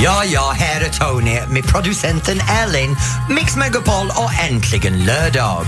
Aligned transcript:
Ja, 0.00 0.24
ja, 0.24 0.54
här 0.58 0.80
är 0.80 0.88
Tony 0.88 1.40
med 1.48 1.64
producenten 1.66 2.40
Ellen, 2.62 2.96
Mix 3.30 3.56
Megapol 3.56 4.10
och 4.10 4.30
äntligen 4.50 5.04
lördag. 5.04 5.66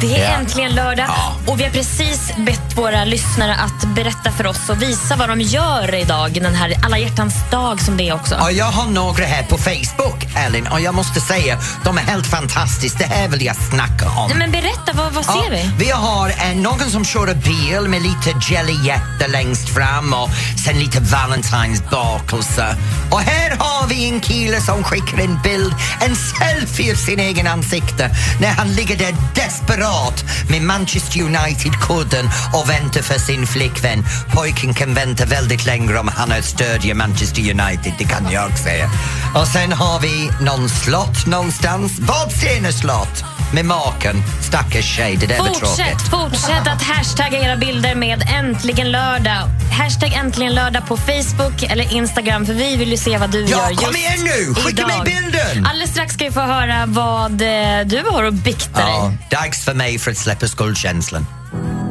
Det 0.00 0.16
är 0.20 0.24
Ja. 0.30 0.38
äntligen 0.38 0.72
lördag 0.74 1.06
Ja. 1.08 1.32
och 1.46 1.60
vi 1.60 1.64
har 1.64 1.70
precis 1.70 2.30
bett 2.46 2.76
våra 2.76 3.04
lyssnare 3.04 3.54
att 3.54 3.94
berätta 3.94 4.32
för 4.32 4.46
oss 4.46 4.68
och 4.68 4.82
visa 4.82 5.16
vad 5.16 5.28
de 5.28 5.40
gör 5.40 5.94
idag, 5.94 6.32
den 6.42 6.54
här 6.54 6.74
alla 6.82 6.98
hjärtans 6.98 7.34
dag 7.50 7.80
som 7.80 7.96
det 7.96 8.08
är 8.08 8.14
också. 8.14 8.34
Och 8.36 8.52
jag 8.52 8.64
har 8.64 8.86
några 8.90 9.24
här 9.24 9.42
på 9.42 9.58
Facebook, 9.58 10.26
Ellen, 10.36 10.66
och 10.66 10.80
jag 10.80 10.94
måste 10.94 11.20
säga, 11.20 11.58
de 11.84 11.98
är 11.98 12.02
helt 12.02 12.26
fantastiska. 12.26 12.98
Det 12.98 13.14
här 13.14 13.28
vill 13.28 13.44
jag 13.44 13.56
snacka 13.56 14.10
om. 14.10 14.30
Men 14.38 14.50
berätta, 14.50 14.92
vad, 14.94 15.12
vad 15.12 15.24
ser 15.24 15.50
vi? 15.50 15.70
Vi 15.78 15.90
har 15.90 16.28
eh, 16.28 16.56
någon 16.56 16.90
som 16.90 17.04
kör 17.04 17.26
en 17.26 17.40
bil 17.40 17.88
med 17.88 18.02
lite 18.02 18.34
jellyjätte 18.50 19.28
längst 19.28 19.68
fram 19.68 20.12
och 20.14 20.30
sen 20.64 20.78
lite 20.78 21.00
Valentines 21.00 21.90
bakelse. 21.90 22.76
Och 23.10 23.20
här 23.20 23.56
har 23.60 23.86
vi 23.88 24.08
en 24.08 24.20
kille 24.20 24.60
som 24.60 24.84
skickar 24.84 25.18
en 25.18 25.38
bild, 25.42 25.74
en 26.00 26.16
selfie 26.16 26.92
av 26.92 26.96
sin 26.96 27.20
egen 27.20 27.46
ansikte 27.46 28.10
när 28.40 28.48
han 28.48 28.72
ligger 28.72 28.96
där 28.96 29.14
desperat 29.34 30.24
med 30.50 30.62
Manchester 30.62 31.22
United-kudden 31.22 32.30
och 32.54 32.70
väntar 32.70 33.02
för 33.02 33.18
sin 33.18 33.46
flickvän. 33.46 34.04
Pojken 34.32 34.74
kan 34.74 34.94
vänta 34.94 35.24
väldigt 35.24 35.66
länge 35.66 35.98
om 35.98 36.08
han 36.08 36.42
stödjer 36.42 36.94
Manchester 36.94 37.42
United, 37.42 37.92
det 37.98 38.04
kan 38.04 38.32
jag 38.32 38.58
säga. 38.58 38.90
Och 39.34 39.46
sen 39.46 39.72
har 39.72 40.00
vi 40.00 40.30
någon 40.44 40.68
slott 40.68 41.26
någonstans. 41.26 41.98
Vadstena 41.98 42.72
slott 42.72 43.24
med 43.52 43.64
maken. 43.64 44.16
Stackars 44.42 44.96
tjej, 44.96 45.16
det 45.16 45.26
där 45.26 45.38
var 45.38 45.44
tråkigt. 45.46 45.60
Fortsätt, 45.68 46.00
fortsätt 46.10 46.66
att 46.68 46.82
hashtagga 46.82 47.38
era 47.38 47.56
bilder 47.56 47.94
med 47.94 48.22
äntligen 48.38 48.90
lördag. 48.90 49.48
Hashtag 49.78 50.12
äntligen 50.12 50.54
lördag 50.54 50.86
på 50.86 50.96
Facebook 50.96 51.62
eller 51.62 51.92
Instagram 51.94 52.46
för 52.46 52.52
vi 52.54 52.76
vill 52.76 52.90
ju 52.90 52.96
se 52.96 53.18
vad 53.18 53.30
du 53.30 53.40
Ja, 53.44 53.48
gör 53.70 53.74
kom 53.76 53.86
just 53.86 53.98
igen 53.98 54.18
nu! 54.24 54.54
Skicka 54.54 54.86
mig 54.86 54.94
idag. 54.96 55.04
bilden! 55.06 55.66
Alldeles 55.66 55.90
strax 55.90 56.14
ska 56.14 56.24
vi 56.24 56.30
få 56.30 56.40
höra 56.40 56.84
vad 56.86 57.32
eh, 57.42 57.86
du 57.86 58.02
har 58.10 58.24
att 58.24 58.34
bikta 58.34 58.80
Ja, 58.80 59.02
dig. 59.08 59.18
dags 59.30 59.64
för 59.64 59.74
mig 59.74 59.98
för 59.98 60.10
att 60.10 60.16
släppa 60.18 60.48
skuldkänslan. 60.48 61.26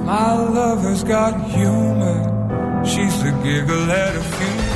My 0.06 0.12
lover's 0.60 1.02
got 1.08 1.52
humor. 1.56 2.40
She's 2.86 3.22
the 3.22 3.48
giggle 3.50 3.94
at 3.94 4.16
a 4.18 4.22
funeral. 4.38 4.69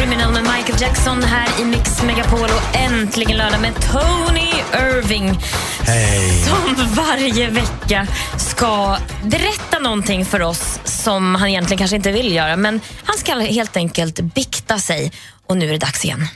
Criminal 0.00 0.32
med 0.32 0.42
Michael 0.42 0.80
Jackson 0.80 1.22
här 1.22 1.60
i 1.60 1.64
Mix 1.64 2.02
Megapol 2.02 2.44
och 2.44 2.76
äntligen 2.76 3.36
lördag 3.36 3.60
med 3.60 3.74
Tony 3.74 4.50
Irving 4.74 5.38
Hej! 5.80 6.44
som 6.44 6.86
varje 6.94 7.50
vecka 7.50 8.06
ska 8.38 8.96
berätta 9.22 9.78
någonting 9.78 10.24
för 10.24 10.42
oss 10.42 10.80
som 10.84 11.34
han 11.34 11.48
egentligen 11.48 11.78
kanske 11.78 11.96
inte 11.96 12.12
vill 12.12 12.34
göra 12.34 12.56
men 12.56 12.80
han 13.04 13.18
ska 13.18 13.34
helt 13.34 13.76
enkelt 13.76 14.20
bikta 14.20 14.78
sig 14.78 15.12
och 15.46 15.56
nu 15.56 15.68
är 15.68 15.72
det 15.72 15.78
dags 15.78 16.04
igen. 16.04 16.28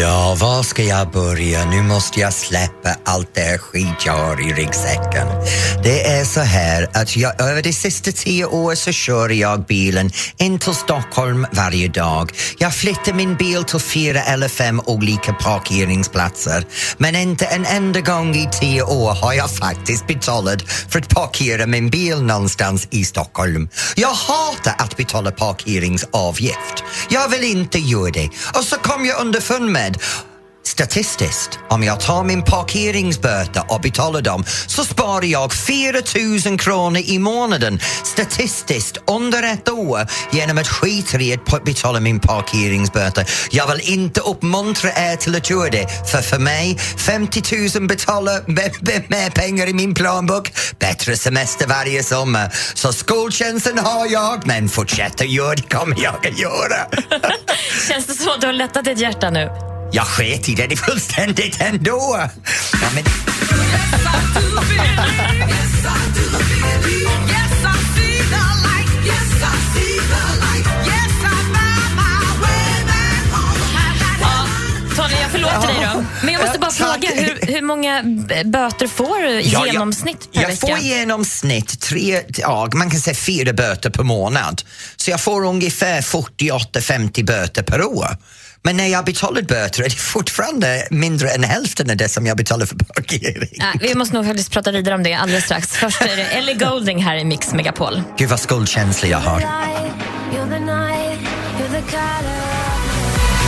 Ja, 0.00 0.36
var 0.40 0.62
ska 0.62 0.82
jag 0.82 1.10
börja? 1.10 1.64
Nu 1.64 1.82
måste 1.82 2.20
jag 2.20 2.32
släppa 2.32 2.96
allt 3.04 3.34
det 3.34 3.40
här 3.40 3.58
skit 3.58 4.06
jag 4.06 4.12
har 4.12 4.48
i 4.48 4.52
ryggsäcken. 4.52 5.26
Det 5.82 6.06
är 6.06 6.24
så 6.24 6.40
här 6.40 6.88
att 6.94 7.16
jag, 7.16 7.40
över 7.40 7.62
de 7.62 7.72
sista 7.72 8.12
tio 8.12 8.44
åren 8.44 8.76
så 8.76 8.92
kör 8.92 9.28
jag 9.28 9.66
bilen 9.66 10.10
in 10.38 10.58
till 10.58 10.74
Stockholm 10.74 11.46
varje 11.52 11.88
dag. 11.88 12.32
Jag 12.58 12.74
flyttar 12.74 13.12
min 13.12 13.36
bil 13.36 13.64
till 13.64 13.80
fyra 13.80 14.22
eller 14.22 14.48
fem 14.48 14.80
olika 14.86 15.32
parkeringsplatser. 15.32 16.64
Men 16.98 17.16
inte 17.16 17.46
en 17.46 17.66
enda 17.66 18.00
gång 18.00 18.34
i 18.34 18.48
tio 18.60 18.82
år 18.82 19.14
har 19.14 19.32
jag 19.32 19.50
faktiskt 19.50 20.06
betalat 20.06 20.62
för 20.88 20.98
att 20.98 21.08
parkera 21.08 21.66
min 21.66 21.90
bil 21.90 22.22
någonstans 22.22 22.88
i 22.90 23.04
Stockholm. 23.04 23.68
Jag 23.96 24.12
hatar 24.12 24.74
att 24.78 24.96
betala 24.96 25.30
parkeringsavgift. 25.30 26.84
Jag 27.10 27.28
vill 27.28 27.44
inte 27.44 27.78
göra 27.78 28.10
det. 28.10 28.30
Och 28.54 28.64
så 28.64 28.76
kom 28.76 29.04
jag 29.04 29.20
underfund 29.20 29.70
med 29.70 29.85
Statistiskt, 30.66 31.58
om 31.68 31.82
jag 31.84 32.00
tar 32.00 32.24
min 32.24 32.42
parkeringsböter 32.42 33.62
och 33.68 33.80
betalar 33.80 34.20
dem 34.20 34.44
så 34.66 34.84
sparar 34.84 35.24
jag 35.24 35.52
4 35.52 35.92
000 36.46 36.58
kronor 36.58 37.00
i 37.04 37.18
månaden 37.18 37.80
statistiskt 38.04 38.98
under 39.06 39.42
ett 39.42 39.68
år 39.68 40.06
genom 40.32 40.58
att 40.58 40.68
skita 40.68 41.20
i 41.20 41.32
att 41.32 41.64
betala 41.64 42.00
min 42.00 42.20
parkeringsböter. 42.20 43.30
Jag 43.50 43.66
vill 43.66 43.92
inte 43.92 44.20
uppmuntra 44.20 44.90
er 44.90 45.16
till 45.16 45.36
att 45.36 45.50
göra 45.50 45.70
det, 45.70 45.86
för 46.10 46.22
för 46.22 46.38
mig 46.38 46.78
50 46.78 47.78
000 47.78 47.88
betalar 47.88 48.42
mer 49.08 49.30
pengar 49.30 49.66
i 49.66 49.74
min 49.74 49.94
plånbok, 49.94 50.52
bättre 50.78 51.16
semester 51.16 51.66
varje 51.66 52.02
sommar. 52.02 52.54
Så 52.74 52.92
skoltjänsten 52.92 53.78
har 53.78 54.06
jag, 54.06 54.46
men 54.46 54.68
fortsätta 54.68 55.24
göra 55.24 55.54
det 55.54 55.74
kommer 55.74 55.96
jag 56.02 56.26
att 56.26 56.38
göra. 56.38 56.86
Känns 57.88 58.06
det 58.06 58.14
som 58.14 58.28
att 58.28 58.40
du 58.40 58.46
har 58.46 58.54
lättat 58.54 58.84
ditt 58.84 58.98
hjärta 58.98 59.30
nu? 59.30 59.75
Jag 59.92 60.06
sket 60.06 60.48
i 60.48 60.54
det, 60.54 60.66
det 60.66 60.74
är 60.74 60.76
fullständigt 60.76 61.60
ändå. 61.60 62.16
Ja, 62.82 62.88
men, 62.94 63.04
Tony, 74.96 75.14
jag 75.22 75.30
förlåter 75.30 75.66
dig 75.68 75.88
då. 75.94 76.04
Men 76.22 76.34
jag 76.34 76.42
måste 76.42 76.58
bara 76.58 76.70
fråga, 76.70 77.08
hur, 77.14 77.52
hur 77.52 77.62
många 77.62 78.02
böter 78.44 78.86
får 78.86 79.22
du 79.22 79.40
i 79.40 79.48
Ja, 79.48 79.58
jag- 79.66 79.72
genomsnitt 79.72 80.32
per 80.32 80.40
jag 80.42 80.48
vecka? 80.48 80.66
får 80.66 80.78
i 80.78 80.88
genomsnitt 80.88 81.80
tre, 81.80 82.22
ja, 82.28 82.68
man 82.74 82.90
kan 82.90 83.00
säga 83.00 83.14
fyra 83.14 83.52
böter 83.52 83.90
per 83.90 84.02
månad. 84.02 84.62
Så 84.96 85.10
jag 85.10 85.20
får 85.20 85.44
ungefär 85.46 86.00
48-50 86.00 87.24
böter 87.24 87.62
per 87.62 87.84
år. 87.84 88.16
Men 88.66 88.76
när 88.76 88.86
jag 88.86 89.04
betalar 89.04 89.42
böter 89.42 89.82
är 89.82 89.88
det 89.88 89.96
fortfarande 89.96 90.86
mindre 90.90 91.30
än 91.30 91.44
hälften 91.44 91.90
av 91.90 91.96
det 91.96 92.08
som 92.08 92.26
jag 92.26 92.36
betalar 92.36 92.66
för 92.66 92.76
parkering. 92.76 93.48
Ja, 93.52 93.72
vi 93.80 93.94
måste 93.94 94.14
nog 94.14 94.26
faktiskt 94.26 94.50
prata 94.50 94.70
vidare 94.72 94.94
om 94.94 95.02
det 95.02 95.14
alldeles 95.14 95.44
strax. 95.44 95.68
Först 95.68 96.02
är 96.02 96.16
det 96.16 96.22
Ellie 96.38 96.54
Golding 96.54 97.02
här 97.02 97.16
i 97.16 97.24
Mix 97.24 97.52
Megapol. 97.52 98.02
Gud 98.18 98.28
vad 98.28 98.40
skuldkänsla 98.40 99.08
jag 99.08 99.18
har. 99.18 99.36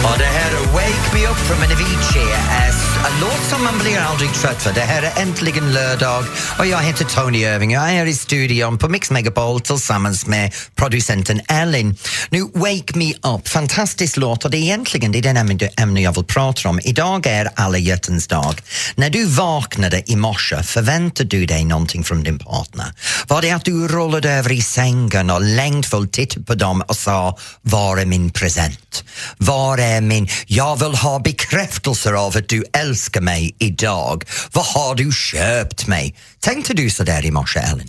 Och 0.04 0.18
det 0.18 0.24
här 0.24 0.50
är 0.50 0.66
Wake 0.72 1.14
Me 1.14 1.26
Up 1.30 1.36
från 1.36 1.58
Avicii. 1.62 2.97
En 3.06 3.20
låt 3.20 3.44
som 3.50 3.64
man 3.64 3.78
blir 3.78 3.98
aldrig 3.98 4.34
trött 4.34 4.62
för. 4.62 4.72
Det 4.72 4.80
här 4.80 5.02
är 5.02 5.22
äntligen 5.22 5.72
lördag 5.72 6.24
och 6.58 6.66
jag 6.66 6.78
heter 6.78 7.04
Tony 7.04 7.38
Irving. 7.38 7.72
Jag 7.72 7.82
är 7.82 7.96
här 7.96 8.06
i 8.06 8.14
studion 8.14 8.78
på 8.78 8.88
Mix 8.88 9.10
Megapol 9.10 9.60
tillsammans 9.60 10.26
med 10.26 10.54
producenten 10.74 11.40
Ellen. 11.48 11.96
Nu, 12.30 12.42
Wake 12.54 12.98
Me 12.98 13.12
Up, 13.14 13.48
fantastisk 13.48 14.16
låt 14.16 14.44
och 14.44 14.50
det 14.50 14.56
är 14.56 14.62
egentligen 14.62 15.12
det 15.12 15.18
är 15.18 15.22
den 15.22 15.36
ämne- 15.36 16.00
jag 16.00 16.14
vill 16.14 16.24
prata 16.24 16.68
om. 16.68 16.80
Idag 16.84 17.26
är 17.26 17.50
alla 17.54 17.78
hjärtans 17.78 18.26
dag. 18.26 18.60
När 18.94 19.10
du 19.10 19.24
vaknade 19.24 20.02
i 20.10 20.16
morse 20.16 20.62
förväntar 20.62 21.24
du 21.24 21.46
dig 21.46 21.64
någonting 21.64 22.04
från 22.04 22.22
din 22.22 22.38
partner. 22.38 22.86
Var 23.28 23.42
det 23.42 23.50
att 23.50 23.64
du 23.64 23.88
rullade 23.88 24.30
över 24.30 24.52
i 24.52 24.62
sängen 24.62 25.30
och 25.30 25.40
längtfullt 25.40 26.12
tittade 26.12 26.46
på 26.46 26.54
dem 26.54 26.82
och 26.88 26.96
sa 26.96 27.38
var 27.62 27.96
är 27.96 28.06
min 28.06 28.30
present? 28.30 29.04
Var 29.36 29.78
är 29.78 30.00
min... 30.00 30.28
Jag 30.46 30.76
vill 30.76 30.94
ha 30.94 31.18
bekräftelser 31.18 32.12
av 32.12 32.36
att 32.36 32.48
du 32.48 32.64
älskar 32.72 32.87
älskar 32.88 33.20
mig 33.20 33.56
idag. 33.58 34.24
Vad 34.52 34.64
har 34.64 34.94
du 34.94 35.12
köpt 35.12 35.86
mig? 35.86 36.14
Tänkte 36.40 36.74
du 36.74 36.90
så 36.90 37.04
där 37.04 37.26
i 37.26 37.30
morse, 37.30 37.60
Ellen? 37.60 37.88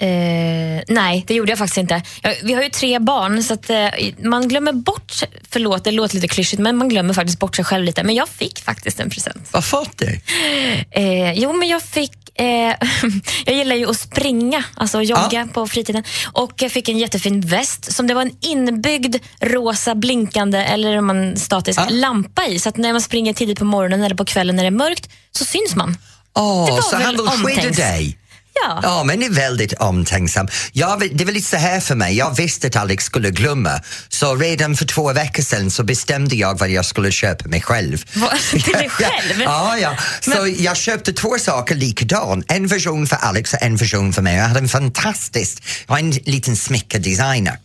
Eh, 0.00 0.82
nej, 0.88 1.24
det 1.26 1.34
gjorde 1.34 1.50
jag 1.52 1.58
faktiskt 1.58 1.76
inte. 1.78 2.02
Jag, 2.22 2.34
vi 2.42 2.52
har 2.54 2.62
ju 2.62 2.68
tre 2.68 2.98
barn 2.98 3.42
så 3.42 3.54
att, 3.54 3.70
eh, 3.70 3.88
man 4.22 4.48
glömmer 4.48 4.72
bort, 4.72 5.12
förlåt 5.50 5.84
det 5.84 5.90
låter 5.90 6.14
lite 6.14 6.28
klyschigt, 6.28 6.62
men 6.62 6.76
man 6.76 6.88
glömmer 6.88 7.14
faktiskt 7.14 7.38
bort 7.38 7.56
sig 7.56 7.64
själv 7.64 7.84
lite. 7.84 8.02
Men 8.02 8.14
jag 8.14 8.28
fick 8.28 8.60
faktiskt 8.64 9.00
en 9.00 9.10
present. 9.10 9.48
Vad 9.50 9.64
fått 9.64 9.98
du? 9.98 10.20
Eh, 10.90 11.32
jo, 11.32 11.52
men 11.52 11.68
jag 11.68 11.82
fick 11.82 12.12
eh, 12.40 12.44
jag 13.46 13.54
gillar 13.56 13.76
ju 13.76 13.90
att 13.90 13.96
springa, 13.98 14.64
alltså 14.74 15.02
jogga 15.02 15.48
på 15.52 15.66
fritiden. 15.66 16.04
Och 16.32 16.52
jag 16.62 16.72
fick 16.72 16.88
en 16.88 16.98
jättefin 16.98 17.40
väst 17.40 17.92
som 17.92 18.06
det 18.06 18.14
var 18.14 18.22
en 18.22 18.36
inbyggd 18.40 19.16
rosa 19.40 19.94
blinkande, 19.94 20.58
eller 20.58 20.98
om 20.98 21.06
man 21.06 21.36
statisk, 21.36 21.80
Ja. 21.80 21.86
lampa 21.90 22.46
i. 22.46 22.58
Så 22.58 22.68
att 22.68 22.76
när 22.76 22.92
man 22.92 23.00
springer 23.02 23.32
tidigt 23.32 23.58
på 23.58 23.64
morgonen 23.64 24.02
eller 24.04 24.16
på 24.16 24.24
kvällen 24.24 24.56
när 24.56 24.62
det 24.62 24.68
är 24.68 24.70
mörkt 24.70 25.10
så 25.32 25.44
syns 25.44 25.74
man. 25.76 25.92
Det 25.92 26.40
Åh, 26.40 26.70
var 26.70 26.82
så 26.82 26.96
väl 26.96 27.06
han 27.06 27.16
omtänks- 27.28 27.76
dig? 27.76 28.18
Ja. 28.62 28.80
Ja, 28.82 29.04
men 29.04 29.22
är 29.22 29.30
väldigt 29.30 29.72
omtänksam. 29.72 30.48
Jag, 30.72 31.16
det 31.16 31.24
var 31.24 31.32
lite 31.32 31.48
så 31.48 31.56
här 31.56 31.80
för 31.80 31.94
mig, 31.94 32.16
jag 32.16 32.36
visste 32.36 32.66
att 32.66 32.76
Alex 32.76 33.04
skulle 33.04 33.30
glömma. 33.30 33.80
Så 34.08 34.36
redan 34.36 34.76
för 34.76 34.84
två 34.84 35.12
veckor 35.12 35.42
sedan 35.42 35.70
så 35.70 35.82
bestämde 35.82 36.36
jag 36.36 36.58
vad 36.58 36.70
jag 36.70 36.84
skulle 36.84 37.12
köpa 37.12 37.48
mig 37.48 37.62
själv. 37.62 38.04
Till 38.50 38.72
dig 38.72 38.88
själv? 38.88 39.42
ja, 39.42 39.78
ja. 39.78 39.96
Så 40.20 40.54
jag 40.58 40.76
köpte 40.76 41.12
två 41.12 41.38
saker 41.38 41.74
likadan. 41.74 42.44
En 42.48 42.66
version 42.66 43.06
för 43.06 43.16
Alex 43.16 43.54
och 43.54 43.62
en 43.62 43.76
version 43.76 44.12
för 44.12 44.22
mig. 44.22 44.36
Jag 44.36 44.44
hade 44.44 44.60
en 44.60 44.68
fantastisk, 44.68 45.62
jag 45.86 45.94
har 45.94 45.98
en 45.98 46.10
liten 46.10 46.56
smyckedesigner 46.56 47.58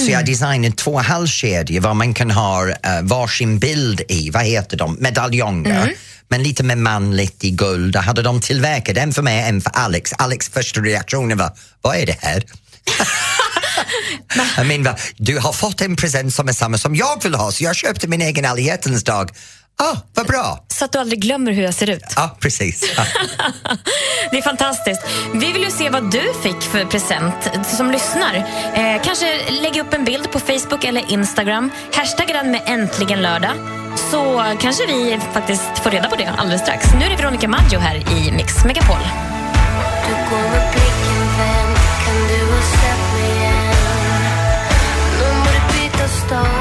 Så 0.00 0.10
jag 0.10 0.18
har 0.18 0.26
designat 0.26 0.76
två 0.76 0.98
halskedjor 0.98 1.80
var 1.80 1.94
man 1.94 2.14
kan 2.14 2.30
ha 2.30 2.66
uh, 2.66 2.74
varsin 3.02 3.58
bild 3.58 4.00
i, 4.08 4.30
vad 4.30 4.42
heter 4.42 4.76
de, 4.76 4.96
medaljonger. 5.00 5.94
Men 6.30 6.42
lite 6.42 6.62
mer 6.62 6.76
manligt 6.76 7.44
i 7.44 7.50
guld. 7.50 7.96
Hade 7.96 8.22
de 8.22 8.40
tillverkat 8.40 8.96
en 8.96 9.12
för 9.12 9.22
mig, 9.22 9.48
en 9.48 9.60
för 9.60 9.70
Alex. 9.70 10.12
Alex 10.18 10.48
första 10.48 10.80
reaktion 10.80 11.36
var, 11.36 11.52
vad 11.80 11.96
är 11.96 12.06
det 12.06 12.16
här? 12.20 12.44
Jag 14.56 14.66
menar, 14.66 15.00
du 15.16 15.38
har 15.38 15.52
fått 15.52 15.80
en 15.80 15.96
present 15.96 16.34
som 16.34 16.48
är 16.48 16.52
samma 16.52 16.78
som 16.78 16.96
jag 16.96 17.22
vill 17.22 17.34
ha 17.34 17.52
så 17.52 17.64
jag 17.64 17.76
köpte 17.76 18.08
min 18.08 18.22
egen 18.22 18.44
alla 18.44 18.76
dag. 19.04 19.30
Ah, 19.78 19.96
vad 20.14 20.26
bra! 20.26 20.64
Så 20.68 20.84
att 20.84 20.92
du 20.92 20.98
aldrig 20.98 21.22
glömmer 21.22 21.52
hur 21.52 21.62
jag 21.62 21.74
ser 21.74 21.90
ut. 21.90 22.04
Ja, 22.16 22.36
precis. 22.40 22.92
Ja. 22.96 23.04
Det 24.30 24.38
är 24.38 24.42
fantastiskt. 24.42 25.00
Vi 25.34 25.52
vill 25.52 25.62
ju 25.62 25.70
se 25.70 25.90
vad 25.90 26.10
du 26.10 26.22
fick 26.42 26.60
för 26.62 26.84
present 26.84 27.66
som 27.66 27.90
lyssnar. 27.90 28.34
Eh, 28.74 29.02
kanske 29.02 29.50
lägga 29.50 29.82
upp 29.82 29.94
en 29.94 30.04
bild 30.04 30.32
på 30.32 30.40
Facebook 30.40 30.84
eller 30.84 31.12
Instagram. 31.12 31.70
Hashtagga 31.94 32.34
den 32.34 32.50
med 32.50 32.62
äntligen 32.66 33.22
lördag. 33.22 33.52
Så 34.10 34.44
kanske 34.60 34.86
vi 34.86 35.18
faktiskt 35.32 35.78
får 35.82 35.90
reda 35.90 36.08
på 36.08 36.16
det 36.16 36.26
alldeles 36.26 36.62
strax. 36.62 36.86
Nu 36.98 37.04
är 37.04 37.10
det 37.10 37.16
Veronica 37.16 37.48
Maggio 37.48 37.78
här 37.78 37.96
i 37.96 38.32
Mix 38.32 38.64
Megapol. 38.64 38.98
Du 46.28 46.59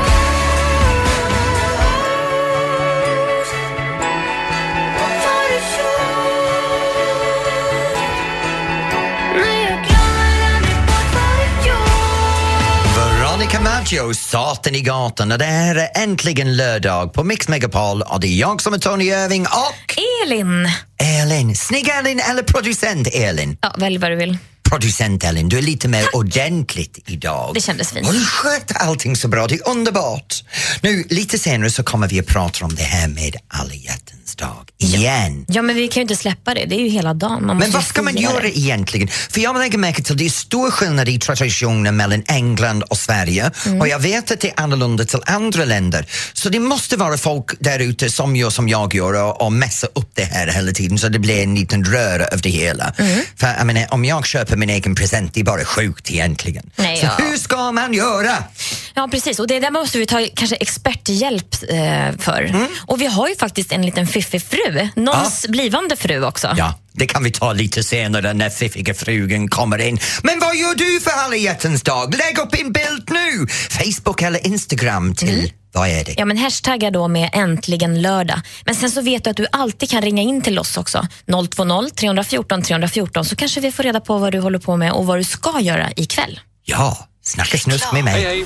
Maggio, 13.91 14.13
Satan 14.13 14.75
i 14.75 14.81
gatan 14.81 15.31
och 15.31 15.38
det 15.38 15.45
här 15.45 15.75
är 15.75 16.03
äntligen 16.03 16.57
lördag 16.57 17.13
på 17.13 17.24
Mix 17.24 17.47
Megapol 17.47 18.01
och 18.01 18.19
det 18.19 18.27
är 18.27 18.36
jag 18.36 18.62
som 18.62 18.74
är 18.74 18.77
Tony 18.77 19.06
Irving 19.06 19.41
och 19.41 20.00
Elin! 20.25 20.71
Elin. 20.97 21.56
Snygg 21.56 21.88
Elin 21.88 22.19
eller 22.19 22.44
producent 22.44 23.07
Elin? 23.13 23.57
Ja, 23.62 23.75
välj 23.77 23.97
vad 23.97 24.12
du 24.12 24.15
vill. 24.15 24.38
Producent 24.69 25.24
Elin, 25.24 25.50
du 25.50 25.57
är 25.57 25.62
lite 25.62 25.88
mer 25.88 26.15
ordentligt 26.15 27.00
idag. 27.06 27.51
Det 27.53 27.62
kändes 27.62 27.91
fint. 27.91 28.07
Och 28.07 28.13
du 28.13 28.25
sköter 28.25 28.75
allting 28.75 29.15
så 29.15 29.27
bra, 29.27 29.47
det 29.47 29.56
är 29.56 29.69
underbart. 29.69 30.44
Nu, 30.81 31.03
lite 31.09 31.39
senare 31.39 31.69
så 31.69 31.83
kommer 31.83 32.07
vi 32.07 32.19
att 32.19 32.27
prata 32.27 32.65
om 32.65 32.75
det 32.75 32.83
här 32.83 33.07
med 33.07 33.36
alla 33.47 33.74
hjärtans 33.74 34.19
dag 34.36 34.70
igen. 34.78 35.46
Ja, 35.48 35.62
men 35.62 35.76
vi 35.76 35.88
kan 35.88 35.96
ju 35.96 36.02
inte 36.02 36.16
släppa 36.16 36.54
det. 36.54 36.66
Det 36.66 36.76
är 36.76 36.80
ju 36.80 36.90
hela 36.90 37.14
dagen. 37.14 37.44
Men 37.60 37.72
vad 37.72 37.84
ska 37.84 38.02
man 38.02 38.16
göra 38.18 38.40
det. 38.40 38.58
egentligen? 38.58 39.08
För 39.08 39.42
jag 39.42 39.58
lägger 39.60 39.78
märke 39.78 40.04
till 40.04 40.12
att 40.14 40.18
det 40.18 40.26
är 40.26 40.30
stor 40.30 40.72
skillnad 40.72 41.10
i 41.10 41.20
traditioner 41.20 41.92
mellan 41.92 42.24
England 42.28 42.84
och 42.84 42.98
Sverige 42.98 43.52
Mm. 43.66 43.81
och 43.81 43.88
jag 43.88 44.00
vet 44.00 44.31
att 44.31 44.40
det 44.40 44.48
är 44.50 44.60
annorlunda 44.64 45.06
till 45.06 45.20
andra 45.26 45.66
länder. 45.66 46.06
Så 46.34 46.50
det 46.50 46.60
måste 46.60 46.98
vara 46.98 47.18
folk 47.18 47.52
där 47.60 47.80
ute 47.80 48.10
som 48.10 48.36
gör 48.36 48.50
som 48.50 48.70
jag 48.70 48.96
gör 48.96 49.14
och, 49.24 49.42
och 49.42 49.54
messar 49.54 49.90
upp 49.96 50.10
det 50.14 50.24
här 50.24 50.48
hela 50.48 50.72
tiden 50.72 50.98
så 50.98 51.10
det 51.10 51.20
blir 51.20 51.44
en 51.44 51.56
liten 51.56 51.86
röra 51.86 52.28
av 52.28 52.42
det 52.42 52.50
hela. 52.50 52.94
Mm. 52.98 53.20
För 53.36 53.48
jag 53.58 53.68
menar, 53.68 53.94
om 53.94 54.06
jag 54.06 54.25
köper 54.25 54.58
min 54.58 54.70
egen 54.70 54.96
present, 54.96 55.34
det 55.34 55.40
är 55.40 55.44
bara 55.44 55.66
sjukt 55.66 56.12
egentligen. 56.12 56.70
Nej, 56.75 56.98
så 56.98 57.06
ja. 57.06 57.12
hur 57.25 57.38
ska 57.38 57.72
man 57.72 57.94
göra? 57.94 58.38
Ja, 59.00 59.07
precis. 59.07 59.40
Och 59.40 59.48
det 59.48 59.60
där 59.60 59.72
måste 59.72 59.98
vi 59.98 60.06
ta 60.06 60.28
kanske 60.36 60.56
experthjälp 60.56 61.56
eh, 61.69 62.18
för. 62.19 62.42
Mm. 62.42 62.68
Och 62.88 63.01
vi 63.01 63.06
har 63.06 63.30
ju 63.30 63.36
faktiskt 63.36 63.72
en 63.72 63.81
liten 63.81 64.07
fiffig 64.07 64.42
fru. 64.44 64.90
Någons 64.96 65.48
blivande 65.48 65.96
fru 65.96 66.24
också. 66.25 66.54
Ja, 66.57 66.80
det 66.94 67.06
kan 67.06 67.24
vi 67.24 67.31
ta 67.31 67.54
lite 67.54 67.84
senare 67.84 68.34
när 68.34 68.50
fiffiga 68.50 68.94
frugan 68.94 69.48
kommer 69.48 69.78
in. 69.78 70.00
Men 70.24 70.40
vad 70.40 70.56
gör 70.56 70.75
du 70.75 71.00
för 71.00 71.12
alla 71.12 71.36
hjärtans 71.36 71.81
dag? 71.81 72.16
Lägg 72.16 72.38
upp 72.40 72.56
en 72.56 72.72
bild 72.72 73.10
nu! 73.10 73.48
Facebook 73.69 74.22
eller 74.22 74.48
Instagram 74.48 75.16
till, 75.16 75.54
vad 75.74 75.90
är 75.90 76.04
det? 76.06 76.13
Ja, 76.18 76.25
men 76.25 76.38
hashtagga 76.38 76.92
då 76.92 77.07
med 77.07 77.30
äntligen 77.34 78.01
lördag. 78.01 78.42
Men 78.66 78.75
sen 78.75 78.92
så 78.92 79.01
vet 79.01 79.24
du 79.24 79.30
att 79.30 79.38
du 79.38 79.48
alltid 79.51 79.90
kan 79.90 80.01
ringa 80.01 80.22
in 80.22 80.42
till 80.42 80.60
oss 80.60 80.78
också. 80.78 81.07
020 81.28 81.90
314 81.96 82.62
314 82.62 83.25
så 83.25 83.36
kanske 83.36 83.62
vi 83.62 83.72
får 83.72 83.84
reda 83.84 84.00
på 84.00 84.18
vad 84.18 84.31
du 84.31 84.40
håller 84.40 84.60
på 84.60 84.78
med 84.78 84.92
och 84.92 85.06
vad 85.06 85.18
du 85.18 85.24
ska 85.24 85.60
göra 85.60 85.90
ikväll. 85.96 86.40
Ja, 86.66 87.10
snacka 87.30 87.58
snusk 87.58 87.94
med 87.94 88.04
mig. 88.04 88.46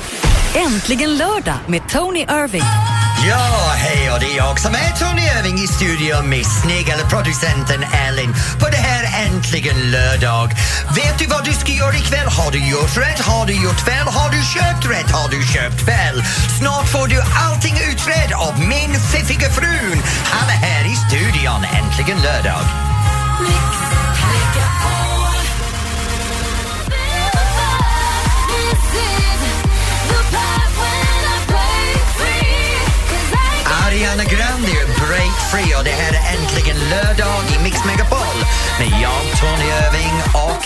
Äntligen 0.55 1.17
lördag 1.17 1.57
med 1.67 1.89
Tony 1.89 2.19
Irving. 2.19 2.63
Ja, 3.29 3.73
hej 3.75 4.11
och 4.11 4.19
det 4.19 4.25
är 4.25 4.37
jag 4.37 4.59
som 4.59 4.73
är 4.73 4.91
Tony 4.99 5.21
Irving 5.21 5.57
i 5.57 5.67
studion 5.67 6.29
med 6.29 6.45
snygg 6.45 6.89
eller 6.89 7.03
producenten 7.03 7.83
Ellen 8.07 8.33
på 8.59 8.67
det 8.67 8.77
här 8.77 9.27
äntligen 9.27 9.91
lördag. 9.91 10.49
Vet 10.95 11.19
du 11.19 11.25
vad 11.27 11.45
du 11.45 11.53
ska 11.53 11.71
göra 11.71 11.95
ikväll? 11.95 12.27
Har 12.27 12.51
du 12.51 12.69
gjort 12.69 12.97
rätt? 12.97 13.19
Har 13.19 13.45
du 13.45 13.53
gjort 13.53 13.79
fel? 13.79 14.07
Har 14.07 14.29
du 14.29 14.41
köpt 14.55 14.85
rätt? 14.93 15.11
Har 15.11 15.29
du 15.29 15.39
köpt 15.53 15.81
fel? 15.85 16.23
Snart 16.59 16.87
får 16.89 17.07
du 17.07 17.17
allting 17.45 17.75
utredd 17.91 18.31
av 18.47 18.53
min 18.59 18.93
fiffiga 19.11 19.49
frun. 19.49 19.97
Han 20.35 20.49
är 20.49 20.59
här 20.67 20.83
i 20.93 20.95
studion, 21.05 21.61
äntligen 21.79 22.21
lördag. 22.21 22.63
Ariana 34.03 34.23
Grande, 34.23 34.71
Break 34.99 35.35
Free 35.51 35.75
och 35.77 35.83
det 35.83 35.89
här 35.91 36.11
är 36.13 36.35
äntligen 36.37 36.77
lördag 36.89 37.43
i 37.59 37.63
Mix 37.63 37.85
Megapol 37.85 38.37
med 38.79 38.87
jag, 39.01 39.21
Tony 39.39 39.67
Irving 39.81 40.15
och 40.47 40.63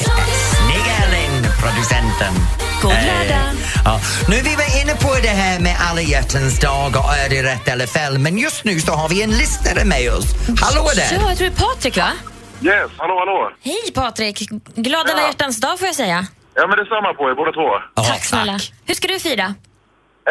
snygg 0.52 0.86
Ellen, 1.04 1.44
producenten. 1.62 2.34
God 2.82 2.92
Eh, 2.92 3.06
lördag. 3.06 3.54
ja. 3.86 4.00
Nu 4.30 4.36
är 4.36 4.44
vi 4.44 4.82
inne 4.82 4.96
på 4.96 5.14
det 5.22 5.28
här 5.28 5.60
med 5.60 5.76
alla 5.90 6.02
hjärtans 6.02 6.60
dag 6.60 6.96
och 6.96 7.14
är 7.26 7.30
det 7.30 7.44
rätt 7.44 7.68
eller 7.68 7.88
fel 7.88 8.18
men 8.20 8.38
just 8.38 8.64
nu 8.64 8.80
så 8.80 8.92
har 8.92 9.10
vi 9.10 9.22
en 9.24 9.32
lyssnare 9.32 9.86
med 9.86 10.14
oss. 10.14 10.26
Hallå 10.62 10.84
Ja, 10.88 10.94
där! 10.96 11.02
jag 11.02 11.10
tror 11.10 11.36
det 11.38 11.46
är 11.46 11.52
Patrik 11.52 11.98
va? 11.98 12.10
Yes, 12.62 12.92
hallå 12.98 13.16
hallå. 13.20 13.52
Hej 13.64 13.92
Patrik! 13.94 14.50
Glad 14.76 15.10
alla 15.10 15.22
Ja. 15.22 15.28
hjärtans 15.28 15.60
dag 15.60 15.80
får 15.80 15.86
jag 15.88 15.96
säga. 15.96 16.28
Ja 16.56 16.68
men 16.68 16.78
detsamma 16.78 17.14
på 17.14 17.30
er 17.30 17.36
båda 17.36 17.52
två. 17.52 17.68
Ja, 17.96 18.04
tack 18.04 18.26
snälla. 18.26 18.60
Hur 18.86 18.96
ska 18.96 19.08
du 19.08 19.20
fira? 19.20 19.54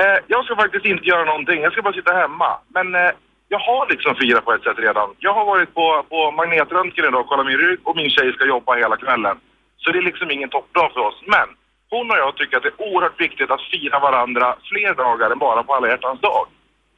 Eh, 0.00 0.18
jag 0.26 0.44
ska 0.44 0.56
faktiskt 0.56 0.84
inte 0.84 1.04
göra 1.04 1.24
någonting, 1.24 1.62
jag 1.62 1.72
ska 1.72 1.82
bara 1.82 1.92
sitta 2.00 2.12
hemma. 2.12 2.50
Men 2.68 2.94
eh, 2.94 3.10
jag 3.48 3.58
har 3.58 3.86
liksom 3.90 4.14
firat 4.14 4.44
på 4.44 4.52
ett 4.52 4.62
sätt 4.62 4.78
redan. 4.78 5.08
Jag 5.18 5.34
har 5.34 5.44
varit 5.44 5.74
på, 5.74 6.04
på 6.10 6.30
magnetröntgen 6.30 7.04
idag 7.04 7.20
och 7.20 7.26
kollat 7.28 7.46
min 7.46 7.58
rygg 7.58 7.78
och 7.84 7.96
min 7.96 8.10
tjej 8.10 8.32
ska 8.32 8.44
jobba 8.46 8.74
hela 8.74 8.96
kvällen. 8.96 9.36
Så 9.76 9.90
det 9.92 9.98
är 9.98 10.02
liksom 10.02 10.30
ingen 10.30 10.48
toppdag 10.48 10.90
för 10.94 11.00
oss. 11.00 11.22
Men 11.26 11.48
hon 11.90 12.10
och 12.10 12.16
jag 12.16 12.36
tycker 12.36 12.56
att 12.56 12.62
det 12.62 12.68
är 12.68 12.82
oerhört 12.88 13.20
viktigt 13.20 13.50
att 13.50 13.60
fira 13.72 13.98
varandra 13.98 14.56
fler 14.70 14.94
dagar 14.94 15.30
än 15.30 15.38
bara 15.38 15.62
på 15.62 15.74
alla 15.74 15.88
hjärtans 15.88 16.20
dag. 16.20 16.46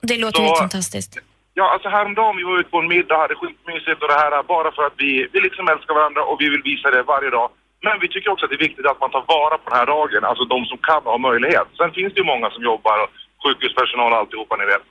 Det 0.00 0.18
låter 0.20 0.36
Så- 0.36 0.42
helt 0.42 0.58
fantastiskt. 0.58 1.18
Ja, 1.54 1.70
alltså 1.72 1.88
häromdagen 1.88 2.36
vi 2.36 2.42
var 2.42 2.58
ute 2.60 2.70
på 2.70 2.78
en 2.78 2.88
middag, 2.88 3.18
hade 3.18 3.34
skitmysigt 3.34 4.02
och 4.02 4.08
det 4.08 4.14
här 4.14 4.42
bara 4.42 4.72
för 4.72 4.82
att 4.86 4.92
vi, 4.96 5.28
vi 5.32 5.40
liksom 5.40 5.68
älskar 5.68 5.94
varandra 5.94 6.22
och 6.24 6.40
vi 6.40 6.48
vill 6.48 6.62
visa 6.62 6.90
det 6.90 7.02
varje 7.02 7.30
dag. 7.30 7.50
Men 7.86 7.94
vi 8.02 8.08
tycker 8.08 8.30
också 8.32 8.44
att 8.44 8.50
det 8.52 8.56
är 8.60 8.66
viktigt 8.68 8.86
att 8.86 9.00
man 9.00 9.10
tar 9.10 9.24
vara 9.36 9.56
på 9.58 9.66
den 9.70 9.78
här 9.78 9.86
dagen, 9.96 10.24
alltså 10.30 10.44
de 10.54 10.58
som 10.70 10.78
kan 10.88 11.02
har 11.12 11.18
möjlighet. 11.30 11.68
Sen 11.80 11.90
finns 11.98 12.10
det 12.14 12.20
ju 12.22 12.26
många 12.34 12.48
som 12.54 12.62
jobbar, 12.72 12.96
sjukhuspersonal 13.42 14.12
och 14.12 14.18
alltihopa 14.18 14.56
ni 14.56 14.66
vet. 14.74 14.88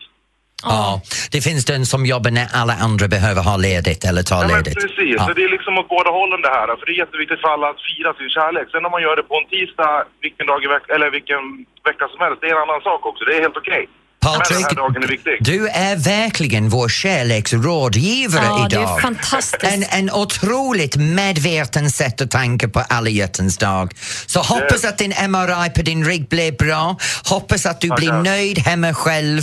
Ja, 0.64 1.02
det 1.34 1.42
finns 1.48 1.64
den 1.74 1.84
som 1.94 2.02
jobbar 2.14 2.32
när 2.40 2.48
alla 2.62 2.76
andra 2.88 3.06
behöver 3.16 3.42
ha 3.50 3.56
ledigt 3.70 4.02
eller 4.10 4.24
ta 4.32 4.38
Ja, 4.42 4.48
ledigt. 4.54 4.76
precis, 4.84 5.16
så 5.26 5.32
det 5.38 5.44
är 5.48 5.52
liksom 5.58 5.74
åt 5.82 5.90
båda 5.96 6.10
hållen 6.20 6.42
det 6.48 6.54
här. 6.58 6.68
För 6.78 6.86
det 6.86 6.94
är 6.96 7.00
jätteviktigt 7.06 7.42
för 7.44 7.50
alla 7.56 7.68
att 7.74 7.82
fira 7.90 8.12
sin 8.20 8.30
kärlek. 8.38 8.66
Sen 8.72 8.86
om 8.88 8.92
man 8.96 9.02
gör 9.08 9.16
det 9.20 9.24
på 9.32 9.36
en 9.42 9.48
tisdag, 9.56 9.94
vilken 10.26 10.46
dag 10.52 10.60
i 10.66 10.68
veck- 10.76 10.90
eller 10.96 11.10
vilken 11.18 11.42
vecka 11.90 12.06
som 12.12 12.20
helst, 12.26 12.38
det 12.42 12.48
är 12.50 12.56
en 12.58 12.66
annan 12.68 12.82
sak 12.90 13.02
också. 13.10 13.22
Det 13.26 13.34
är 13.38 13.42
helt 13.48 13.58
okej. 13.64 13.84
Den 13.88 13.92
Patrik, 14.20 14.66
är 14.66 15.44
du 15.44 15.68
är 15.68 15.96
verkligen 15.96 16.70
vår 16.70 16.90
kärleksrådgivare 16.90 18.46
Ja, 18.46 18.68
det 18.70 18.76
är 18.76 18.80
idag. 18.82 19.02
fantastiskt. 19.02 19.64
En, 19.74 19.84
en 19.84 20.12
otroligt 20.12 20.96
medveten 20.96 21.92
sätt 21.92 22.22
att 22.22 22.32
tänka 22.32 22.70
på 22.70 22.80
alla 22.80 23.10
hjärtans 23.10 23.58
dag. 23.58 23.94
Så 24.26 24.40
hoppas 24.42 24.86
att 24.86 24.98
din 24.98 25.14
MRI 25.30 25.70
på 25.70 25.82
din 25.82 26.06
rygg 26.06 26.28
blir 26.30 26.52
bra. 26.52 26.98
Hoppas 27.30 27.66
att 27.66 27.82
du 27.82 27.88
blir 27.90 28.08
Tackar. 28.08 28.24
nöjd 28.24 28.60
hemma 28.60 28.94
själv. 28.94 29.42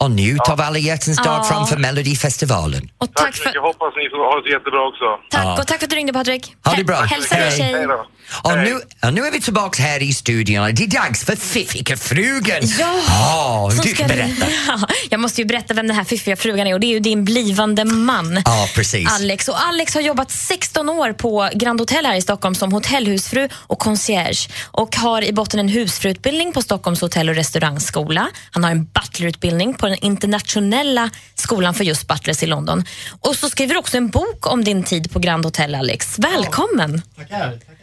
Och 0.00 0.10
njut 0.10 0.40
av 0.48 0.60
alla 0.60 0.78
hjärtans 0.78 1.16
dag 1.16 1.26
Ja. 1.26 1.44
framför 1.44 1.76
Melodifestivalen. 1.76 2.90
Och 2.98 3.14
Tack, 3.14 3.24
tack 3.26 3.36
så 3.36 3.42
för, 3.42 3.48
mycket, 3.48 3.62
hoppas 3.62 3.92
ni 3.96 4.10
får 4.10 4.34
ha 4.34 4.40
det 4.44 4.50
jättebra 4.50 4.80
också. 4.88 5.04
tack, 5.30 5.44
Ja. 5.44 5.60
och 5.60 5.66
tack 5.66 5.78
för 5.78 5.86
att 5.86 5.90
du 5.90 5.96
ringde 5.96 6.12
Patrik. 6.12 6.54
Ha 6.64 6.74
det 6.74 6.84
bra. 6.84 6.96
Hä- 6.96 7.06
Hälsa 7.06 7.34
din 7.34 7.44
Hej. 7.44 7.56
tjej. 7.58 7.72
Hej 7.72 7.86
då. 7.86 8.06
Och 8.42 8.50
Hej. 8.50 8.64
nu, 8.70 8.80
och 9.08 9.14
nu 9.14 9.20
är 9.26 9.30
vi 9.32 9.40
tillbaka 9.40 9.82
här 9.82 10.02
i 10.02 10.12
studion. 10.12 10.74
Det 10.74 10.84
är 10.84 10.86
dags 11.02 11.24
för 11.24 11.36
Fiffiga 11.36 11.96
frugan. 11.96 12.58
Ja, 12.78 12.94
Ja, 13.06 13.70
som 13.72 13.84
du 13.84 13.94
ska- 13.94 14.04
berätta. 14.06 14.46
Ja, 14.68 14.78
jag 15.10 15.20
måste 15.20 15.40
ju 15.40 15.44
berätta 15.46 15.74
vem 15.74 15.86
den 15.86 15.96
här 15.96 16.04
fiffiga 16.04 16.36
frugan 16.36 16.66
är 16.66 16.74
och 16.74 16.80
det 16.80 16.86
är 16.86 16.92
ju 16.92 17.00
din 17.00 17.24
blivande 17.24 17.84
man. 17.84 18.42
Ja, 18.44 18.68
precis. 18.74 19.08
Alex. 19.12 19.48
Och 19.48 19.60
Alex 19.66 19.94
har 19.94 20.00
jobbat 20.00 20.30
16 20.30 20.88
år 20.88 21.12
på 21.12 21.48
Grand 21.54 21.80
Hotel 21.80 22.06
här 22.06 22.14
i 22.16 22.22
Stockholm 22.22 22.54
som 22.54 22.72
hotellhusfru 22.72 23.48
och 23.54 23.78
concierge 23.78 24.48
och 24.66 24.96
har 24.96 25.22
i 25.24 25.32
botten 25.32 25.60
en 25.60 25.68
husfruutbildning 25.68 26.52
på 26.52 26.62
Stockholms 26.62 27.00
hotell 27.00 27.28
och 27.28 27.34
restaurangskola. 27.34 28.28
Han 28.50 28.64
har 28.64 28.70
en 28.70 28.84
butlerutbildning 28.84 29.74
på 29.74 29.87
den 29.88 29.98
internationella 30.04 31.10
skolan 31.34 31.74
för 31.74 31.84
just 31.84 32.08
butlers 32.08 32.42
i 32.42 32.46
London. 32.46 32.84
Och 33.20 33.36
så 33.36 33.50
skriver 33.50 33.74
du 33.74 33.80
också 33.80 33.96
en 33.96 34.08
bok 34.08 34.46
om 34.46 34.64
din 34.64 34.82
tid 34.82 35.12
på 35.12 35.18
Grand 35.18 35.44
Hotel, 35.44 35.74
Alex. 35.74 36.18
Välkommen! 36.18 37.02
Tackar, 37.16 37.38
tackar. 37.38 37.78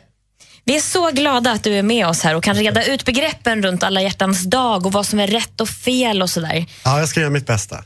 Vi 0.68 0.76
är 0.76 0.80
så 0.80 1.12
glada 1.12 1.52
att 1.52 1.64
du 1.64 1.74
är 1.74 1.84
med 1.84 2.08
oss 2.08 2.24
här 2.24 2.36
och 2.36 2.44
kan 2.44 2.56
reda 2.56 2.86
ut 2.86 3.06
begreppen 3.06 3.64
runt 3.64 3.84
alla 3.84 4.02
hjärtans 4.02 4.44
dag 4.44 4.86
och 4.86 4.92
vad 4.92 5.06
som 5.06 5.20
är 5.20 5.28
rätt 5.28 5.62
och 5.62 5.70
fel 5.70 6.22
och 6.22 6.30
sådär. 6.30 6.66
Ja, 6.84 7.00
jag 7.00 7.10
ska 7.10 7.20
göra 7.20 7.30
mitt 7.30 7.48
bästa. 7.48 7.84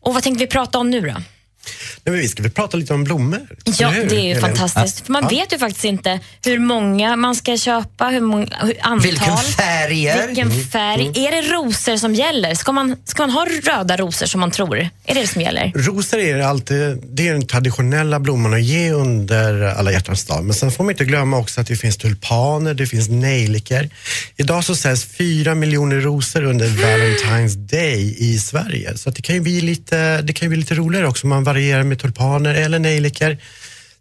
Och 0.00 0.14
vad 0.14 0.22
tänkte 0.22 0.44
vi 0.44 0.50
prata 0.50 0.78
om 0.78 0.90
nu 0.90 1.00
då? 1.00 1.14
Nej, 2.04 2.12
men 2.12 2.14
vi 2.20 2.28
ska 2.28 2.42
väl 2.42 2.52
prata 2.52 2.76
lite 2.76 2.94
om 2.94 3.04
blommor? 3.04 3.40
Ja, 3.64 3.90
det 3.90 4.16
är 4.16 4.20
ju 4.20 4.30
Elin? 4.30 4.40
fantastiskt. 4.40 5.06
För 5.06 5.12
man 5.12 5.22
Ja. 5.22 5.28
vet 5.28 5.52
ju 5.52 5.58
faktiskt 5.58 5.84
inte 5.84 6.20
hur 6.44 6.58
många 6.58 7.16
man 7.16 7.34
ska 7.34 7.56
köpa, 7.56 8.04
hur 8.08 8.20
många, 8.20 8.46
hur 8.62 8.76
antal. 8.80 9.00
Vilken 9.10 9.36
färger? 9.36 10.26
Vilken 10.26 10.50
Mm. 10.50 10.64
färg. 10.64 11.06
Är 11.14 11.30
det 11.42 11.48
rosor 11.52 11.96
som 11.96 12.14
gäller? 12.14 12.54
Ska 12.54 12.72
man, 12.72 12.96
ska 13.04 13.22
man 13.22 13.30
ha 13.30 13.46
röda 13.62 13.96
rosor 13.96 14.26
som 14.26 14.40
man 14.40 14.50
tror? 14.50 14.76
Är 14.78 15.14
det 15.14 15.20
det 15.20 15.26
som 15.26 15.42
gäller? 15.42 15.72
Rosor 15.74 16.18
är 16.18 16.40
alltid 16.40 16.98
det 17.10 17.28
är 17.28 17.32
den 17.32 17.46
traditionella 17.46 18.20
blomman 18.20 18.54
att 18.54 18.62
ge 18.62 18.92
under 18.92 19.62
alla 19.62 19.92
hjärtans 19.92 20.24
dag. 20.24 20.44
Men 20.44 20.54
sen 20.54 20.70
får 20.72 20.84
man 20.84 20.90
inte 20.90 21.04
glömma 21.04 21.38
också 21.38 21.60
att 21.60 21.66
det 21.66 21.76
finns 21.76 21.96
tulpaner, 21.96 22.74
det 22.74 22.86
finns 22.86 23.08
nejlikor. 23.08 23.88
Idag 24.36 24.64
så 24.64 24.76
säljs 24.76 25.04
fyra 25.04 25.54
miljoner 25.54 26.00
rosor 26.00 26.42
under 26.44 26.66
Valentine's 26.68 27.56
Day 27.56 28.16
i 28.18 28.38
Sverige. 28.38 28.96
Så 28.96 29.08
att 29.08 29.14
det, 29.16 29.22
kan 29.22 29.34
ju 29.34 29.40
bli 29.40 29.60
lite, 29.60 30.22
det 30.22 30.32
kan 30.32 30.46
ju 30.46 30.48
bli 30.48 30.58
lite 30.58 30.74
roligare 30.74 31.06
också 31.08 31.26
man 31.26 31.44
varierar 31.56 31.82
med 31.82 31.98
tulpaner 31.98 32.54
eller 32.54 32.78
nejlikor. 32.78 33.36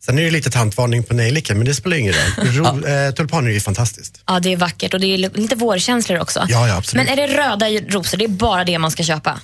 Sen 0.05 0.19
är 0.19 0.23
det 0.23 0.31
lite 0.31 0.51
tantvarning 0.51 1.03
på 1.03 1.13
nejlikor, 1.13 1.55
men 1.55 1.65
det 1.65 1.75
spelar 1.75 1.97
ingen 1.97 2.13
roll. 2.13 2.45
Ro, 2.55 2.87
eh, 2.87 3.11
tulpaner 3.13 3.49
är 3.49 3.53
ju 3.53 3.59
fantastiskt. 3.59 4.21
Ja, 4.27 4.39
det 4.39 4.53
är 4.53 4.57
vackert 4.57 4.93
och 4.93 4.99
det 4.99 5.07
är 5.07 5.17
lite 5.17 5.55
vårkänslor 5.55 6.19
också. 6.19 6.45
Ja, 6.49 6.67
ja, 6.67 6.77
absolut. 6.77 7.07
Men 7.07 7.19
är 7.19 7.27
det 7.27 7.33
röda 7.37 7.65
rosor, 7.69 8.17
det 8.17 8.25
är 8.25 8.29
bara 8.29 8.63
det 8.63 8.79
man 8.79 8.91
ska 8.91 9.03
köpa? 9.03 9.39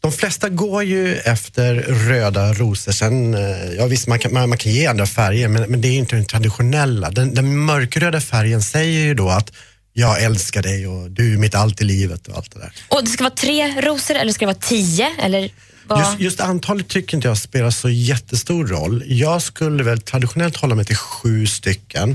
De 0.00 0.12
flesta 0.12 0.48
går 0.48 0.82
ju 0.84 1.16
efter 1.16 1.74
röda 2.08 2.52
rosor. 2.52 2.92
Sen, 2.92 3.34
eh, 3.34 3.72
ja, 3.78 3.86
visst, 3.86 4.06
man 4.06 4.18
kan, 4.18 4.32
man, 4.32 4.48
man 4.48 4.58
kan 4.58 4.72
ge 4.72 4.86
andra 4.86 5.06
färger, 5.06 5.48
men, 5.48 5.70
men 5.70 5.80
det 5.80 5.88
är 5.88 5.98
inte 5.98 6.16
den 6.16 6.24
traditionella. 6.24 7.10
Den, 7.10 7.34
den 7.34 7.58
mörkröda 7.58 8.20
färgen 8.20 8.62
säger 8.62 9.00
ju 9.00 9.14
då 9.14 9.28
att 9.28 9.52
jag 9.98 10.22
älskar 10.22 10.62
dig 10.62 10.86
och 10.86 11.10
du 11.10 11.34
är 11.34 11.38
mitt 11.38 11.54
allt 11.54 11.80
i 11.80 11.84
livet 11.84 12.28
och 12.28 12.36
allt 12.36 12.52
det 12.52 12.58
där. 12.58 12.72
Och 12.88 13.04
det 13.04 13.10
ska 13.10 13.24
vara 13.24 13.34
tre 13.34 13.80
rosor 13.80 14.14
eller 14.14 14.32
ska 14.32 14.40
det 14.46 14.52
vara 14.52 14.62
tio? 14.62 15.08
Eller 15.22 15.50
vad? 15.86 15.98
Just, 16.00 16.20
just 16.20 16.40
antalet 16.40 16.88
tycker 16.88 17.16
inte 17.16 17.28
jag 17.28 17.38
spelar 17.38 17.70
så 17.70 17.88
jättestor 17.90 18.66
roll. 18.66 19.02
Jag 19.06 19.42
skulle 19.42 19.82
väl 19.82 20.00
traditionellt 20.00 20.56
hålla 20.56 20.74
mig 20.74 20.84
till 20.84 20.96
sju 20.96 21.46
stycken. 21.46 22.10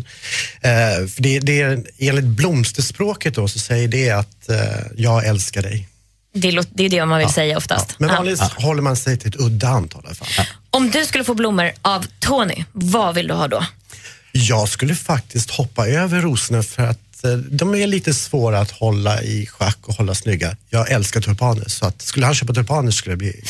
Eh, 0.61 1.07
för 1.07 1.21
det, 1.21 1.39
det 1.39 1.61
är, 1.61 1.83
enligt 1.97 2.25
blomsterspråket 2.25 3.35
då 3.35 3.47
så 3.47 3.59
säger 3.59 3.87
det 3.87 4.09
att 4.09 4.49
eh, 4.49 4.57
jag 4.97 5.25
älskar 5.25 5.61
dig. 5.61 5.87
Det, 6.33 6.51
låter- 6.51 6.71
det 6.73 6.83
är 6.83 6.89
det 6.89 7.05
man 7.05 7.19
vill 7.19 7.29
säga 7.29 7.57
oftast. 7.57 7.95
Men 7.99 8.09
Ja. 8.09 8.15
vanligtvis 8.15 8.49
håller 8.51 8.81
man 8.81 8.95
sig 8.95 9.17
till 9.17 9.29
ett 9.29 9.39
udda 9.39 9.67
antal 9.67 10.01
i 10.03 10.07
alla 10.07 10.15
fall. 10.15 10.45
Om 10.69 10.91
du 10.91 11.05
skulle 11.05 11.23
få 11.23 11.33
blommor 11.33 11.71
av 11.81 12.05
Tony, 12.19 12.63
vad 12.71 13.15
vill 13.15 13.27
du 13.27 13.33
ha 13.33 13.47
då? 13.47 13.65
Jag 14.31 14.69
skulle 14.69 14.95
faktiskt 14.95 15.49
hoppa 15.51 15.87
över 15.87 16.21
rosorna 16.21 16.63
för 16.63 16.83
att 16.87 16.99
eh, 17.23 17.31
de 17.31 17.75
är 17.75 17.87
lite 17.87 18.13
svåra 18.13 18.59
att 18.59 18.71
hålla 18.71 19.21
i 19.21 19.45
schack 19.45 19.77
och 19.81 19.93
hålla 19.95 20.15
snygga. 20.15 20.55
Jag 20.69 20.91
älskar 20.91 21.21
tulpaner 21.21 21.65
så 21.69 21.85
att 21.85 22.01
skulle 22.01 22.25
han 22.25 22.35
köpa 22.35 22.53
tulpaner 22.53 22.91
skulle 22.91 23.11
jag 23.11 23.19
bli 23.19 23.41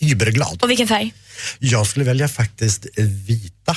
überglad. 0.00 0.58
Och 0.62 0.70
vilken 0.70 0.88
färg? 0.88 1.14
Jag 1.58 1.86
skulle 1.86 2.04
välja 2.04 2.28
faktiskt 2.28 2.86
vita. 3.26 3.76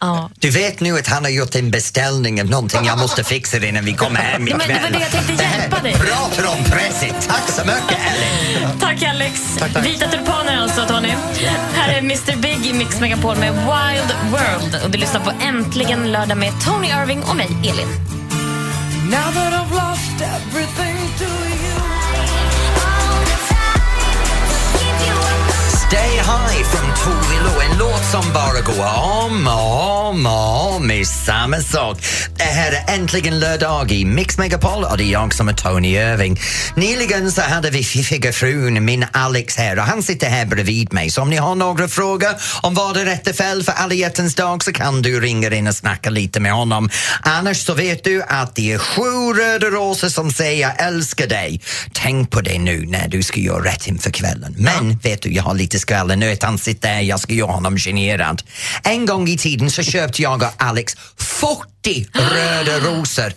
Ja. 0.00 0.30
Du 0.38 0.50
vet 0.50 0.80
nu 0.80 0.98
att 0.98 1.06
han 1.06 1.24
har 1.24 1.30
gjort 1.30 1.54
en 1.54 1.70
beställning 1.70 2.40
av 2.42 2.46
någonting 2.50 2.84
jag 2.84 2.98
måste 2.98 3.24
fixa 3.24 3.58
det 3.58 3.66
innan 3.68 3.84
vi 3.84 3.92
kommer 3.92 4.20
hem 4.20 4.48
Ja, 4.48 4.56
men 4.56 4.68
det 4.68 4.74
var 4.74 4.80
ikväll. 4.80 4.92
det 4.92 5.00
jag 5.00 5.10
tänkte 5.26 5.44
hjälpa 5.44 5.82
dig. 5.82 5.94
pratar 5.94 6.46
om 6.58 6.64
pressen. 6.64 7.08
Tack 7.28 7.50
så 7.50 7.60
mycket 7.64 7.98
Ellen. 8.10 8.78
Tack 8.80 9.02
Alex. 9.02 9.40
Tack, 9.58 9.72
tack. 9.72 9.86
Vita 9.86 10.08
tulpaner 10.10 10.56
alltså 10.56 10.86
Tony. 10.86 11.08
Här 11.74 11.92
är 11.94 11.98
Mr 11.98 12.36
Big 12.36 12.66
i 12.66 12.72
Mix 12.72 13.00
Megapol 13.00 13.36
med 13.36 13.52
Wild 13.52 14.14
World. 14.30 14.84
Och 14.84 14.90
du 14.90 14.98
lyssnar 14.98 15.20
på 15.20 15.32
Äntligen 15.42 16.12
lördag 16.12 16.38
med 16.38 16.52
Tony 16.64 16.88
Irving 16.88 17.22
och 17.22 17.36
mig, 17.36 17.48
Elin. 17.64 17.88
Now 19.10 19.30
that 19.30 19.52
I've 19.52 19.70
lost 19.70 20.20
everything 20.20 20.96
to 21.18 21.80
you. 21.80 21.85
Stay 25.88 26.10
High 26.10 26.64
från 26.64 26.94
Tove 27.04 27.40
Lo, 27.44 27.60
en 27.60 27.78
låt 27.78 28.04
som 28.04 28.32
bara 28.32 28.60
går 28.60 28.86
om 29.26 29.46
och 29.46 30.06
om 30.08 30.26
och 30.26 30.76
om 30.76 30.90
i 30.90 31.04
samma 31.04 31.60
sak. 31.60 31.98
Det 32.36 32.44
här 32.44 32.72
är 32.72 32.94
äntligen 32.94 33.38
lördag 33.38 33.92
i 33.92 34.04
Mix 34.04 34.38
Megapol 34.38 34.84
och 34.84 34.98
det 34.98 35.04
är 35.04 35.12
jag 35.12 35.34
som 35.34 35.48
är 35.48 35.52
Tony 35.52 35.88
Irving. 35.88 36.40
Nyligen 36.76 37.32
så 37.32 37.40
hade 37.40 37.70
vi 37.70 37.84
fiffiga 37.84 38.32
frun, 38.32 38.84
min 38.84 39.06
Alex 39.12 39.56
här 39.56 39.78
och 39.78 39.84
han 39.84 40.02
sitter 40.02 40.26
här 40.26 40.46
bredvid 40.46 40.92
mig. 40.92 41.10
Så 41.10 41.22
om 41.22 41.30
ni 41.30 41.36
har 41.36 41.54
några 41.54 41.88
frågor 41.88 42.30
om 42.62 42.74
vad 42.74 42.96
är 42.96 43.04
rätt 43.04 43.28
och 43.28 43.36
fel 43.36 43.62
för 43.62 43.72
alla 43.72 43.94
hjärtans 43.94 44.34
dag 44.34 44.64
så 44.64 44.72
kan 44.72 45.02
du 45.02 45.20
ringa 45.20 45.54
in 45.54 45.66
och 45.66 45.74
snacka 45.74 46.10
lite 46.10 46.40
med 46.40 46.52
honom. 46.52 46.90
Annars 47.22 47.56
så 47.56 47.74
vet 47.74 48.04
du 48.04 48.22
att 48.22 48.54
det 48.54 48.72
är 48.72 48.78
sju 48.78 49.40
röda 49.40 49.66
rosor 49.66 50.08
som 50.08 50.30
säger 50.30 50.60
jag 50.60 50.86
älskar 50.86 51.26
dig. 51.26 51.60
Tänk 51.92 52.30
på 52.30 52.40
det 52.40 52.58
nu 52.58 52.86
när 52.86 53.08
du 53.08 53.22
ska 53.22 53.40
göra 53.40 53.64
rätt 53.64 53.86
inför 53.86 54.10
kvällen. 54.10 54.54
Men 54.58 54.98
vet 54.98 55.22
du, 55.22 55.32
jag 55.32 55.42
har 55.42 55.54
lite 55.54 55.75
skvallernöt. 55.78 56.42
Han 56.42 56.58
sitter 56.58 56.88
där, 56.88 57.00
jag 57.00 57.20
ska 57.20 57.32
göra 57.32 57.52
honom 57.52 57.76
generad. 57.76 58.42
En 58.82 59.06
gång 59.06 59.28
i 59.28 59.38
tiden 59.38 59.70
så 59.70 59.82
köpte 59.82 60.22
jag 60.22 60.42
och 60.42 60.48
Alex 60.56 60.96
40 61.18 62.06
röda 62.12 62.78
rosor. 62.78 63.32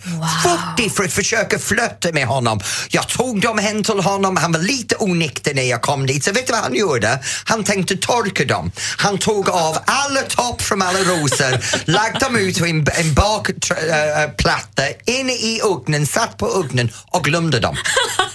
40 0.76 0.90
för 0.90 1.04
att 1.04 1.12
försöka 1.12 1.58
flirta 1.58 2.12
med 2.12 2.26
honom. 2.26 2.60
Jag 2.90 3.08
tog 3.08 3.40
dem 3.40 3.58
hem 3.58 3.84
till 3.84 4.00
honom, 4.00 4.36
han 4.36 4.52
var 4.52 4.60
lite 4.60 4.96
onykter 4.96 5.54
när 5.54 5.62
jag 5.62 5.82
kom 5.82 6.06
dit. 6.06 6.24
Så 6.24 6.32
vet 6.32 6.46
du 6.46 6.52
vad 6.52 6.62
han 6.62 6.74
gjorde? 6.74 7.18
Han 7.44 7.64
tänkte 7.64 7.96
torka 7.96 8.44
dem. 8.44 8.72
Han 8.96 9.18
tog 9.18 9.48
av 9.48 9.78
alla 9.84 10.20
topp 10.20 10.62
från 10.62 10.82
alla 10.82 10.98
rosor, 10.98 11.84
lagt 11.90 12.20
dem 12.20 12.36
ut 12.36 12.58
på 12.58 12.66
en, 12.66 12.86
en 12.98 13.14
bakplatta, 13.14 14.82
in 15.04 15.30
i 15.30 15.60
ugnen, 15.64 16.06
satt 16.06 16.36
på 16.36 16.46
ugnen 16.46 16.90
och 17.06 17.24
glömde 17.24 17.60
dem. 17.60 17.76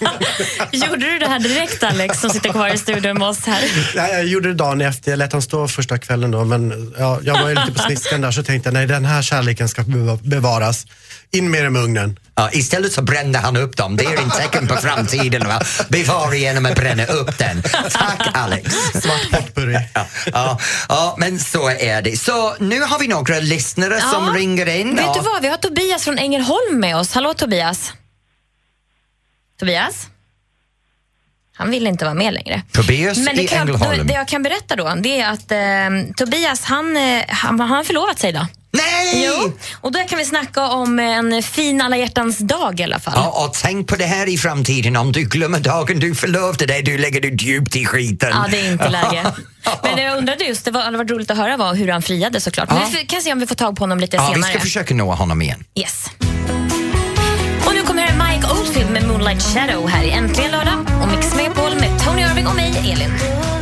Gjorde 0.72 1.12
du 1.12 1.20
det 1.20 1.28
här 1.28 1.40
direkt 1.40 1.84
Alex 1.84 2.22
som 2.22 2.30
sitter 2.30 2.50
kvar 2.50 2.74
i 2.74 2.78
studion 2.78 3.18
med 3.18 3.28
oss 3.28 3.46
här? 3.46 3.64
Ja, 3.96 4.08
jag 4.08 4.26
gjorde 4.26 4.48
det 4.48 4.54
dagen 4.54 4.82
efter, 4.82 5.12
jag 5.12 5.18
lät 5.18 5.34
han 5.34 5.42
stå 5.42 5.68
första 5.68 5.98
kvällen 5.98 6.32
då, 6.32 6.44
men 6.46 6.94
ja, 7.00 7.20
jag 7.24 7.42
var 7.42 7.50
ju 7.50 7.56
lite 7.56 7.72
på 7.72 7.80
sniskan 7.80 8.22
där 8.22 8.32
så 8.32 8.44
tänkte 8.44 8.68
jag 8.68 8.74
nej 8.74 8.88
den 8.88 9.06
här 9.06 9.22
kärleken 9.22 9.70
ska 9.70 9.82
beva- 9.82 10.20
bevaras. 10.30 10.86
In 11.32 11.52
med 11.52 11.64
dem 11.66 11.76
i 11.76 11.80
ugnen. 11.80 12.20
Ja, 12.36 12.50
istället 12.52 12.94
så 12.94 13.02
brände 13.02 13.40
han 13.40 13.58
upp 13.58 13.78
dem. 13.78 13.96
Det 13.98 14.04
är 14.06 14.22
en 14.22 14.30
tecken 14.30 14.68
på 14.68 14.76
framtiden. 14.76 15.48
Va? 15.48 15.62
Bevara 15.90 16.36
genom 16.36 16.66
att 16.66 16.76
bränna 16.76 17.06
upp 17.06 17.38
den. 17.38 17.62
Tack 17.92 18.28
Alex. 18.34 18.74
Svart 18.94 19.32
potpurri. 19.32 19.80
Ja, 19.94 20.06
ja, 20.34 20.60
ja, 20.90 21.16
men 21.18 21.40
så 21.40 21.70
är 21.70 22.02
det. 22.02 22.18
Så 22.20 22.56
nu 22.60 22.82
har 22.82 23.00
vi 23.00 23.08
några 23.08 23.40
lyssnare 23.40 24.02
som 24.02 24.34
ringer 24.34 24.66
in. 24.80 24.96
Vet 24.96 25.06
Ja. 25.06 25.14
du 25.14 25.22
vad, 25.22 25.42
vi 25.42 25.48
har 25.48 25.58
Tobias 25.58 26.04
från 26.04 26.18
Ängelholm 26.18 26.80
med 26.80 26.98
oss. 26.98 27.14
Hallå 27.14 27.34
Tobias. 27.34 27.94
Tobias? 29.60 30.08
Han 31.58 31.72
vill 31.72 31.88
inte 31.88 32.06
vara 32.06 32.16
med 32.16 32.34
längre. 32.34 32.62
Tobias 32.72 33.18
Men 33.18 33.36
det, 33.36 33.42
i 33.44 33.48
kan, 33.48 33.62
Ängelholm. 33.62 34.08
det 34.08 34.14
jag 34.14 34.28
kan 34.28 34.44
berätta 34.44 34.76
då, 34.76 34.94
det 35.04 35.20
är 35.20 35.30
att 35.32 35.52
eh, 35.52 36.14
Tobias, 36.18 36.64
han, 36.64 36.98
eh, 36.98 37.24
han, 37.28 37.60
han 37.60 37.70
har 37.70 37.84
förlovat 37.84 38.20
sig 38.20 38.30
idag. 38.30 38.46
Nej! 38.72 39.26
Jo, 39.26 39.52
och 39.82 39.92
då 39.92 40.00
kan 40.00 40.18
vi 40.18 40.26
snacka 40.26 40.68
om 40.68 41.00
en 41.00 41.44
fin 41.44 41.82
alla 41.82 41.98
hjärtans 41.98 42.38
dag 42.38 42.80
i 42.80 42.84
alla 42.84 43.00
fall. 43.00 43.14
Ja, 43.16 43.46
och 43.46 43.54
tänk 43.54 43.88
på 43.88 43.96
det 43.96 44.06
här 44.06 44.30
i 44.30 44.38
framtiden. 44.38 44.96
Om 44.96 45.12
du 45.12 45.24
glömmer 45.24 45.60
dagen 45.60 46.00
du 46.00 46.16
förlovade 46.16 46.66
dig, 46.66 46.84
du 46.84 46.98
lägger 46.98 47.22
dig 47.22 47.36
djupt 47.40 47.76
i 47.76 47.86
skiten. 47.86 48.30
Ja, 48.34 48.46
det 48.52 48.60
är 48.60 48.72
inte 48.72 48.90
läge. 48.90 49.24
Men 49.84 49.96
det 49.96 50.02
jag 50.02 50.18
undrade 50.18 50.44
just, 50.46 50.66
det 50.66 50.72
var, 50.72 50.92
det 50.92 50.98
varit 50.98 51.12
roligt 51.12 51.32
att 51.32 51.38
höra 51.38 51.58
var, 51.58 51.76
hur 51.76 51.88
han 51.92 52.02
friade 52.02 52.42
såklart. 52.42 52.70
Men 52.70 52.78
Ja. 52.78 52.86
vi 52.92 52.98
får- 52.98 53.08
kan 53.08 53.22
se 53.22 53.34
om 53.34 53.40
vi 53.40 53.48
får 53.48 53.56
tag 53.56 53.76
på 53.76 53.84
honom 53.84 54.00
lite 54.00 54.16
Ja, 54.18 54.28
vi 54.28 54.34
senare. 54.34 54.52
ska 54.52 54.60
försöka 54.60 54.94
nå 54.94 55.12
honom 55.14 55.42
igen. 55.42 55.64
Yes. 55.76 56.06
Mike 58.16 58.48
Oldfield 58.52 58.92
med 58.92 59.08
Moonlight 59.08 59.42
Shadow 59.42 59.88
här 59.88 60.04
i 60.04 60.12
Äntligen 60.12 60.52
lördag. 60.52 60.80
Och 61.02 61.08
Mix 61.08 61.36
Megapol 61.36 61.76
med 61.80 62.00
Tony 62.00 62.22
Irving 62.22 62.48
och 62.48 62.56
mig, 62.56 62.92
Elin. 62.92 63.55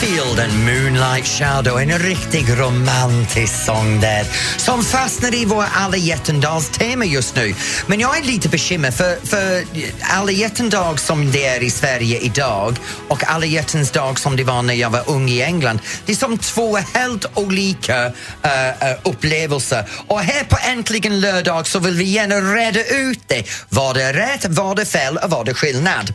Field 0.00 0.40
and 0.40 0.64
Moonlight 0.64 1.26
Shadow, 1.26 1.80
en 1.80 1.98
riktigt 1.98 2.58
romantisk 2.58 3.64
sång 3.64 4.00
där 4.00 4.26
som 4.56 4.84
fastnar 4.84 5.34
i 5.34 5.44
vår 5.44 5.64
alla 5.72 5.96
hjärtans 5.96 6.70
tema 6.70 7.04
just 7.04 7.36
nu. 7.36 7.54
Men 7.86 8.00
jag 8.00 8.18
är 8.18 8.22
lite 8.22 8.48
bekymrad 8.48 8.94
för, 8.94 9.26
för 9.26 9.64
alla 10.00 10.30
hjärtans 10.30 10.70
dag 10.70 11.00
som 11.00 11.30
det 11.30 11.46
är 11.46 11.62
i 11.62 11.70
Sverige 11.70 12.18
idag 12.18 12.76
och 13.08 13.30
alla 13.30 13.46
hjärtans 13.46 13.90
dag 13.90 14.18
som 14.18 14.36
det 14.36 14.44
var 14.44 14.62
när 14.62 14.74
jag 14.74 14.90
var 14.90 15.02
ung 15.06 15.28
i 15.28 15.42
England. 15.42 15.80
Det 16.06 16.12
är 16.12 16.16
som 16.16 16.38
två 16.38 16.76
helt 16.76 17.26
olika 17.34 18.06
uh, 18.06 18.12
upplevelser. 19.04 19.84
Och 20.06 20.20
här 20.20 20.44
på 20.44 20.58
Äntligen 20.62 21.20
lördag 21.20 21.66
så 21.66 21.78
vill 21.78 21.94
vi 21.94 22.04
gärna 22.04 22.34
reda 22.34 22.84
ut 22.84 23.20
det. 23.26 23.44
Vad 23.68 23.96
är 23.96 24.12
rätt, 24.12 24.46
vad 24.48 24.78
är 24.78 24.84
fel 24.84 25.16
och 25.16 25.30
vad 25.30 25.48
är 25.48 25.54
skillnad? 25.54 26.14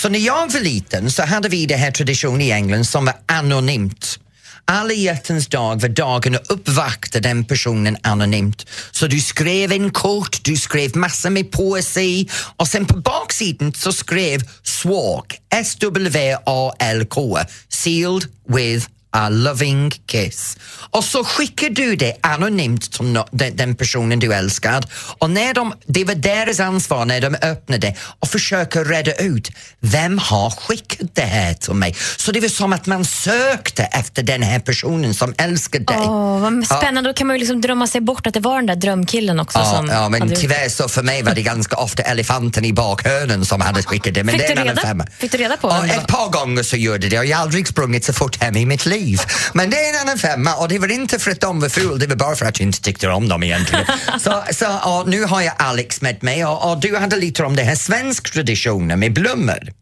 Så 0.00 0.08
när 0.08 0.18
jag 0.18 0.52
var 0.52 0.60
liten 0.60 1.10
så 1.10 1.22
hade 1.22 1.48
vi 1.48 1.66
den 1.66 1.78
här 1.78 1.90
traditionen 1.90 2.40
i 2.40 2.50
England 2.50 2.84
som 2.84 3.04
var 3.04 3.14
anonymt. 3.26 4.18
alla 4.64 4.92
hjärtans 4.92 5.46
dag 5.46 5.80
var 5.80 5.88
dagen 5.88 6.34
att 6.34 6.50
uppvakta 6.50 7.20
den 7.20 7.44
personen 7.44 7.96
anonymt. 8.02 8.66
Så 8.90 9.06
du 9.06 9.20
skrev 9.20 9.72
en 9.72 9.90
kort, 9.90 10.44
du 10.44 10.56
skrev 10.56 10.96
massor 10.96 11.30
med 11.30 11.50
poesi 11.50 12.28
och 12.56 12.68
sen 12.68 12.86
på 12.86 12.96
baksidan 12.96 13.72
så 13.74 13.92
skrev 13.92 14.40
SWALK, 14.62 15.40
S-W-A-L-K, 15.50 17.38
sealed 17.68 18.24
with 18.48 18.88
a 19.10 19.28
loving 19.28 19.90
kiss. 20.06 20.56
Och 20.90 21.04
så 21.04 21.24
skickar 21.24 21.70
du 21.70 21.96
det 21.96 22.16
anonymt 22.20 22.92
till 22.92 23.04
no- 23.06 23.28
den, 23.30 23.56
den 23.56 23.74
personen 23.74 24.18
du 24.18 24.34
älskar. 24.34 24.84
Och 25.18 25.30
när 25.30 25.54
de, 25.54 25.72
det 25.86 26.04
var 26.04 26.14
deras 26.14 26.60
ansvar 26.60 27.04
när 27.04 27.20
de 27.20 27.34
öppnade 27.34 27.94
och 28.20 28.28
försöker 28.28 28.84
reda 28.84 29.12
ut 29.14 29.50
vem 29.80 30.18
har 30.18 30.50
skickat 30.50 31.14
det 31.14 31.22
här 31.22 31.54
till 31.54 31.74
mig. 31.74 31.96
Så 32.16 32.32
det 32.32 32.40
var 32.40 32.48
som 32.48 32.72
att 32.72 32.86
man 32.86 33.04
sökte 33.04 33.82
efter 33.84 34.22
den 34.22 34.42
här 34.42 34.58
personen 34.60 35.14
som 35.14 35.34
älskar 35.38 35.78
dig. 35.80 35.96
Åh, 35.98 36.38
vad 36.40 36.66
spännande. 36.66 37.10
Då 37.10 37.14
kan 37.14 37.26
man 37.26 37.36
ju 37.36 37.40
liksom 37.40 37.60
drömma 37.60 37.86
sig 37.86 38.00
bort 38.00 38.26
att 38.26 38.34
det 38.34 38.40
var 38.40 38.56
den 38.56 38.66
där 38.66 38.76
drömkillen 38.76 39.40
också. 39.40 39.58
Ja, 39.58 39.64
som 39.64 39.88
ja, 39.88 40.08
men 40.08 40.20
hade 40.22 40.36
tyvärr 40.36 40.68
så 40.68 40.88
för 40.88 41.02
mig 41.02 41.22
var 41.22 41.34
det 41.34 41.42
ganska 41.42 41.76
ofta 41.76 42.02
elefanten 42.02 42.64
i 42.64 42.72
bakhörnen 42.72 43.44
som 43.44 43.60
hade 43.60 43.82
skickat 43.82 44.14
det. 44.14 44.24
Men 44.24 44.38
Fick 44.38 44.48
det 44.48 44.54
du 44.54 44.62
reda- 44.62 45.06
fick 45.18 45.32
du 45.32 45.38
reda 45.38 45.56
på 45.56 45.68
ja, 45.68 45.80
det 45.82 45.92
Ett 45.94 46.06
par 46.06 46.28
gånger 46.30 46.62
så 46.62 46.76
gjorde 46.76 47.08
det 47.08 47.18
och 47.18 47.24
jag 47.26 47.36
har 47.36 47.42
aldrig 47.42 47.68
sprungit 47.68 48.04
så 48.04 48.12
fort 48.12 48.42
hem 48.42 48.56
i 48.56 48.66
mitt 48.66 48.86
liv. 49.00 49.20
Men 49.54 49.70
det 49.70 49.76
är 49.76 49.94
en 49.94 50.00
annan 50.00 50.18
femma 50.18 50.54
och 50.54 50.68
det 50.68 50.78
var 50.78 50.92
inte 50.92 51.18
för 51.18 51.30
att 51.30 51.40
de 51.40 51.60
var 51.60 51.68
ful, 51.68 51.98
det 51.98 52.06
var 52.06 52.16
bara 52.16 52.36
för 52.36 52.46
att 52.46 52.60
jag 52.60 52.66
inte 52.66 52.80
tyckte 52.80 53.08
om 53.08 53.28
dem 53.28 53.42
egentligen. 53.42 53.84
så, 54.20 54.44
så 54.50 54.78
och 54.78 55.08
nu 55.08 55.24
har 55.24 55.40
jag 55.40 55.54
Alex 55.58 56.00
med 56.00 56.22
mig 56.22 56.44
och, 56.44 56.70
och 56.70 56.80
du 56.80 56.96
hade 56.96 57.16
lite 57.16 57.44
om 57.44 57.56
det 57.56 57.62
här 57.62 57.74
svensk 57.74 58.32
traditionen 58.32 58.98
med 59.00 59.12
blommor. 59.12 59.72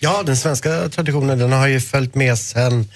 Ja, 0.00 0.22
den 0.22 0.36
svenska 0.36 0.88
traditionen 0.88 1.38
den 1.38 1.52
har 1.52 1.66
ju 1.66 1.80
följt 1.80 2.14
med 2.14 2.38
sen 2.38 2.88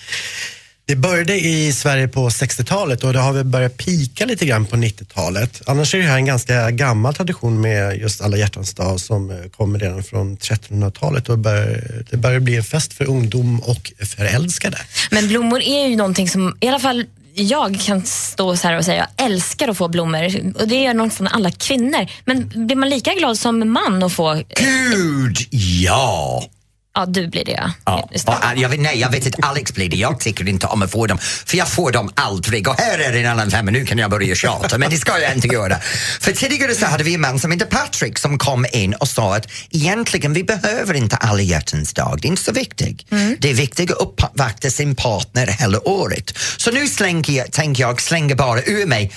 det 0.87 0.97
började 0.97 1.41
i 1.41 1.73
Sverige 1.73 2.09
på 2.09 2.29
60-talet 2.29 3.05
och 3.05 3.13
det 3.13 3.19
har 3.19 3.33
väl 3.33 3.45
börjat 3.45 3.77
pika 3.77 4.25
lite 4.25 4.47
grann 4.47 4.67
på 4.67 4.77
90-talet. 4.77 5.63
Annars 5.67 5.95
är 5.95 5.99
det 5.99 6.05
här 6.05 6.17
en 6.17 6.25
ganska 6.25 6.71
gammal 6.71 7.15
tradition 7.15 7.61
med 7.61 7.97
just 7.97 8.21
alla 8.21 8.37
hjärtans 8.37 8.75
dag 8.75 9.01
som 9.01 9.31
eh, 9.31 9.37
kommer 9.57 9.79
redan 9.79 10.03
från 10.03 10.37
1300-talet 10.37 11.29
och 11.29 11.39
bör, 11.39 12.05
det 12.11 12.17
börjar 12.17 12.41
bli 12.41 12.57
en 12.57 12.65
fest 12.65 12.93
för 12.93 13.09
ungdom 13.09 13.61
och 13.61 13.93
förälskade. 13.99 14.79
Men 15.11 15.29
blommor 15.29 15.63
är 15.63 15.87
ju 15.87 15.97
någonting 15.97 16.29
som 16.29 16.57
i 16.61 16.69
alla 16.69 16.79
fall 16.79 17.05
jag 17.35 17.81
kan 17.81 18.03
stå 18.03 18.57
så 18.57 18.69
här 18.69 18.79
och 18.79 18.85
säga 18.85 19.09
jag 19.17 19.27
älskar 19.27 19.69
att 19.69 19.77
få 19.77 19.89
blommor 19.89 20.53
och 20.61 20.69
det 20.69 20.83
gör 20.83 20.95
nästan 20.95 21.27
alla 21.27 21.51
kvinnor. 21.51 22.07
Men 22.25 22.67
blir 22.67 22.77
man 22.77 22.89
lika 22.89 23.15
glad 23.15 23.39
som 23.39 23.73
man 23.73 24.03
att 24.03 24.13
få... 24.13 24.43
Gud, 24.57 25.37
ja! 25.51 26.45
Ja, 26.95 27.07
du 27.07 27.29
blir 27.29 27.45
det. 27.45 27.73
Ja. 27.85 28.09
Och, 28.27 28.45
äh, 28.45 28.61
jag 28.61 28.69
vet, 28.69 28.81
nej, 28.81 29.01
jag 29.01 29.11
vet 29.11 29.27
att 29.27 29.45
Alex 29.45 29.73
blir 29.75 29.89
det. 29.89 29.97
Jag 29.97 30.21
tycker 30.21 30.49
inte 30.49 30.67
om 30.67 30.83
att 30.83 30.91
få 30.91 31.07
dem, 31.07 31.19
för 31.19 31.57
jag 31.57 31.69
får 31.69 31.93
dem 31.93 32.11
aldrig. 32.15 32.69
Och 32.69 32.81
här 32.81 32.99
är 32.99 33.13
det 33.13 33.21
en 33.21 33.27
annan 33.27 33.51
femma, 33.51 33.71
nu 33.71 33.85
kan 33.85 33.99
jag 33.99 34.11
börja 34.11 34.35
tjata, 34.35 34.79
men 34.79 34.91
det 34.91 34.97
ska 34.97 35.19
jag 35.19 35.35
inte 35.35 35.49
göra. 35.49 35.77
För 36.21 36.33
tidigare 36.33 36.75
så 36.75 36.87
hade 36.87 37.05
vi 37.05 37.15
en 37.15 37.21
man 37.21 37.39
som 37.39 37.53
heter 37.53 37.67
Patrick 37.67 38.19
som 38.19 38.39
kom 38.39 38.67
in 38.73 38.95
och 38.95 39.09
sa 39.09 39.37
att 39.37 39.49
egentligen 39.71 40.33
vi 40.33 40.45
behöver 40.45 40.95
inte 40.95 41.17
alla 41.17 41.43
hjärtans 41.43 41.95
dag, 41.95 42.19
det 42.23 42.29
är 42.29 42.31
inte 42.31 42.43
så 42.43 42.53
viktigt. 42.53 43.07
Det 43.39 43.51
är 43.51 43.55
viktigt 43.55 43.91
att 43.91 43.99
uppvakta 43.99 44.71
sin 44.71 44.97
partner 44.97 45.47
hela 45.47 45.89
året. 45.89 46.39
Så 46.57 46.71
nu 46.71 46.87
slänger 46.87 47.33
jag, 47.33 47.53
tänker 47.53 47.83
jag 47.83 48.01
slänga 48.01 48.35
bara 48.35 48.63
ur 48.63 48.87
mig 48.87 49.13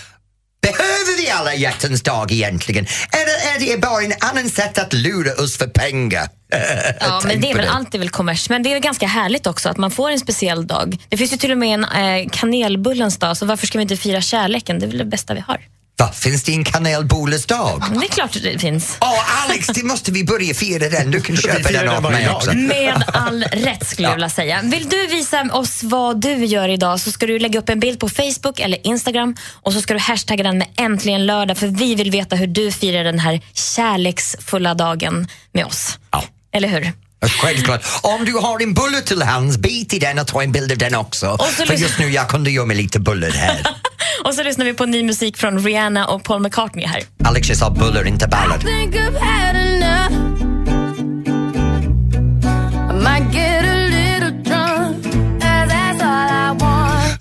Behöver 0.71 1.17
vi 1.17 1.29
alla 1.29 1.53
hjärtans 1.53 2.01
dag 2.01 2.31
egentligen? 2.31 2.87
Eller 3.11 3.55
är 3.55 3.75
det 3.75 3.81
bara 3.81 4.03
en 4.03 4.13
annan 4.19 4.49
sätt 4.49 4.77
att 4.77 4.93
lura 4.93 5.43
oss 5.43 5.57
för 5.57 5.67
pengar? 5.67 6.27
Ja, 6.99 7.21
men 7.25 7.41
det 7.41 7.51
är 7.51 7.55
väl 7.55 7.67
alltid 7.67 7.99
väl 7.99 8.09
kommers. 8.09 8.49
Men 8.49 8.63
det 8.63 8.73
är 8.73 8.79
ganska 8.79 9.07
härligt 9.07 9.47
också 9.47 9.69
att 9.69 9.77
man 9.77 9.91
får 9.91 10.09
en 10.09 10.19
speciell 10.19 10.67
dag. 10.67 10.97
Det 11.09 11.17
finns 11.17 11.33
ju 11.33 11.37
till 11.37 11.51
och 11.51 11.57
med 11.57 11.73
en 11.73 11.83
eh, 11.83 12.29
kanelbullens 12.31 13.17
dag, 13.17 13.37
så 13.37 13.45
varför 13.45 13.67
ska 13.67 13.77
vi 13.77 13.81
inte 13.81 13.97
fira 13.97 14.21
kärleken? 14.21 14.79
Det 14.79 14.85
är 14.85 14.87
väl 14.87 14.97
det 14.97 15.05
bästa 15.05 15.33
vi 15.33 15.39
har. 15.39 15.61
Va, 15.99 16.11
finns 16.11 16.43
det 16.43 16.51
en 16.53 16.63
kanelbullens 16.63 17.45
dag? 17.45 17.83
Men 17.89 17.99
det 17.99 18.05
är 18.05 18.09
klart 18.09 18.35
att 18.35 18.43
det 18.43 18.59
finns. 18.59 18.97
Åh 19.01 19.43
Alex, 19.43 19.67
det 19.67 19.83
måste 19.83 20.11
vi 20.11 20.23
börja 20.23 20.53
fira 20.53 20.89
den. 20.89 21.11
Du 21.11 21.21
kan 21.21 21.37
köpa 21.37 21.71
den 21.71 22.03
varje 22.03 22.17
mig 22.17 22.29
också. 22.29 22.53
Med 22.53 23.03
all 23.13 23.43
rätt 23.43 23.87
skulle 23.87 24.07
jag 24.07 24.15
vilja 24.15 24.29
säga. 24.29 24.61
Vill 24.63 24.89
du 24.89 25.07
visa 25.07 25.49
oss 25.51 25.83
vad 25.83 26.21
du 26.21 26.45
gör 26.45 26.69
idag 26.69 26.99
så 26.99 27.11
ska 27.11 27.25
du 27.25 27.39
lägga 27.39 27.59
upp 27.59 27.69
en 27.69 27.79
bild 27.79 27.99
på 27.99 28.09
Facebook 28.09 28.59
eller 28.59 28.87
Instagram 28.87 29.35
och 29.53 29.73
så 29.73 29.81
ska 29.81 29.93
du 29.93 29.99
hashtagga 29.99 30.43
den 30.43 30.57
med 30.57 30.67
äntligen 30.77 31.25
lördag 31.25 31.57
för 31.57 31.67
vi 31.67 31.95
vill 31.95 32.11
veta 32.11 32.35
hur 32.35 32.47
du 32.47 32.71
firar 32.71 33.03
den 33.03 33.19
här 33.19 33.41
kärleksfulla 33.53 34.73
dagen 34.73 35.27
med 35.51 35.65
oss. 35.65 35.99
Ja. 36.11 36.23
Eller 36.51 36.67
hur? 36.67 36.93
Självklart. 37.25 37.81
Om 38.01 38.25
du 38.25 38.33
har 38.33 38.63
en 38.63 38.73
bulle 38.73 39.01
till 39.01 39.21
hands, 39.21 39.57
bit 39.57 39.93
i 39.93 39.99
den 39.99 40.19
och 40.19 40.27
ta 40.27 40.43
en 40.43 40.51
bild 40.51 40.71
av 40.71 40.77
den 40.77 40.95
också. 40.95 41.29
Och 41.29 41.45
så 41.45 41.65
För 41.65 41.73
just 41.73 41.99
nu 41.99 42.09
jag 42.09 42.29
kunde 42.29 42.51
göra 42.51 42.65
mig 42.65 42.77
lite 42.77 42.99
bullar 42.99 43.29
här. 43.29 43.61
Och 44.23 44.33
så 44.33 44.43
lyssnar 44.43 44.65
vi 44.65 44.73
på 44.73 44.85
ny 44.85 45.03
musik 45.03 45.37
från 45.37 45.59
Rihanna 45.59 46.07
och 46.07 46.23
Paul 46.23 46.41
McCartney 46.41 46.85
här. 46.85 47.03
Alex, 47.23 47.49
jag 47.49 47.57
sa 47.57 47.69
bullar, 47.69 48.07
inte 48.07 48.27
ballad. 48.27 48.63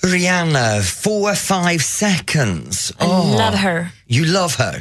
Rihanna, 0.02 0.82
four, 0.82 1.34
five 1.34 1.78
seconds. 1.82 2.92
I 3.00 3.04
love 3.04 3.56
her. 3.56 3.88
You 4.08 4.26
love 4.26 4.52
her. 4.58 4.80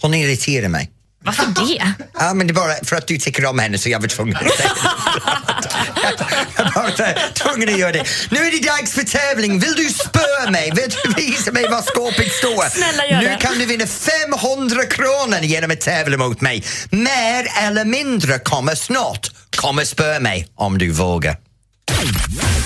Hon 0.00 0.14
irriterar 0.14 0.68
mig. 0.68 0.90
Varför 1.24 1.46
det? 1.46 1.92
Ja, 2.18 2.34
men 2.34 2.46
det 2.46 2.50
är 2.50 2.54
bara 2.54 2.74
för 2.82 2.96
att 2.96 3.06
du 3.06 3.18
tycker 3.18 3.46
om 3.46 3.58
henne 3.58 3.78
så 3.78 3.88
jag 3.88 4.00
var 4.00 4.08
tvungen 4.08 4.36
att 4.36 4.56
säga 4.56 4.70
det. 4.74 6.24
Jag 6.56 6.82
var 6.82 7.32
tvungen 7.34 7.68
att 7.68 7.78
göra 7.78 7.92
det. 7.92 8.04
Nu 8.30 8.38
är 8.38 8.50
det 8.50 8.68
dags 8.68 8.92
för 8.92 9.02
tävling. 9.02 9.58
Vill 9.58 9.74
du 9.74 9.88
spöa 9.88 10.50
mig? 10.50 10.72
Vill 10.74 10.90
du 11.04 11.22
visa 11.22 11.52
mig 11.52 11.68
var 11.70 11.82
skåpet 11.82 12.32
står? 12.32 12.70
Snälla, 12.70 13.06
gör 13.06 13.20
nu 13.20 13.26
det. 13.26 13.36
kan 13.40 13.58
du 13.58 13.64
vinna 13.66 13.86
500 13.86 14.84
kronor 14.84 15.38
genom 15.42 15.70
att 15.70 15.80
tävla 15.80 16.16
mot 16.16 16.40
mig. 16.40 16.64
Mer 16.90 17.48
eller 17.62 17.84
mindre 17.84 18.38
kommer 18.38 18.74
snart. 18.74 19.30
Kommer 19.56 19.84
spöa 19.84 20.20
mig 20.20 20.48
om 20.54 20.78
du 20.78 20.90
vågar. 20.90 21.36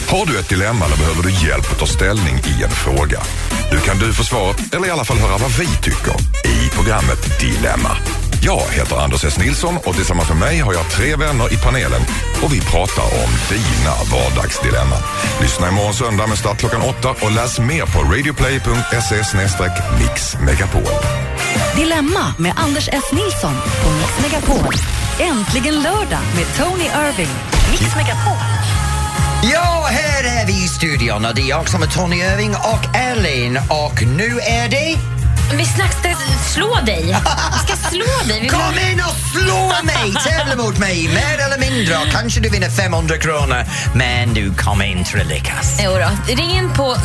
Har 0.09 0.27
du 0.27 0.39
ett 0.39 0.49
dilemma 0.49 0.85
eller 0.87 0.97
behöver 0.97 1.23
du 1.23 1.31
hjälp 1.31 1.73
att 1.73 1.79
ta 1.79 1.87
ställning 1.87 2.35
i 2.39 2.63
en 2.63 2.71
fråga? 2.71 3.23
Nu 3.73 3.79
kan 3.81 3.99
du 3.99 4.13
få 4.13 4.25
svaret, 4.25 4.75
eller 4.75 4.87
i 4.87 4.91
alla 4.91 5.05
fall 5.05 5.19
höra 5.19 5.39
vad 5.39 5.51
vi 5.51 5.67
tycker, 5.67 6.15
i 6.45 6.69
programmet 6.75 7.41
Dilemma. 7.41 7.97
Jag 8.41 8.63
heter 8.71 8.97
Anders 8.97 9.25
S. 9.25 9.39
Nilsson 9.39 9.77
och 9.85 9.95
tillsammans 9.95 10.29
med 10.29 10.39
mig 10.39 10.59
har 10.59 10.75
jag 10.75 10.91
tre 10.91 11.17
vänner 11.17 11.53
i 11.53 11.57
panelen 11.57 12.01
och 12.43 12.53
vi 12.55 12.61
pratar 12.61 13.03
om 13.03 13.31
dina 13.51 13.95
vardagsdilemman. 14.13 15.03
Lyssna 15.41 15.69
imorgon 15.69 15.95
söndag 15.95 16.27
med 16.27 16.39
start 16.39 16.59
klockan 16.59 16.83
åtta 16.83 17.11
och 17.11 17.33
läs 17.33 17.59
mer 17.59 17.87
på 17.87 17.99
radioplay.se 18.13 19.17
mixmegapol. 20.01 20.95
Dilemma 21.77 22.35
med 22.39 22.53
Anders 22.57 22.89
S. 22.93 23.05
Nilsson 23.13 23.55
på 23.83 23.91
Mix 23.91 24.13
Megapol. 24.23 24.75
Äntligen 25.19 25.83
lördag 25.83 26.23
med 26.37 26.47
Tony 26.57 26.85
Irving. 26.85 27.35
Mix 27.71 27.97
Megapol. 27.97 28.39
Ja, 29.53 29.89
här 29.91 30.43
är 30.43 30.47
vi 30.47 30.53
i 30.53 30.69
studion 30.69 31.25
och 31.25 31.35
det 31.35 31.43
är 31.43 31.49
jag 31.49 31.69
som 31.69 31.83
är 31.83 31.87
Tony 31.87 32.17
Irving 32.17 32.55
och 32.55 32.97
Ellen 32.97 33.59
och 33.69 34.03
nu 34.03 34.39
är 34.41 34.69
det... 34.69 35.18
Vi 35.53 35.65
snack 35.65 35.93
ska 35.93 36.15
slå 36.55 36.75
dig. 36.87 37.05
Vi 37.53 37.59
ska 37.59 37.89
slå 37.91 38.05
dig. 38.29 38.35
Vi 38.35 38.41
vill... 38.41 38.51
Kom 38.51 38.79
in 38.93 39.01
och 39.01 39.17
slå 39.33 39.69
mig! 39.85 40.15
Tävla 40.25 40.57
mot 40.57 40.79
mig, 40.79 41.09
mer 41.09 41.45
eller 41.47 41.59
mindre. 41.59 41.97
Och 41.97 42.13
Kanske 42.13 42.41
du 42.41 42.49
vinner 42.49 42.71
500 42.71 43.17
kronor, 43.17 43.65
men 43.95 44.35
du 44.35 44.55
kommer 44.55 44.85
inte 44.85 45.21
att 45.21 45.27
lyckas. 45.27 45.81
Jo 45.85 45.91
då. 45.91 46.35
Ring 46.35 46.51
in 46.51 46.71
på 46.75 46.97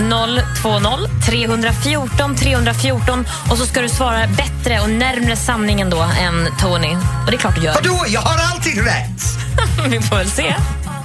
020 0.62 1.12
314 1.26 2.36
314 2.36 3.26
och 3.52 3.58
så 3.58 3.66
ska 3.66 3.82
du 3.82 3.90
svara 3.90 4.28
bättre 4.28 4.80
och 4.80 4.90
närmre 4.90 5.36
sanningen 5.36 5.90
då 5.90 6.02
än 6.02 6.50
Tony. 6.60 6.96
Och 7.26 7.32
det 7.32 7.36
är 7.36 7.40
klart 7.40 7.56
du 7.56 7.62
gör. 7.62 7.74
Vadå, 7.74 8.06
jag 8.08 8.22
har 8.22 8.54
alltid 8.54 8.84
rätt! 8.84 9.22
Vi 9.90 10.02
får 10.02 10.16
väl 10.16 10.30
se. 10.30 10.56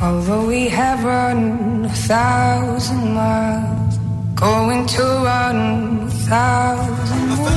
Although 0.01 0.47
we 0.47 0.71
have 0.71 1.03
run 1.03 1.85
a 1.87 1.95
thousand 2.09 3.15
miles, 3.15 3.88
going 4.41 4.87
to 4.87 5.03
run 5.03 6.07
a 6.07 6.11
thousand 6.29 7.37
more. 7.37 7.49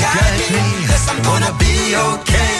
Yes, 0.00 1.08
I'm 1.10 1.22
gonna 1.22 1.52
be 1.58 1.96
okay. 1.96 2.56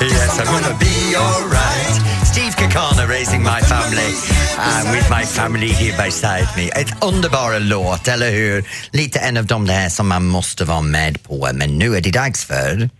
Yes, 0.00 0.38
I'm 0.40 0.46
gonna 0.46 0.76
be 0.78 1.16
alright. 1.16 2.26
Steve 2.26 2.54
Kakana 2.56 3.08
raising 3.08 3.42
my 3.42 3.60
family 3.60 4.14
and 4.58 4.90
with 4.90 5.10
my 5.10 5.24
family 5.24 5.68
here 5.68 5.96
beside 6.04 6.48
me. 6.56 6.70
Ett 6.70 7.04
underbara 7.04 7.58
låt, 7.58 8.08
eller 8.08 8.30
hur? 8.30 8.64
Lite 8.90 9.18
en 9.18 9.36
av 9.36 9.46
de 9.46 9.66
där 9.66 9.88
som 9.88 10.08
man 10.08 10.26
måste 10.26 10.64
vara 10.64 10.80
med 10.80 11.22
på. 11.22 11.48
Men 11.54 11.78
nu 11.78 11.96
är 11.96 12.00
det 12.00 12.10
dags 12.10 12.44
för... 12.44 12.90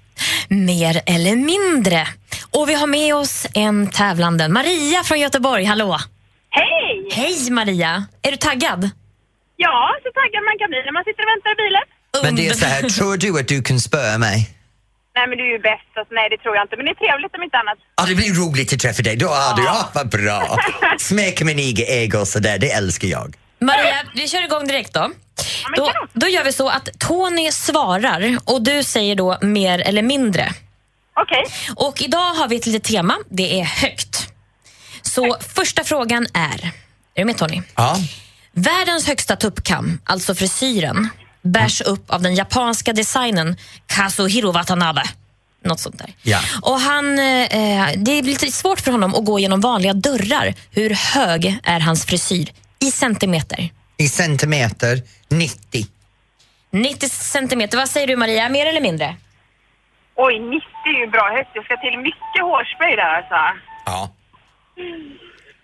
Mer 0.49 1.03
eller 1.07 1.37
mindre. 1.37 2.09
Och 2.51 2.69
vi 2.69 2.75
har 2.75 2.87
med 2.87 3.15
oss 3.15 3.47
en 3.55 3.91
tävlande. 3.91 4.49
Maria 4.49 5.03
från 5.05 5.21
Göteborg, 5.21 5.65
hallå! 5.65 5.99
Hej! 6.51 7.09
Hej 7.13 7.51
Maria! 7.51 8.07
Är 8.23 8.31
du 8.31 8.37
taggad? 8.37 8.91
Ja, 9.67 9.79
så 10.03 10.09
taggad 10.21 10.43
man 10.51 10.57
kan 10.61 10.69
bli 10.73 10.81
när 10.89 10.95
man 10.99 11.05
sitter 11.09 11.23
och 11.27 11.31
väntar 11.35 11.51
i 11.57 11.59
bilen. 11.65 11.85
Men 12.25 12.33
det 12.39 12.45
är 12.49 12.55
så 12.65 12.67
här, 12.75 12.83
tror 12.97 13.17
du 13.17 13.29
att 13.41 13.49
du 13.49 13.59
kan 13.69 13.81
spöa 13.89 14.19
mig? 14.19 14.39
Nej, 15.17 15.27
men 15.29 15.39
du 15.39 15.45
är 15.49 15.53
ju 15.57 15.63
bäst. 15.71 15.91
Alltså, 15.99 16.15
nej, 16.15 16.27
det 16.33 16.39
tror 16.43 16.55
jag 16.57 16.65
inte. 16.65 16.77
Men 16.77 16.85
det 16.87 16.93
är 16.97 17.01
trevligt 17.05 17.35
om 17.37 17.43
inte 17.43 17.57
annat. 17.63 17.79
Ja, 17.97 18.03
det 18.09 18.15
blir 18.15 18.33
roligt 18.43 18.73
att 18.73 18.81
träffa 18.81 19.03
dig. 19.03 19.17
Då 19.17 19.27
är 19.27 19.57
du, 19.57 19.63
ja, 19.65 19.91
vad 19.95 20.09
bra. 20.09 20.59
Smeka 20.99 21.45
min 21.45 21.59
egen 21.59 21.87
ego 21.89 22.27
så 22.27 22.39
där, 22.39 22.59
det 22.59 22.71
älskar 22.71 23.09
jag. 23.09 23.35
Maria, 23.59 23.97
vi 24.15 24.29
kör 24.29 24.45
igång 24.45 24.67
direkt 24.67 24.93
då. 24.95 25.11
Då, 25.77 25.93
då 26.13 26.27
gör 26.29 26.45
vi 26.45 26.53
så 26.53 26.69
att 26.69 26.89
Tony 26.99 27.53
svarar 27.53 28.39
och 28.45 28.63
du 28.63 28.83
säger 28.83 29.15
då 29.15 29.39
mer 29.41 29.79
eller 29.79 30.03
mindre. 30.03 30.53
Okej. 31.21 31.45
Och 31.77 32.03
idag 32.03 32.35
har 32.35 32.49
vi 32.49 32.57
ett 32.57 32.67
litet 32.67 32.85
tema. 32.85 33.19
Det 33.29 33.61
är 33.61 33.65
högt. 33.65 34.29
Så 35.03 35.37
första 35.55 35.85
frågan 35.85 36.27
är, 36.35 36.65
är 37.15 37.21
du 37.21 37.25
med 37.25 37.37
Tony? 37.39 37.63
Ja. 37.77 37.97
Världens 38.53 39.07
högsta 39.07 39.37
tuppkam, 39.37 40.01
alltså 40.05 40.35
frisyren, 40.35 41.09
bärs 41.43 41.81
upp 41.81 42.11
av 42.11 42.23
den 42.23 42.35
japanska 42.35 42.93
designen 42.93 43.57
Kazuhiro 43.87 44.53
Watanabe. 44.53 45.03
Något 45.65 45.81
sånt 45.81 45.99
där. 45.99 46.15
Ja. 46.23 46.41
Och 46.63 46.81
han, 46.81 47.19
eh, 47.19 47.89
det 47.97 48.23
blir 48.23 48.23
lite 48.23 48.53
svårt 48.53 48.81
för 48.81 48.93
honom 48.93 49.15
att 49.15 49.25
gå 49.25 49.39
genom 49.39 49.61
vanliga 49.61 49.93
dörrar. 49.93 50.55
Hur 50.71 50.91
hög 50.91 51.59
är 51.65 51.81
hans 51.81 52.07
frisyr 52.07 52.49
i 52.79 52.91
centimeter? 52.91 53.71
I 53.97 54.09
centimeter 54.09 55.03
90. 55.29 55.87
90 56.71 57.09
centimeter. 57.09 57.79
Vad 57.79 57.89
säger 57.89 58.07
du 58.07 58.17
Maria, 58.17 58.49
mer 58.49 58.67
eller 58.67 58.81
mindre? 58.81 59.17
Oj, 60.15 60.39
90 60.41 60.67
är 60.85 61.01
ju 61.01 61.07
bra 61.11 61.31
högt. 61.37 61.51
Det 61.55 61.63
ska 61.65 61.77
till 61.77 61.99
mycket 61.99 62.43
hårspray 62.43 62.97
där 62.97 63.17
alltså. 63.17 63.35
Ja. 63.87 64.11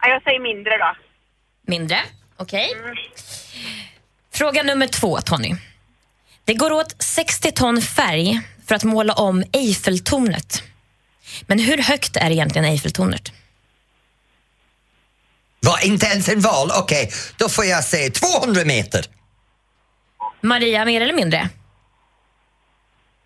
Ja, 0.03 0.09
jag 0.09 0.23
säger 0.23 0.41
mindre 0.41 0.79
då. 0.79 0.95
Mindre, 1.67 1.99
okej. 2.39 2.77
Fråga 4.35 4.63
nummer 4.63 4.87
två, 4.87 5.21
Tony. 5.21 5.55
Det 6.45 6.55
går 6.55 6.73
åt 6.73 7.03
60 7.03 7.53
ton 7.53 7.83
färg 7.83 8.41
för 8.67 8.75
att 8.75 8.85
måla 8.85 9.15
om 9.15 9.45
Eiffeltornet. 9.53 10.63
Men 11.47 11.59
hur 11.59 11.79
högt 11.79 12.17
är 12.17 12.31
egentligen 12.31 12.65
Eiffeltornet? 12.65 13.33
Var 15.61 15.87
inte 15.87 16.07
ens 16.07 16.29
en 16.29 16.41
val? 16.41 16.71
Okej, 16.79 17.11
då 17.37 17.49
får 17.49 17.65
jag 17.65 17.85
säga 17.85 18.11
200 18.11 18.65
meter. 18.65 19.05
Maria, 20.41 20.85
mer 20.85 21.01
eller 21.01 21.15
mindre? 21.15 21.49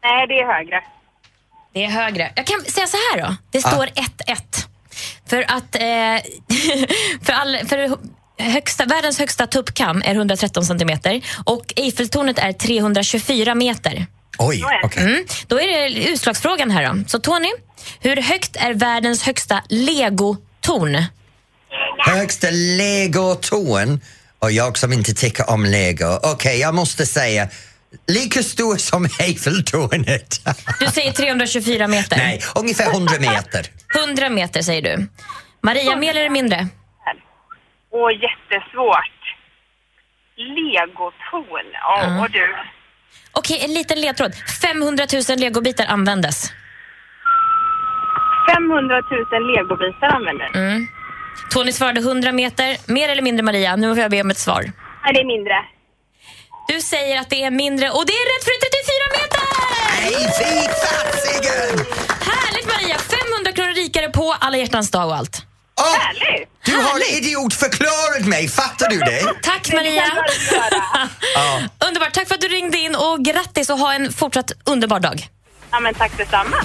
Nej, 0.03 0.27
det 0.27 0.35
är 0.35 0.47
högre. 0.47 0.83
Det 1.73 1.85
är 1.85 1.89
högre. 1.89 2.33
Jag 2.37 2.47
kan 2.47 2.65
säga 2.65 2.87
så 2.87 2.97
här 2.97 3.21
då. 3.21 3.37
Det 3.51 3.61
står 3.61 3.87
1-1. 3.87 4.67
För 5.27 5.43
att 5.43 5.75
eh, 5.75 6.33
för 7.23 7.33
all, 7.33 7.67
för 7.67 7.99
högsta, 8.39 8.85
världens 8.85 9.19
högsta 9.19 9.47
tuppkam 9.47 10.03
är 10.05 10.15
113 10.15 10.65
centimeter 10.65 11.21
och 11.45 11.73
Eiffeltornet 11.77 12.39
är 12.39 12.53
324 12.53 13.55
meter. 13.55 14.07
Oj, 14.39 14.65
okej. 14.85 15.03
Mm. 15.03 15.25
Då 15.47 15.61
är 15.61 15.67
det 15.67 16.09
utslagsfrågan 16.09 16.71
här 16.71 16.95
då. 16.95 17.05
Så 17.07 17.19
Tony, 17.19 17.49
hur 18.01 18.17
högt 18.17 18.57
är 18.57 18.75
världens 18.75 19.23
högsta 19.23 19.63
legotorn? 19.69 21.05
Högsta 21.99 22.47
legotorn 22.51 24.01
och 24.39 24.53
jag 24.53 24.79
som 24.79 24.93
inte 24.93 25.15
tycker 25.15 25.51
om 25.51 25.65
lego. 25.65 26.19
Okej, 26.23 26.61
jag 26.61 26.75
måste 26.75 27.07
säga 27.07 27.49
lika 28.07 28.43
stor 28.43 28.77
som 28.77 29.09
Eiffeltornet. 29.19 30.41
Du 30.81 30.87
säger 30.87 31.13
324 31.13 31.89
meter. 31.89 32.17
Nej, 32.17 32.43
ungefär 32.55 32.91
100 32.91 33.15
meter. 33.21 33.67
100 34.07 34.31
meter 34.31 34.63
säger 34.63 34.83
du. 34.83 35.09
Maria, 35.63 35.97
mer 35.97 36.17
eller 36.17 36.31
mindre? 36.31 36.69
Åh, 37.93 38.11
jättesvårt. 38.27 39.19
Legotorn. 40.37 41.67
Ja, 41.73 42.03
Ja. 42.03 42.21
och 42.23 42.31
du. 42.31 42.55
Okej, 43.33 43.61
en 43.65 43.75
liten 43.75 44.01
ledtråd. 44.01 44.33
500 44.63 45.05
000 45.29 45.39
legobitar 45.39 45.87
användes. 45.87 46.53
500 48.55 49.03
000 49.33 49.57
legobitar 49.57 50.09
använder. 50.09 50.51
Mm. 50.57 50.87
Tony 51.51 51.73
svarade 51.73 52.01
100 52.01 52.33
meter. 52.33 52.93
Mer 52.93 53.09
eller 53.09 53.23
mindre 53.23 53.43
Maria? 53.43 53.77
Nu 53.77 53.95
får 53.95 53.99
jag 54.03 54.11
be 54.11 54.21
om 54.21 54.31
ett 54.31 54.39
svar. 54.39 54.63
Nej, 55.05 55.13
det 55.15 55.21
är 55.21 55.25
mindre. 55.25 55.55
Du 56.69 56.81
säger 56.81 57.21
att 57.21 57.31
det 57.31 57.43
är 57.45 57.51
mindre 57.51 57.91
och 57.91 58.05
det 58.07 58.13
är 58.13 58.27
rätt 58.33 58.45
för 58.49 58.57
34 58.65 59.05
meter! 59.19 59.43
Nej, 60.01 60.15
fy 60.39 60.69
fasiken! 60.83 61.87
Härligt 62.31 62.67
Maria! 62.67 62.97
500 62.99 63.53
kronor 63.53 63.75
rikare 63.75 64.09
på 64.09 64.35
alla 64.41 64.57
hjärtans 64.57 64.91
dag 64.91 65.07
och 65.09 65.17
allt. 65.17 65.47
Åh, 65.81 65.97
Härligt! 65.99 66.49
du 66.65 66.77
har 66.77 67.19
idiotförklarat 67.19 68.25
mig, 68.27 68.49
fattar 68.49 68.89
du 68.91 68.99
det? 69.11 69.23
Tack 69.43 69.73
Maria! 69.73 70.05
Ja. 71.35 71.61
Underbart, 71.87 72.13
tack 72.13 72.29
för 72.29 72.35
att 72.35 72.41
du 72.41 72.49
ringde 72.49 72.79
in 72.79 72.95
och 72.95 73.25
grattis 73.25 73.71
och 73.71 73.79
ha 73.79 73.95
en 73.95 74.13
fortsatt 74.13 74.53
underbar 74.65 75.01
dag. 75.01 75.27
Ja, 75.71 75.81
men 75.81 75.95
tack 75.95 76.13
detsamma. 76.17 76.57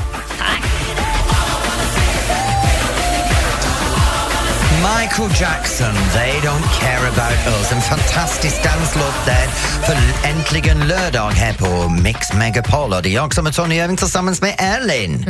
Michael 4.99 5.29
Jackson, 5.41 5.93
They 6.13 6.31
Don't 6.39 6.79
Care 6.79 7.07
About 7.07 7.47
Us. 7.59 7.71
En 7.71 7.81
fantastisk 7.81 8.63
danslåt 8.63 9.25
där 9.25 9.47
för 9.85 9.97
äntligen 10.29 10.87
lördag 10.87 11.31
här 11.31 11.53
på 11.53 11.89
Mix 11.89 12.33
Megapol. 12.33 12.93
Och 12.93 13.01
det 13.01 13.09
är 13.09 13.13
jag 13.13 13.33
som 13.33 13.47
är 13.47 13.51
Tony 13.51 13.75
Irving 13.75 13.97
tillsammans 13.97 14.41
med 14.41 14.55
Elin. 14.57 15.25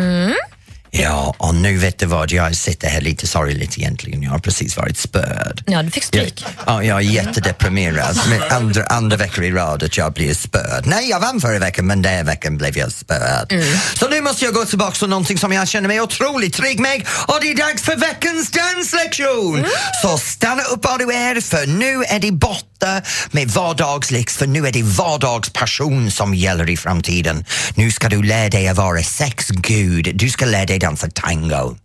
Ja, 0.99 1.35
och 1.37 1.55
nu 1.55 1.77
vet 1.77 1.99
du 1.99 2.05
vad, 2.05 2.31
jag 2.31 2.55
sitter 2.55 2.87
här 2.87 3.01
lite 3.01 3.27
sorgligt 3.27 3.77
egentligen. 3.77 4.23
Jag 4.23 4.31
har 4.31 4.39
precis 4.39 4.77
varit 4.77 4.97
spöd. 4.97 5.63
Ja, 5.65 5.83
du 5.83 5.91
fick 5.91 6.03
stryk. 6.03 6.45
Ja, 6.65 6.83
jag 6.83 6.97
är 6.97 7.01
jättedeprimerad. 7.01 8.19
Med 8.29 8.51
andra, 8.51 8.83
andra 8.83 9.17
veckor 9.17 9.43
i 9.43 9.51
rad 9.51 9.83
att 9.83 9.97
jag 9.97 10.13
blir 10.13 10.33
spöd. 10.33 10.83
Nej, 10.85 11.09
jag 11.09 11.19
vann 11.19 11.41
förra 11.41 11.59
veckan 11.59 11.87
men 11.87 12.01
den 12.01 12.13
här 12.13 12.23
veckan 12.23 12.57
blev 12.57 12.77
jag 12.77 12.91
spöd. 12.91 13.63
Så 13.93 14.09
nu 14.09 14.21
måste 14.21 14.45
jag 14.45 14.53
gå 14.53 14.65
tillbaka 14.65 14.95
till 14.95 15.07
någonting 15.07 15.37
som 15.37 15.53
jag 15.53 15.67
känner 15.67 15.87
mig 15.87 16.01
otroligt 16.01 16.53
trygg 16.53 16.79
med 16.79 17.07
och 17.27 17.37
det 17.41 17.51
är 17.51 17.55
dags 17.57 17.81
för 17.83 17.95
veckans 17.95 18.51
danslektion! 18.51 19.65
Så 20.01 20.17
stanna 20.17 20.63
upp 20.63 20.83
var 20.83 20.97
du 20.97 21.13
är 21.13 21.41
för 21.41 21.67
nu 21.67 22.03
är 22.03 22.19
det 22.19 22.31
borta 22.31 23.01
med 23.31 23.47
vardagslex 23.47 24.37
för 24.37 24.47
nu 24.47 24.67
är 24.67 24.71
det 24.71 24.83
vardagspassion 24.83 26.11
som 26.11 26.35
gäller 26.35 26.69
i 26.69 26.77
framtiden. 26.77 27.45
Nu 27.75 27.91
ska 27.91 28.09
du 28.09 28.23
lära 28.23 28.49
dig 28.49 28.67
att 28.67 28.77
vara 28.77 29.03
sexgud. 29.03 30.11
Du 30.15 30.29
ska 30.29 30.45
lära 30.45 30.65
dig 30.65 30.79
dansa 30.87 31.07
tango. 31.07 31.77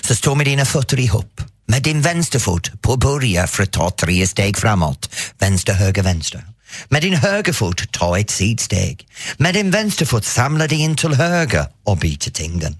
Så 0.00 0.14
stå 0.14 0.34
med 0.34 0.46
dina 0.46 0.64
fötter 0.64 1.00
ihop. 1.00 1.42
Med 1.66 1.82
din 1.82 2.02
vänsterfot 2.02 2.82
på 2.82 2.96
börja 2.96 3.46
för 3.46 3.62
att 3.62 3.72
ta 3.72 3.90
tre 3.90 4.26
steg 4.26 4.56
framåt. 4.56 5.10
Vänster, 5.38 5.72
höger, 5.72 6.02
vänster. 6.02 6.44
Med 6.88 7.02
din 7.02 7.14
högerfot 7.14 7.92
ta 7.92 8.18
ett 8.18 8.30
sidsteg. 8.30 9.06
Med 9.36 9.54
din 9.54 9.70
vänsterfot 9.70 10.24
samla 10.24 10.66
dig 10.66 10.78
in 10.78 10.96
till 10.96 11.14
höger 11.14 11.66
och 11.84 11.98
byta 11.98 12.30
tyngden. 12.30 12.76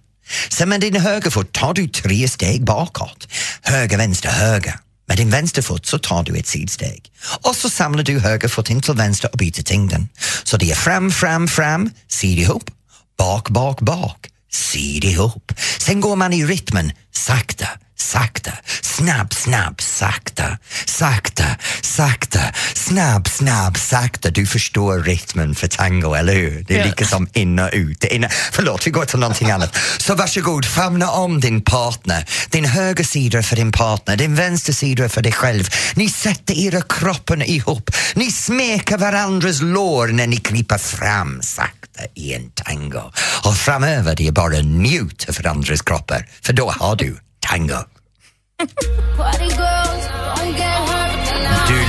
Sen 0.49 0.69
med 0.69 0.81
din 0.81 0.97
högerfot 0.97 1.53
tar 1.53 1.75
du 1.75 1.89
tre 1.89 2.29
steg 2.29 2.65
bakåt. 2.65 3.29
Höger, 3.63 3.99
vänster, 3.99 4.29
höger. 4.29 4.75
Med 5.09 5.17
din 5.17 5.31
vänsterfot 5.31 5.87
så 5.87 5.99
tar 5.99 6.23
du 6.23 6.37
ett 6.37 6.47
sidsteg. 6.47 7.03
Och 7.43 7.57
så 7.57 7.71
samlar 7.71 8.03
du 8.03 8.19
högerfot 8.19 8.71
in 8.71 8.83
till 8.83 8.95
vänster 8.95 9.31
och 9.33 9.39
byter 9.39 9.63
tyngden. 9.63 10.09
Så 10.45 10.57
det 10.57 10.71
är 10.71 10.75
fram, 10.75 11.11
fram, 11.11 11.49
fram, 11.49 11.91
sid 12.09 12.39
ihop, 12.39 12.71
bak, 13.19 13.49
bak, 13.49 13.81
bak 13.81 14.34
sid 14.55 15.05
ihop. 15.05 15.53
Sen 15.79 16.01
går 16.01 16.17
man 16.17 16.33
i 16.33 16.45
rytmen 16.47 16.93
sakta, 17.13 17.69
sakta, 17.99 18.51
snabb, 18.83 19.35
snabb, 19.35 19.81
sakta, 19.83 20.59
sakta, 20.87 21.45
sakta, 21.83 22.41
snabb, 22.75 23.29
snabb, 23.29 23.79
sakta. 23.79 24.31
Du 24.31 24.47
förstår 24.47 24.99
rytmen 24.99 25.55
för 25.55 25.69
tango, 25.69 26.15
eller 26.15 26.35
hur? 26.35 26.65
Det 26.69 26.75
är 26.75 26.79
Ja. 26.79 26.85
lika 26.85 27.07
som 27.07 27.29
in 27.33 27.59
och 27.59 27.71
ut. 27.73 28.05
Är 28.05 28.13
inna... 28.13 28.29
Förlåt, 28.53 28.87
vi 28.87 28.91
går 28.91 29.05
till 29.05 29.19
någonting 29.19 29.51
annat. 29.51 29.77
Så 29.99 30.15
varsågod, 30.15 30.65
famna 30.67 31.11
om 31.11 31.41
din 31.41 31.63
partner. 31.63 32.27
Din 32.51 32.65
höger 32.65 33.05
sida 33.05 33.43
för 33.43 33.57
din 33.57 33.73
partner, 33.73 34.17
din 34.17 34.35
vänster 34.35 34.73
sida 34.73 35.09
för 35.09 35.23
dig 35.23 35.33
själv. 35.33 35.69
Ni 35.95 36.09
sätter 36.09 36.55
era 36.59 36.83
kroppen 36.83 37.43
ihop. 37.43 37.91
Ni 38.15 38.33
smeker 38.33 38.99
varandras 38.99 39.61
lår 39.63 40.09
när 40.09 40.27
ni 40.27 40.37
kryper 40.37 40.79
fram 40.79 41.43
sakta 41.43 41.84
i 42.15 42.35
en 42.35 42.51
tango. 42.51 43.13
Och 43.45 43.57
framöver 43.57 44.15
det 44.17 44.27
är 44.29 44.33
bara 44.33 44.61
njut 44.61 45.27
för 45.31 45.47
andras 45.47 45.83
kroppar, 45.83 46.29
för 46.43 46.53
då 46.53 46.71
har 46.71 46.97
du 46.97 47.17
tango. 47.41 47.85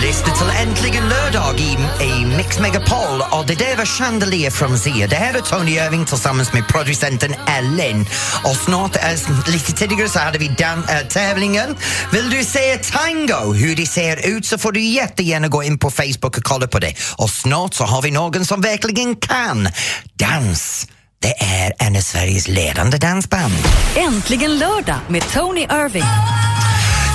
Du 0.01 0.08
lyssnar 0.08 0.36
till 0.36 0.67
Äntligen 0.67 1.10
lördag 1.10 1.60
i, 1.60 1.77
i 2.03 2.25
Mix 2.25 2.60
Megapol 2.60 3.21
och 3.31 3.45
det 3.47 3.55
där 3.55 3.77
var 3.77 3.86
Chandelier 3.86 4.51
från 4.51 4.79
Zia. 4.79 5.08
Det 5.08 5.15
här 5.15 5.34
är 5.34 5.41
Tony 5.41 5.71
Irving 5.71 6.05
tillsammans 6.05 6.53
med 6.53 6.67
producenten 6.67 7.36
Ellen. 7.47 8.05
Och 8.43 8.55
snart, 8.55 8.95
äh, 8.95 9.51
lite 9.51 9.71
tidigare 9.71 10.10
så 10.10 10.19
hade 10.19 10.38
vi 10.38 10.47
dan- 10.47 10.84
äh, 10.89 10.99
eh, 10.99 11.08
tävlingen. 11.08 11.75
Vill 12.12 12.29
du 12.29 12.43
se 12.43 12.77
tango, 12.77 13.53
hur 13.53 13.75
det 13.75 13.86
ser 13.86 14.27
ut 14.27 14.45
så 14.45 14.58
får 14.58 14.71
du 14.71 14.81
jättegärna 14.81 15.47
gå 15.47 15.63
in 15.63 15.79
på 15.79 15.91
Facebook 15.91 16.38
och 16.38 16.43
kolla 16.43 16.67
på 16.67 16.79
det. 16.79 16.93
Och 17.15 17.29
snart 17.29 17.73
så 17.73 17.84
har 17.84 18.01
vi 18.01 18.12
någon 18.12 18.45
som 18.45 18.62
verkligen 18.62 19.15
kan 19.15 19.69
dans. 20.13 20.88
Det 21.21 21.34
är 21.43 21.73
en 21.79 21.95
av 21.95 22.01
Sveriges 22.01 22.47
ledande 22.47 22.97
dansband. 22.97 23.53
Äntligen 23.95 24.58
lördag 24.60 24.97
med 25.08 25.23
Tony 25.34 25.62
Irving. 25.62 26.03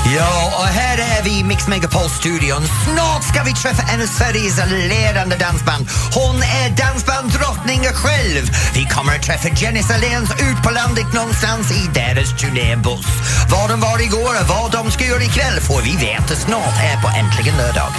Ja, 0.05 0.53
och 0.59 0.67
här 0.67 0.99
är 0.99 1.23
vi 1.25 1.39
i 1.39 1.45
Mix 1.45 1.69
Megapol-studion. 1.69 2.63
Snart 2.85 3.25
ska 3.25 3.43
vi 3.43 3.53
träffa 3.53 3.83
en 3.93 4.03
av 4.03 4.07
Sveriges 4.07 4.59
ledande 4.89 5.37
dansband. 5.37 5.89
Hon 6.15 6.37
är 6.37 6.77
dansbandsdrottningen 6.77 7.93
själv. 7.95 8.45
Vi 8.75 8.85
kommer 8.85 9.17
att 9.17 9.23
träffa 9.23 9.49
Jenny 9.49 9.83
Saléns 9.83 10.31
ut 10.31 10.63
på 10.65 10.71
landet 10.71 11.15
någonstans 11.15 11.73
i 11.73 11.83
deras 11.95 12.41
turnébuss. 12.41 13.11
Var 13.51 13.69
de 13.69 13.81
var 13.81 14.03
igår 14.03 14.35
och 14.41 14.49
vad 14.49 14.73
de 14.73 14.91
ska 14.91 15.05
göra 15.05 15.23
ikväll 15.23 15.61
får 15.61 15.83
vi 15.83 15.97
veta 15.97 16.35
snart 16.35 16.77
här 16.85 17.03
på 17.03 17.09
Äntligen 17.09 17.57
lördag. 17.57 17.91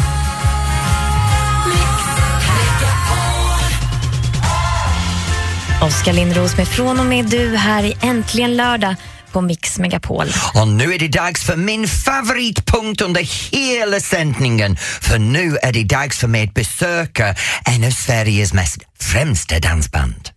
Oskar 5.81 6.13
Lindros 6.13 6.57
med 6.57 6.67
Från 6.67 6.99
och 6.99 7.05
med 7.05 7.25
du 7.25 7.55
här 7.57 7.83
i 7.83 7.97
Äntligen 8.01 8.57
lördag 8.57 8.95
på 9.31 9.41
Mix 9.41 9.79
Megapol. 9.79 10.27
Och 10.53 10.67
nu 10.67 10.93
är 10.93 10.99
det 10.99 11.07
dags 11.07 11.43
för 11.43 11.55
min 11.55 11.87
favoritpunkt 11.87 13.01
under 13.01 13.51
hela 13.51 13.99
sändningen. 13.99 14.77
För 14.77 15.19
nu 15.19 15.57
är 15.61 15.73
det 15.73 15.83
dags 15.83 16.17
för 16.17 16.27
mig 16.27 16.43
att 16.43 16.53
besöka 16.53 17.35
en 17.65 17.83
av 17.83 17.91
Sveriges 17.91 18.53
mest 18.53 18.77
främsta 18.99 19.59
dansband. 19.59 20.29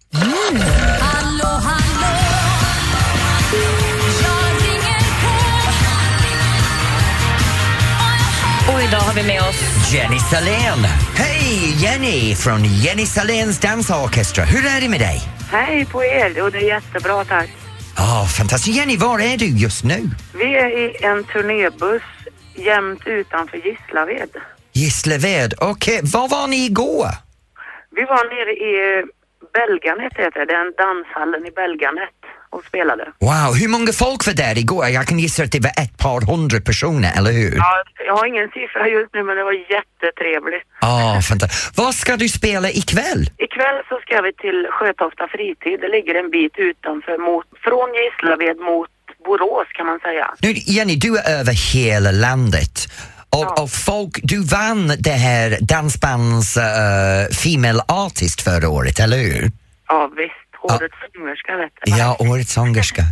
Och 8.68 8.82
idag 8.82 9.00
har 9.00 9.14
vi 9.14 9.22
med 9.22 9.40
oss 9.42 9.92
Jenny 9.92 10.18
Salén. 10.18 10.84
Hej 11.16 11.74
Jenny 11.82 12.34
från 12.34 12.64
Jenny 12.64 13.06
Saléns 13.06 13.58
dansorkester. 13.58 14.46
Hur 14.46 14.66
är 14.66 14.80
det 14.80 14.88
med 14.88 15.00
dig? 15.00 15.22
Hej 15.50 15.86
på 15.86 16.04
er, 16.04 16.50
det 16.50 16.58
är 16.58 16.62
jättebra 16.62 17.24
tack. 17.24 17.50
Ja, 17.96 18.26
fantastiskt. 18.38 18.76
Jenny, 18.76 18.96
var 18.96 19.20
är 19.20 19.36
du 19.38 19.46
just 19.46 19.84
nu? 19.84 20.10
Vi 20.34 20.54
är 20.56 20.68
i 20.68 21.04
en 21.04 21.24
turnébuss 21.24 22.02
jämt 22.54 23.06
utanför 23.06 23.56
Gislaved. 23.56 24.30
Gislaved. 24.72 25.54
Okej, 25.60 26.00
var 26.02 26.28
var 26.28 26.46
ni 26.46 26.64
igår? 26.66 27.08
Vi 27.90 28.02
var 28.04 28.24
nere 28.34 28.52
i 28.52 29.04
Belganet 29.52 30.12
heter 30.16 30.40
det, 30.40 30.52
den 30.52 30.72
danshallen 30.78 31.46
i 31.46 31.50
Belganet 31.50 32.18
spelade. 32.68 33.04
Wow, 33.20 33.54
hur 33.60 33.68
många 33.68 33.92
folk 33.92 34.26
var 34.26 34.34
där 34.34 34.58
igår? 34.58 34.86
Jag 34.88 35.06
kan 35.06 35.18
gissa 35.18 35.42
att 35.42 35.52
det 35.52 35.60
var 35.60 35.70
ett 35.84 35.98
par 35.98 36.20
hundra 36.32 36.60
personer, 36.60 37.12
eller 37.18 37.32
hur? 37.32 37.56
Ja, 37.56 37.82
jag 38.06 38.16
har 38.16 38.26
ingen 38.26 38.48
siffra 38.48 38.88
just 38.88 39.14
nu 39.14 39.22
men 39.22 39.36
det 39.36 39.44
var 39.44 39.52
jättetrevligt. 39.76 40.66
Ja, 40.80 41.20
fantastiskt. 41.30 41.78
Vad 41.78 41.94
ska 41.94 42.16
du 42.16 42.28
spela 42.28 42.70
ikväll? 42.70 43.22
Ikväll 43.38 43.78
så 43.88 43.96
ska 44.04 44.20
vi 44.20 44.32
till 44.32 44.66
Sjötofta 44.70 45.28
fritid. 45.28 45.80
Det 45.80 45.88
ligger 45.88 46.14
en 46.14 46.30
bit 46.30 46.52
utanför, 46.56 47.18
mot, 47.18 47.46
från 47.64 47.88
Gislaved 47.98 48.56
mot 48.70 48.88
Borås 49.24 49.68
kan 49.76 49.86
man 49.86 49.98
säga. 50.00 50.26
Nu, 50.42 50.52
Jenny, 50.52 50.96
du 50.96 51.16
är 51.18 51.38
över 51.40 51.52
hela 51.74 52.10
landet. 52.10 52.76
Och, 53.30 53.40
Ja. 53.40 53.62
och 53.62 53.70
folk, 53.70 54.20
du 54.22 54.44
vann 54.44 54.92
det 54.98 55.10
här 55.10 55.58
dansbands 55.60 56.56
uh, 56.56 56.62
Female 57.44 57.82
Artist 57.88 58.40
förra 58.42 58.68
året, 58.68 59.00
eller 59.00 59.16
hur? 59.16 59.50
Ja 59.88 60.10
visst, 60.16 60.34
årets 60.64 60.94
sångerska 61.14 61.56
vet 61.56 61.72
du. 61.82 61.98
Ja, 61.98 62.16
Årets 62.20 62.52
sångerska. 62.52 63.02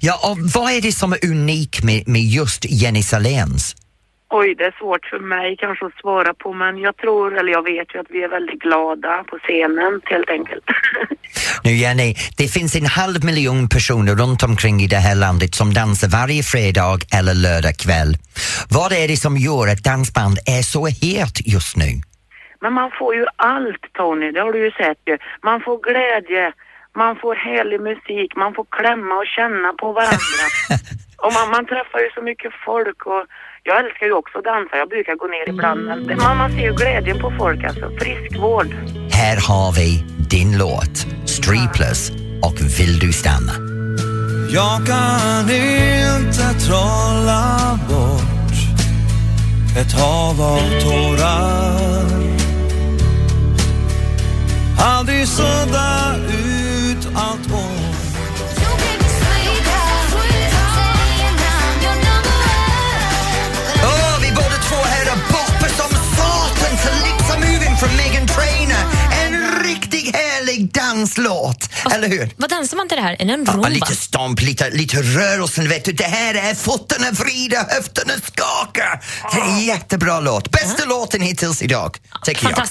Ja, 0.00 0.14
och 0.30 0.38
vad 0.54 0.72
är 0.72 0.80
det 0.80 0.92
som 0.92 1.12
är 1.12 1.18
unikt 1.30 1.84
med, 1.84 2.08
med 2.08 2.20
just 2.20 2.64
Jenny 2.64 3.02
Saléns? 3.02 3.76
Oj, 4.30 4.54
det 4.54 4.64
är 4.64 4.74
svårt 4.78 5.06
för 5.06 5.18
mig 5.18 5.56
kanske 5.56 5.86
att 5.86 6.00
svara 6.00 6.34
på 6.34 6.52
men 6.52 6.78
jag 6.78 6.96
tror, 6.96 7.38
eller 7.38 7.52
jag 7.52 7.62
vet 7.62 7.94
ju 7.94 8.00
att 8.00 8.10
vi 8.10 8.22
är 8.22 8.28
väldigt 8.28 8.60
glada 8.60 9.24
på 9.30 9.38
scenen 9.38 10.00
helt 10.04 10.30
enkelt. 10.30 10.64
Nu 11.64 11.70
Jenny, 11.70 12.14
det 12.38 12.48
finns 12.48 12.76
en 12.76 12.86
halv 12.86 13.24
miljon 13.24 13.68
personer 13.68 14.14
runt 14.14 14.42
omkring 14.42 14.80
i 14.80 14.86
det 14.86 14.96
här 14.96 15.14
landet 15.14 15.54
som 15.54 15.74
dansar 15.74 16.08
varje 16.08 16.42
fredag 16.42 16.98
eller 17.18 17.34
lördag 17.34 17.76
kväll. 17.76 18.16
Vad 18.70 18.92
är 18.92 19.08
det 19.08 19.16
som 19.16 19.36
gör 19.36 19.68
att 19.68 19.84
dansband 19.84 20.38
är 20.46 20.62
så 20.62 20.86
het 20.86 21.46
just 21.46 21.76
nu? 21.76 21.90
Men 22.60 22.72
man 22.72 22.90
får 22.98 23.14
ju 23.14 23.26
allt 23.36 23.84
Tony, 23.96 24.32
det 24.32 24.40
har 24.40 24.52
du 24.52 24.64
ju 24.64 24.70
sett 24.70 25.00
ju. 25.06 25.18
Man 25.42 25.60
får 25.60 25.76
glädje, 25.88 26.52
man 26.96 27.16
får 27.22 27.34
härlig 27.34 27.80
musik, 27.80 28.36
man 28.36 28.54
får 28.54 28.66
klämma 28.78 29.14
och 29.14 29.26
känna 29.36 29.72
på 29.82 29.92
varandra. 29.92 30.44
och 31.24 31.32
man, 31.36 31.50
man 31.50 31.66
träffar 31.66 31.98
ju 32.04 32.10
så 32.14 32.22
mycket 32.22 32.52
folk 32.64 33.06
och 33.06 33.24
jag 33.62 33.76
älskar 33.84 34.06
ju 34.06 34.12
också 34.12 34.38
att 34.38 34.44
dansa, 34.44 34.76
jag 34.76 34.88
brukar 34.88 35.14
gå 35.14 35.26
ner 35.26 35.48
ibland 35.48 35.80
men 35.84 36.06
det- 36.06 36.16
man, 36.16 36.36
man 36.36 36.50
ser 36.50 36.64
ju 36.70 36.74
glädjen 36.74 37.18
på 37.20 37.30
folk 37.38 37.64
alltså. 37.64 37.90
Friskvård. 38.00 38.66
Här 39.20 39.36
har 39.48 39.72
vi 39.78 39.88
din 40.34 40.58
låt, 40.58 40.96
Streepless 41.36 42.10
och 42.46 42.56
Vill 42.78 42.98
du 42.98 43.12
stanna? 43.12 43.52
Jag 44.50 44.76
kan 44.86 45.42
inte 45.50 46.44
trolla 46.66 47.78
bort 47.88 48.56
ett 49.80 49.92
hav 50.00 50.40
av 50.40 50.80
tårar 50.80 52.08
Aldrig 54.80 55.28
sudda 55.28 56.14
ut 56.28 56.37
danslåt, 70.72 71.68
eller 71.92 72.08
hur? 72.08 72.30
Vad 72.36 72.50
dansar 72.50 72.76
man 72.76 72.88
till 72.88 72.96
det 72.96 73.02
här? 73.02 73.12
Är 73.18 73.20
en 73.22 73.28
rumba? 73.46 73.60
Ja, 73.62 73.68
lite 73.68 73.94
stomp, 73.96 74.40
lite, 74.42 74.70
lite 74.70 75.02
rörelsen, 75.02 75.68
vet 75.68 75.84
du. 75.84 75.92
Det 75.92 76.04
här 76.04 76.34
är 76.34 76.54
fötterna 76.54 77.10
vrida, 77.10 77.66
höfterna 77.68 78.12
skaka. 78.14 79.00
Det 79.34 79.40
är 79.40 79.44
en 79.44 79.60
jättebra 79.60 80.20
låt. 80.20 80.50
Bästa 80.50 80.84
låten 80.84 81.20
hittills 81.20 81.62
idag, 81.62 81.96
tycker 82.24 82.44
jag. 82.50 82.66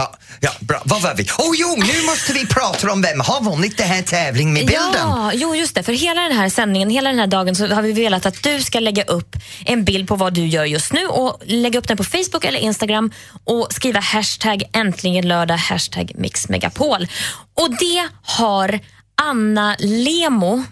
Ja, 0.00 0.12
ja, 0.40 0.50
bra. 0.60 0.82
Vad 0.84 1.02
var 1.02 1.14
vi? 1.14 1.22
Oh, 1.22 1.54
jo, 1.56 1.76
nu 1.76 2.06
måste 2.06 2.32
vi 2.32 2.46
prata 2.46 2.92
om 2.92 3.02
vem 3.02 3.20
har 3.20 3.42
vunnit 3.42 3.76
den 3.76 3.88
här 3.88 4.02
tävlingen 4.02 4.52
med 4.52 4.66
bilden. 4.66 4.94
Ja, 4.94 5.32
jo 5.34 5.56
just 5.56 5.74
det. 5.74 5.82
För 5.82 5.92
hela 5.92 6.20
den 6.20 6.32
här 6.32 6.48
sändningen, 6.48 6.90
hela 6.90 7.10
den 7.10 7.18
här 7.18 7.26
dagen 7.26 7.54
så 7.54 7.66
har 7.66 7.82
vi 7.82 7.92
velat 7.92 8.26
att 8.26 8.42
du 8.42 8.62
ska 8.62 8.80
lägga 8.80 9.04
upp 9.04 9.36
en 9.66 9.84
bild 9.84 10.08
på 10.08 10.16
vad 10.16 10.34
du 10.34 10.46
gör 10.46 10.64
just 10.64 10.92
nu 10.92 11.06
och 11.06 11.40
lägga 11.44 11.78
upp 11.78 11.88
den 11.88 11.96
på 11.96 12.04
Facebook 12.04 12.44
eller 12.44 12.58
Instagram 12.58 13.10
och 13.44 13.66
skriva 13.70 14.00
hashtag 14.00 14.62
äntligen 14.72 15.28
lördag, 15.28 15.56
hashtag 15.56 16.12
mixmegapol. 16.14 17.06
Och 17.54 17.70
det 17.70 18.08
har 18.22 18.80
Anna 19.22 19.76
Lemo, 19.78 20.64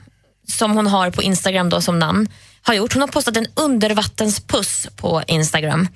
som 0.53 0.71
hon 0.71 0.87
har 0.87 1.11
på 1.11 1.23
Instagram 1.23 1.69
då 1.69 1.81
som 1.81 1.99
namn, 1.99 2.29
har 2.69 2.75
gjort. 2.75 2.93
Hon 2.93 3.03
har 3.03 3.09
postat 3.09 3.37
en 3.37 3.47
undervattenspuss 3.55 4.87
på 4.97 5.23
Instagram. 5.27 5.89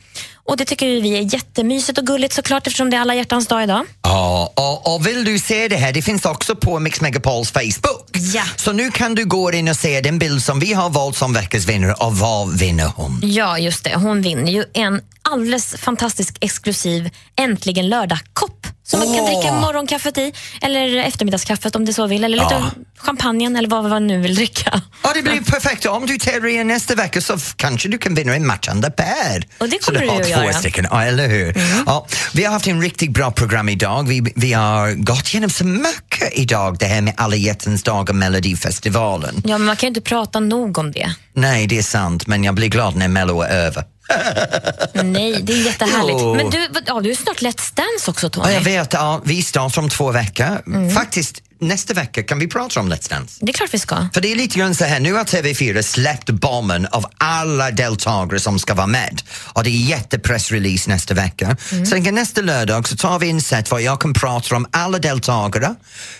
Och 0.45 0.57
Det 0.57 0.65
tycker 0.65 0.87
vi 0.87 1.19
är 1.19 1.35
jättemysigt 1.35 1.99
och 1.99 2.07
gulligt 2.07 2.35
såklart 2.35 2.67
eftersom 2.67 2.91
det 2.91 2.97
är 2.97 3.01
alla 3.01 3.15
hjärtans 3.15 3.47
dag 3.47 3.63
idag. 3.63 3.87
Ja, 4.03 4.53
och, 4.57 4.95
och 4.95 5.07
vill 5.07 5.25
du 5.25 5.39
se 5.39 5.69
det 5.69 5.77
här, 5.77 5.93
det 5.93 6.03
finns 6.03 6.25
också 6.25 6.57
på 6.57 6.79
Mix 6.79 7.01
Megapols 7.01 7.51
Facebook. 7.51 8.11
Ja. 8.13 8.43
Så 8.57 8.73
nu 8.73 8.91
kan 8.91 9.15
du 9.15 9.25
gå 9.25 9.53
in 9.53 9.69
och 9.69 9.77
se 9.77 10.01
den 10.01 10.19
bild 10.19 10.43
som 10.43 10.61
vi 10.61 10.73
har 10.73 10.91
valt 10.91 11.17
som 11.17 11.33
veckans 11.33 11.69
vinnare 11.69 11.93
och 11.93 12.17
vad 12.17 12.59
vinner 12.59 12.93
hon? 12.97 13.21
Ja, 13.23 13.59
just 13.59 13.85
det. 13.85 13.95
Hon 13.95 14.23
vinner 14.23 14.53
ju 14.53 14.65
en 14.73 15.01
alldeles 15.23 15.75
fantastisk 15.79 16.37
exklusiv 16.41 17.11
Äntligen 17.37 17.89
lördag-kopp 17.89 18.62
som 18.85 19.01
man 19.01 19.15
kan 19.15 19.25
dricka 19.27 19.53
morgonkaffet 19.53 20.19
i, 20.19 20.33
eller 20.63 20.97
eftermiddagskaffet 20.97 21.77
om 21.77 21.85
det 21.85 21.93
så 21.93 22.07
vill, 22.07 22.25
eller 22.25 22.37
lite 22.37 22.55
Ja. 22.55 22.71
champagne 22.99 23.59
eller 23.59 23.69
vad 23.69 23.85
man 23.85 24.07
nu 24.07 24.21
vill 24.21 24.35
dricka. 24.35 24.81
Ja, 25.03 25.11
det 25.15 25.23
blir 25.23 25.41
perfekt. 25.41 25.87
Om 25.87 26.07
du 26.07 26.19
tävlar 26.19 26.49
igen 26.49 26.67
nästa 26.69 26.95
vecka 26.95 27.21
så 27.21 27.39
kanske 27.57 27.89
du 27.89 27.99
kan 27.99 28.15
vinna 28.15 28.35
en 28.35 28.47
matchande 28.47 28.91
pär. 28.91 29.47
Och 29.59 29.69
det 29.69 29.83
så 29.83 29.87
kommer 29.87 30.01
du 30.01 30.07
du 30.07 30.13
ju 30.17 30.23
två 30.23 30.31
göra. 30.31 30.43
Mm. 30.43 30.55
stycken, 30.55 30.87
ja, 30.91 31.05
eller 31.05 31.29
hur? 31.29 31.55
Ja, 31.87 32.07
vi 32.33 32.45
har 32.45 32.53
haft 32.53 32.67
en 32.67 32.83
riktigt 32.83 33.11
bra 33.11 33.31
program 33.31 33.69
idag. 33.69 34.09
Vi, 34.09 34.33
vi 34.37 34.53
har 34.53 34.93
gått 34.93 35.29
igenom 35.29 35.51
så 35.51 35.65
mycket 35.65 36.33
idag, 36.33 36.79
det 36.79 36.87
här 36.87 37.01
med 37.01 37.15
alla 37.17 37.37
hjärtans 37.37 37.83
dag 37.83 38.09
och 38.11 38.17
Melodifestivalen. 38.17 39.43
Ja, 39.45 39.59
men 39.59 39.65
man 39.65 39.77
kan 39.77 39.87
ju 39.87 39.89
inte 39.89 40.01
prata 40.01 40.41
nog 40.41 40.79
om 40.79 40.93
det. 40.93 41.15
Nej, 41.35 41.67
det 41.67 41.79
är 41.79 41.83
sant, 41.83 42.27
men 42.27 42.45
jag 42.45 42.55
blir 42.55 42.69
glad 42.69 42.97
när 42.97 43.09
Mello 43.09 43.41
är 43.43 43.49
över. 43.49 43.85
Nej, 44.95 45.43
det 45.43 45.53
är 45.53 45.65
jättehärligt. 45.65 46.19
Jo. 46.21 46.35
Men 46.35 46.51
du, 46.51 46.69
ja, 46.87 47.01
du 47.01 47.11
är 47.11 47.15
snart 47.15 47.43
Let's 47.43 47.75
Dance 47.75 48.11
också, 48.11 48.31
Tony. 48.31 48.49
Ja, 48.49 48.55
jag 48.55 48.61
vet, 48.61 48.93
ja, 48.93 49.21
vi 49.25 49.43
startar 49.43 49.83
om 49.83 49.89
två 49.89 50.11
veckor. 50.11 50.63
Mm. 50.67 50.91
Faktiskt, 50.91 51.43
nästa 51.63 51.95
vecka 51.95 52.23
kan 52.23 52.39
vi 52.39 52.49
prata 52.49 52.81
om 52.81 52.93
Let's 52.93 53.11
Dance. 53.11 53.39
Det 53.41 53.51
är 53.51 53.53
klart 53.53 53.75
vi 53.75 53.79
ska. 53.79 54.09
För 54.15 54.21
det 54.21 54.33
är 54.33 54.37
lite 54.37 54.59
grann 54.59 54.75
så 54.75 54.85
här, 54.85 55.01
nu 55.01 55.13
har 55.13 55.25
TV4 55.25 55.83
släppt 55.83 56.31
bomben 56.31 56.87
av 56.87 57.07
alla 57.19 57.71
deltagare 57.71 58.41
som 58.41 58.59
ska 58.59 58.75
vara 58.75 58.87
med. 58.87 59.23
Och 59.53 59.65
det 59.65 59.71
är 59.71 59.89
jättepressrelease 59.89 60.91
nästa 60.91 61.15
vecka. 61.15 61.57
Sen 61.91 62.15
nästa 62.15 62.41
lördag 62.41 62.89
så 62.89 62.97
tar 62.97 63.19
vi 63.19 63.27
in 63.27 63.41
set 63.41 63.71
var 63.71 63.79
jag 63.79 64.01
kan 64.01 64.13
prata 64.13 64.57
om 64.57 64.67
alla 64.71 64.99
deltagare, 64.99 65.75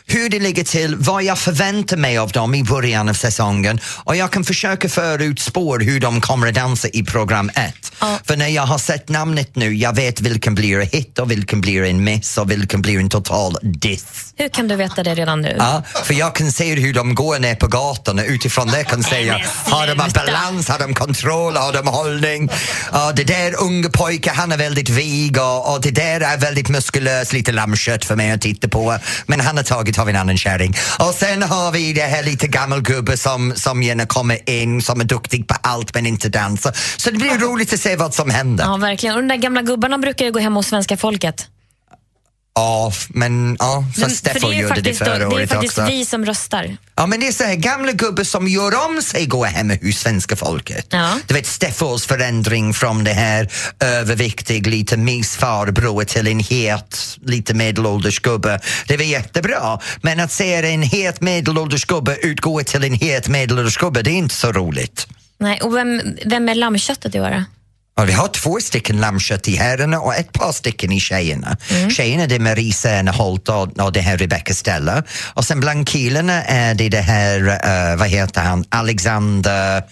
hur 0.07 0.29
det 0.29 0.39
ligger 0.39 0.65
till, 0.65 0.97
vad 0.97 1.23
jag 1.23 1.39
förväntar 1.39 1.97
mig 1.97 2.19
av 2.19 2.31
dem 2.31 2.55
i 2.55 2.65
början 2.65 3.09
av 3.09 3.15
säsongen 3.15 3.81
och 4.05 4.17
jag 4.17 4.31
kan 4.31 4.45
försöka 4.45 4.89
förutspå 4.89 5.79
hur 5.79 6.01
de 6.01 6.21
kommer 6.21 6.47
att 6.47 6.55
dansa 6.55 6.89
i 6.89 7.05
program 7.05 7.51
1. 7.55 7.93
Ja. 8.01 8.19
För 8.25 8.37
när 8.37 8.49
jag 8.49 8.63
har 8.63 8.79
sett 8.79 9.09
namnet 9.09 9.57
nu, 9.57 9.75
jag 9.75 9.97
vet 9.97 10.21
vilken 10.21 10.55
blir 10.55 10.81
en 10.81 10.87
hit 10.87 11.19
och 11.19 11.31
vilken 11.31 11.61
blir 11.61 11.83
en 11.83 12.05
miss 12.05 12.39
och 12.39 12.51
vilken 12.51 12.83
blir 12.83 12.99
en 12.99 13.09
total 13.09 13.57
diss. 13.63 14.35
Hur 14.37 14.49
kan 14.49 14.69
du 14.69 14.77
veta 14.77 15.03
det 15.03 15.15
redan 15.15 15.32
nu? 15.41 15.57
Ja, 15.59 15.83
för 16.05 16.15
jag 16.15 16.35
kan 16.35 16.53
se 16.53 16.75
hur 16.75 16.95
de 16.95 17.15
går 17.15 17.39
ner 17.39 17.55
på 17.55 17.67
gatan 17.67 18.19
och 18.19 18.25
utifrån 18.29 18.69
det 18.69 18.85
kan 18.85 19.03
säga 19.03 19.41
har 19.65 19.87
de 19.87 20.13
balans, 20.15 20.69
har 20.69 20.79
de 20.79 20.95
kontroll, 20.95 21.57
har 21.57 21.73
de 21.73 21.87
hållning? 21.87 22.51
Ja, 22.93 23.13
det 23.17 23.25
där 23.25 23.63
unga 23.63 23.89
pojken 23.89 24.35
han 24.37 24.53
är 24.53 24.57
väldigt 24.57 24.89
vig 24.89 25.39
och, 25.39 25.75
och 25.75 25.81
det 25.81 25.91
där 25.91 26.21
är 26.21 26.39
väldigt 26.39 26.69
muskulös, 26.69 27.33
lite 27.33 27.53
lammkött 27.53 28.05
för 28.05 28.17
mig 28.17 28.31
att 28.31 28.41
titta 28.41 28.69
på 28.69 28.99
men 29.27 29.41
han 29.41 29.57
har 29.57 29.65
tagit 29.65 29.99
av 29.99 30.09
en 30.09 30.17
annan 30.17 30.37
kärring. 30.37 30.75
Och 30.99 31.15
sen 31.15 31.43
har 31.43 31.73
vi 31.73 31.93
det 31.93 32.03
här 32.03 32.23
lite 32.23 32.47
gammelgubbe 32.47 33.17
som, 33.17 33.53
som 33.57 33.83
gärna 33.83 34.07
kommer 34.07 34.51
in, 34.51 34.83
som 34.83 35.01
är 35.01 35.05
duktig 35.05 35.49
på 35.49 35.55
allt 35.63 35.95
men 35.95 36.07
inte 36.07 36.29
dansar. 36.29 36.73
Så 36.97 37.11
det 37.11 37.17
blir 37.17 37.39
roligt 37.39 37.73
att 37.73 37.81
se 37.81 37.97
vad 37.97 38.15
som 38.15 38.31
händer. 38.31 38.65
Ja, 38.65 38.77
verkligen. 38.77 39.15
Och 39.15 39.23
de 39.23 39.29
där 39.29 39.37
gamla 39.37 39.63
gubbarna 39.63 39.99
brukar 39.99 40.25
ju 40.25 40.33
gå 40.33 40.39
hem 40.39 40.57
hos 40.57 40.67
svenska 40.67 40.97
folket. 40.97 41.49
Ja, 42.55 42.93
men 43.09 43.57
ja, 43.59 43.85
så 43.95 44.01
Men- 44.01 44.11
för 44.11 44.17
Steffo 44.17 44.53
gjorde 44.53 44.69
det 44.69 44.69
faktiskt, 44.75 44.99
förra 44.99 45.19
det 45.19 45.25
är 45.25 45.33
året 45.33 45.51
faktiskt 45.51 45.79
också. 45.79 45.91
vi 45.91 46.05
som 46.05 46.27
röstar. 46.27 46.77
Ja, 46.95 47.07
men 47.07 47.21
det 47.21 47.29
är 47.29 47.33
så 47.33 47.45
här 47.45 47.55
gamla 47.55 47.93
gubbar 47.93 48.25
som 48.25 48.49
gör 48.49 48.87
om 48.87 49.03
sig 49.03 49.27
går 49.27 49.47
hem 49.47 49.71
hos 49.71 49.97
svenska 49.97 50.37
folket. 50.37 50.87
Ja. 50.91 51.19
Du 51.27 51.35
vet 51.35 51.47
Steffos 51.47 52.07
förändring 52.07 52.75
från 52.75 53.05
det 53.05 53.13
här 53.13 53.49
överviktig, 53.81 54.67
lite 54.67 54.97
mysfarbror 54.97 56.05
till 56.05 56.27
en 56.27 56.39
het, 56.39 57.19
lite 57.23 57.55
medelålders 57.55 58.21
gubbe. 58.21 58.61
Det 58.89 58.97
var 58.97 59.05
jättebra. 59.05 59.79
Men 60.03 60.21
att 60.21 60.33
se 60.33 60.55
en 60.55 60.83
het 60.83 61.21
medelålders 61.21 61.85
gubbe 61.85 62.17
utgå 62.23 62.63
till 62.63 62.85
en 62.85 62.95
het 62.95 63.29
medelålders 63.29 63.77
gubbe, 63.77 64.03
det 64.03 64.11
är 64.11 64.15
inte 64.17 64.35
så 64.35 64.53
roligt. 64.53 65.07
Nej, 65.39 65.61
och 65.61 65.77
vem, 65.77 66.03
vem 66.25 66.49
är 66.49 66.55
lammköttet 66.55 67.15
i 67.15 67.21
år 67.21 67.45
Ja, 67.95 68.05
vi 68.05 68.13
har 68.13 68.29
två 68.29 68.61
stycken 68.61 69.01
lammkött 69.01 69.49
i 69.49 69.57
herrarna 69.57 70.01
och 70.01 70.15
ett 70.15 70.33
par 70.33 70.53
stycken 70.53 70.93
i 70.93 71.01
tjejerna. 71.01 71.57
Mm. 71.71 71.91
Tjejerna 71.91 72.27
det 72.27 72.35
är 72.35 72.41
Marie 72.41 72.73
Serneholt 72.73 73.49
och, 73.49 73.81
och 73.81 73.93
det 73.93 74.01
här 74.01 74.19
Rebecca 74.19 74.55
Stella. 74.55 75.03
Och 75.35 75.45
sen 75.45 75.61
bland 75.61 75.89
killarna 75.89 76.45
är 76.45 76.75
det 76.75 76.89
det 76.89 77.01
här, 77.01 77.49
eh, 77.49 77.97
vad 77.97 78.09
heter 78.09 78.41
han, 78.41 78.65
Alexander, 78.69 79.83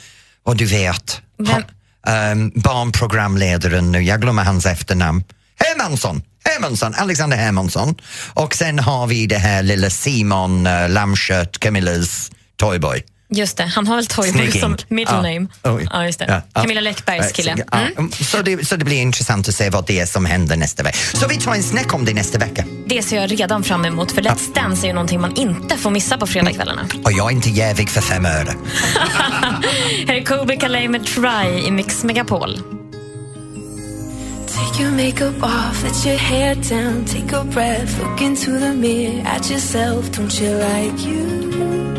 och 0.44 0.56
du 0.56 0.64
vet, 0.64 1.20
Vem? 1.38 1.46
ha, 1.46 2.30
um, 2.32 2.52
barnprogramledaren 2.54 3.92
nu, 3.92 4.02
jag 4.02 4.20
glömmer 4.20 4.44
hans 4.44 4.66
efternamn. 4.66 5.24
Hermansson! 5.58 6.22
Hermansson, 6.44 6.94
Alexander 6.94 7.36
Hermansson. 7.36 7.94
Och 8.34 8.54
sen 8.54 8.78
har 8.78 9.06
vi 9.06 9.26
det 9.26 9.38
här 9.38 9.62
lilla 9.62 9.90
Simon 9.90 10.66
uh, 10.66 10.88
Lammkött, 10.88 11.58
Camillas 11.58 12.30
toyboy. 12.56 13.04
Just 13.32 13.56
det, 13.56 13.64
han 13.64 13.86
har 13.86 13.96
väl 13.96 14.06
Toyboy 14.06 14.50
som 14.52 14.76
middle 14.88 15.14
Ja. 15.14 15.22
name. 15.22 15.46
Oj. 15.64 15.88
Ja, 15.92 16.04
just 16.06 16.18
det. 16.18 16.42
Ja. 16.54 16.60
Camilla 16.62 16.80
Läckbergs 16.80 17.32
kille. 17.32 17.54
Ja, 17.72 17.78
Mm. 17.78 18.10
så, 18.12 18.42
det, 18.42 18.68
så 18.68 18.76
det 18.76 18.84
blir 18.84 18.96
intressant 18.96 19.48
att 19.48 19.54
se 19.54 19.70
vad 19.70 19.86
det 19.86 20.00
är 20.00 20.06
som 20.06 20.24
händer 20.24 20.56
nästa 20.56 20.82
vecka. 20.82 20.98
Så 21.14 21.28
vi 21.28 21.36
tar 21.36 21.54
en 21.54 21.62
snack 21.62 21.94
om 21.94 22.04
det 22.04 22.14
nästa 22.14 22.38
vecka. 22.38 22.64
Det 22.86 23.02
ser 23.02 23.16
jag 23.20 23.32
redan 23.40 23.64
fram 23.64 23.84
emot, 23.84 24.12
för 24.12 24.22
Let's 24.22 24.54
Dance 24.54 24.86
är 24.86 24.88
ju 24.88 24.92
någonting 24.94 25.20
man 25.20 25.36
inte 25.36 25.76
får 25.76 25.90
missa 25.90 26.18
på 26.18 26.26
fredagskvällarna. 26.26 26.88
Och 27.04 27.12
jag 27.12 27.26
är 27.26 27.30
inte 27.34 27.50
jävig 27.50 27.90
för 27.90 28.00
fem 28.00 28.26
öre. 28.26 28.54
Här 30.08 30.14
är 30.14 30.24
Colby 30.24 30.56
Calais 30.56 30.90
med 30.90 31.06
Try 31.06 31.66
i 31.66 31.70
Mix 31.70 32.04
Megapol. 32.04 32.60
Take 34.48 34.82
your 34.82 34.92
makeup 34.92 35.42
off, 35.42 35.82
let 35.84 36.06
your 36.06 36.18
hair 36.18 36.54
down, 36.54 37.04
take 37.04 37.36
a 37.36 37.44
breath, 37.44 37.98
look 38.02 38.20
into 38.20 38.58
the 38.58 38.72
mirror 38.72 39.26
at 39.26 39.50
yourself. 39.50 40.10
Don't 40.10 40.40
you 40.42 40.58
like 40.58 41.08
you? 41.08 41.89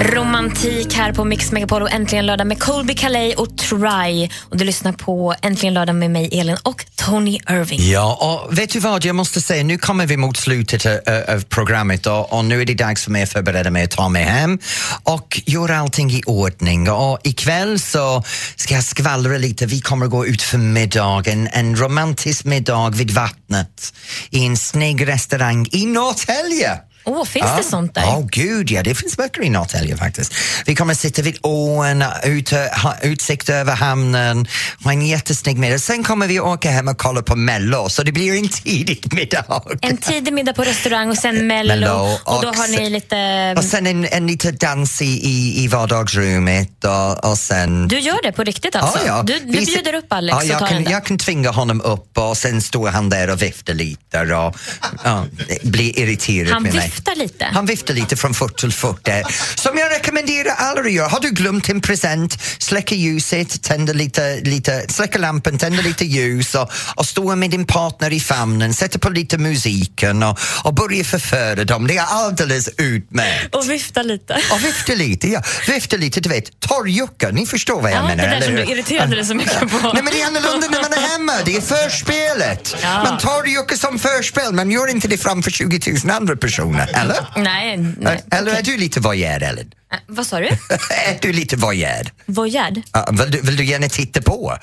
Romantik 0.00 0.94
här 0.94 1.12
på 1.12 1.24
Mix 1.24 1.52
Megapol 1.52 1.82
och 1.82 1.92
Äntligen 1.92 2.26
lördag 2.26 2.46
med 2.46 2.58
Colby 2.58 2.94
Calais 2.94 3.34
och 3.34 3.58
Try. 3.58 4.28
Och 4.40 4.56
du 4.56 4.64
lyssnar 4.64 4.92
på 4.92 5.34
Äntligen 5.42 5.74
lördag 5.74 5.96
med 5.96 6.10
mig, 6.10 6.40
Elin, 6.40 6.56
och 6.62 6.84
Tony 6.94 7.38
Irving. 7.50 7.90
Ja, 7.90 8.44
och 8.46 8.58
vet 8.58 8.70
du 8.70 8.78
vad, 8.78 9.04
jag 9.04 9.16
måste 9.16 9.40
säga, 9.40 9.64
nu 9.64 9.78
kommer 9.78 10.06
vi 10.06 10.16
mot 10.16 10.36
slutet 10.36 10.86
av, 10.86 11.00
av 11.28 11.44
programmet 11.44 12.06
och, 12.06 12.32
och 12.32 12.44
nu 12.44 12.60
är 12.60 12.64
det 12.64 12.74
dags 12.74 13.04
för 13.04 13.10
mig 13.10 13.22
att 13.22 13.32
förbereda 13.32 13.70
mig 13.70 13.84
att 13.84 13.90
ta 13.90 14.08
mig 14.08 14.24
hem 14.24 14.58
och 15.02 15.40
göra 15.46 15.78
allting 15.78 16.10
i 16.10 16.22
ordning. 16.26 16.90
Och 16.90 17.18
ikväll 17.22 17.80
så 17.80 18.24
ska 18.56 18.74
jag 18.74 18.84
skvallra 18.84 19.38
lite, 19.38 19.66
vi 19.66 19.80
kommer 19.80 20.06
gå 20.06 20.26
ut 20.26 20.42
för 20.42 20.58
middag, 20.58 21.22
en, 21.26 21.48
en 21.52 21.76
romantisk 21.76 22.44
middag 22.44 22.90
vid 22.90 23.10
vattnet 23.10 23.94
i 24.30 24.46
en 24.46 24.56
snygg 24.56 25.08
restaurang 25.08 25.68
i 25.72 25.86
Norrtälje. 25.86 26.80
Åh, 27.04 27.24
finns 27.24 27.56
det 27.56 27.62
sånt 27.62 27.94
där? 27.94 28.02
Ja, 28.02 28.26
gud 28.30 28.70
ja, 28.70 28.82
det 28.82 28.94
finns 28.94 29.18
mycket 29.18 29.44
i 29.44 29.48
Norrtälje 29.48 29.96
faktiskt. 29.96 30.34
Vi 30.66 30.74
kommer 30.74 30.94
sitta 30.94 31.22
vid 31.22 31.38
ån, 31.42 32.04
ut, 32.24 32.50
ha 32.82 32.94
utsikt 33.02 33.48
över 33.48 33.74
hamnen, 33.74 34.46
ha 34.84 34.92
en 34.92 35.06
jättesnygg 35.06 35.58
middag. 35.58 35.78
Sen 35.78 36.04
kommer 36.04 36.26
vi 36.26 36.40
åka 36.40 36.70
hem 36.70 36.88
och 36.88 36.98
kolla 36.98 37.22
på 37.22 37.36
Mello, 37.36 37.88
så 37.88 38.02
det 38.02 38.12
blir 38.12 38.34
en 38.38 38.48
tidig 38.48 39.14
middag. 39.14 39.44
En 39.80 39.96
tidig 39.96 40.32
middag 40.32 40.52
på 40.52 40.62
restaurang 40.64 41.10
och 41.10 41.18
sen 41.18 41.46
Mello. 41.46 41.68
Mello 41.68 42.18
och 42.24 42.42
då 42.42 42.48
och 42.48 42.56
har 42.56 42.68
ni 42.68 42.90
lite... 42.90 43.54
Och 43.58 43.64
sen 43.64 43.86
en, 43.86 44.04
en 44.04 44.26
liten 44.26 44.56
dans 44.56 45.02
i, 45.02 45.04
i, 45.04 45.64
i 45.64 45.68
vardagsrummet 45.68 46.84
och, 46.84 47.30
och 47.30 47.38
sen... 47.38 47.88
Du 47.88 47.98
gör 47.98 48.22
det 48.22 48.32
på 48.32 48.44
riktigt 48.44 48.76
alltså? 48.76 48.98
Ja, 48.98 49.06
ja. 49.06 49.22
Du, 49.22 49.38
du 49.38 49.58
Vi- 49.58 49.66
bjuder 49.66 49.94
upp 49.94 50.12
Alex 50.12 50.36
ja, 50.40 50.44
jag 50.44 50.54
och 50.54 50.68
tar 50.68 50.68
kan. 50.68 50.92
Jag 50.92 51.04
kan 51.04 51.18
tvinga 51.18 51.50
honom 51.50 51.80
upp 51.80 52.18
och 52.18 52.36
sen 52.36 52.62
står 52.62 52.88
han 52.88 53.08
där 53.08 53.30
och 53.30 53.42
viftar 53.42 53.74
lite 53.74 54.20
och 54.20 54.56
ja, 55.04 55.26
blir 55.62 55.98
irriterad 55.98 56.52
Han 56.52 56.62
med 56.62 56.74
mig. 56.74 56.91
Viftar 56.92 57.14
lite. 57.16 57.44
Han 57.52 57.66
viftar 57.66 57.94
lite 57.94 58.16
från 58.16 58.34
fot 58.34 58.58
till 58.58 58.72
fot 58.72 59.00
där. 59.04 59.24
Som 59.54 59.78
jag 59.78 59.90
rekommenderar 59.90 60.54
alla 60.58 60.80
att 60.80 60.92
göra. 60.92 61.08
Har 61.08 61.20
du 61.20 61.30
glömt 61.30 61.68
en 61.68 61.80
present, 61.80 62.38
släcker 62.58 62.96
ljuset, 62.96 63.62
tänder 63.62 63.94
lite, 63.94 64.40
lite, 64.40 64.84
släcker 64.88 65.18
lampan, 65.18 65.58
tänder 65.58 65.82
lite 65.82 66.04
ljus 66.04 66.54
och, 66.54 66.70
och 66.96 67.06
står 67.06 67.36
med 67.36 67.50
din 67.50 67.64
partner 67.64 68.12
i 68.12 68.20
famnen, 68.20 68.74
sätter 68.74 68.98
på 68.98 69.08
lite 69.10 69.38
musiken 69.38 70.22
och, 70.22 70.38
och 70.64 70.74
börjar 70.74 71.04
förföra 71.04 71.64
dem. 71.64 71.86
Det 71.86 71.96
är 71.96 72.04
alldeles 72.08 72.68
utmärkt. 72.78 73.54
Och 73.54 73.70
viftar 73.70 74.02
lite. 74.04 74.40
Och 74.52 74.64
vifta 74.64 74.94
lite, 74.94 75.28
ja. 75.28 75.42
Vifta 75.68 75.96
lite, 75.96 76.20
du 76.20 76.28
vet, 76.28 76.60
torrjucka, 76.60 77.28
ni 77.30 77.46
förstår 77.46 77.80
vad 77.82 77.90
jag 77.90 77.98
Ja, 77.98 78.02
menar, 78.08 78.16
det 78.24 78.30
där 78.30 78.36
eller 78.36 78.46
som 78.46 78.54
hur? 78.56 78.66
du 78.66 78.72
irriterade 78.72 79.16
dig 79.16 79.24
så 79.24 79.34
mycket 79.34 79.60
på. 79.60 79.90
Nej 79.94 80.02
men 80.02 80.12
det 80.12 80.20
är 80.22 80.26
annorlunda 80.26 80.68
när 80.68 80.82
man 80.82 80.92
är 80.92 81.08
hemma, 81.12 81.32
det 81.44 81.56
är 81.56 81.60
förspelet. 81.60 82.76
Ja. 82.82 83.02
Man 83.04 83.18
torrjuckar 83.18 83.76
som 83.76 83.98
förspel, 83.98 84.52
man 84.52 84.70
gör 84.70 84.90
inte 84.90 85.08
det 85.08 85.18
framför 85.18 85.50
20 85.50 85.80
000 86.04 86.10
andra 86.16 86.36
personer, 86.36 86.81
eller? 86.88 87.26
Nej, 87.36 87.76
nej. 87.98 88.24
Eller 88.30 88.52
är 88.52 88.62
du 88.62 88.76
lite 88.76 89.00
voyeur, 89.00 89.42
Ellen? 89.42 89.72
Äh, 89.92 89.98
vad 90.06 90.26
sa 90.26 90.40
du? 90.40 90.46
är 91.06 91.18
du 91.20 91.32
lite 91.32 91.56
voyeur? 91.56 92.12
Voyard? 92.26 92.82
Ja, 92.92 93.08
vill, 93.12 93.30
du, 93.30 93.40
vill 93.40 93.56
du 93.56 93.64
gärna 93.64 93.88
titta 93.88 94.22
på? 94.22 94.58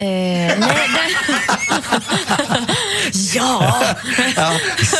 Eh, 0.00 0.06
nej, 0.06 0.56
det... 0.58 0.76
ja! 3.36 3.84
Ja. 4.36 4.52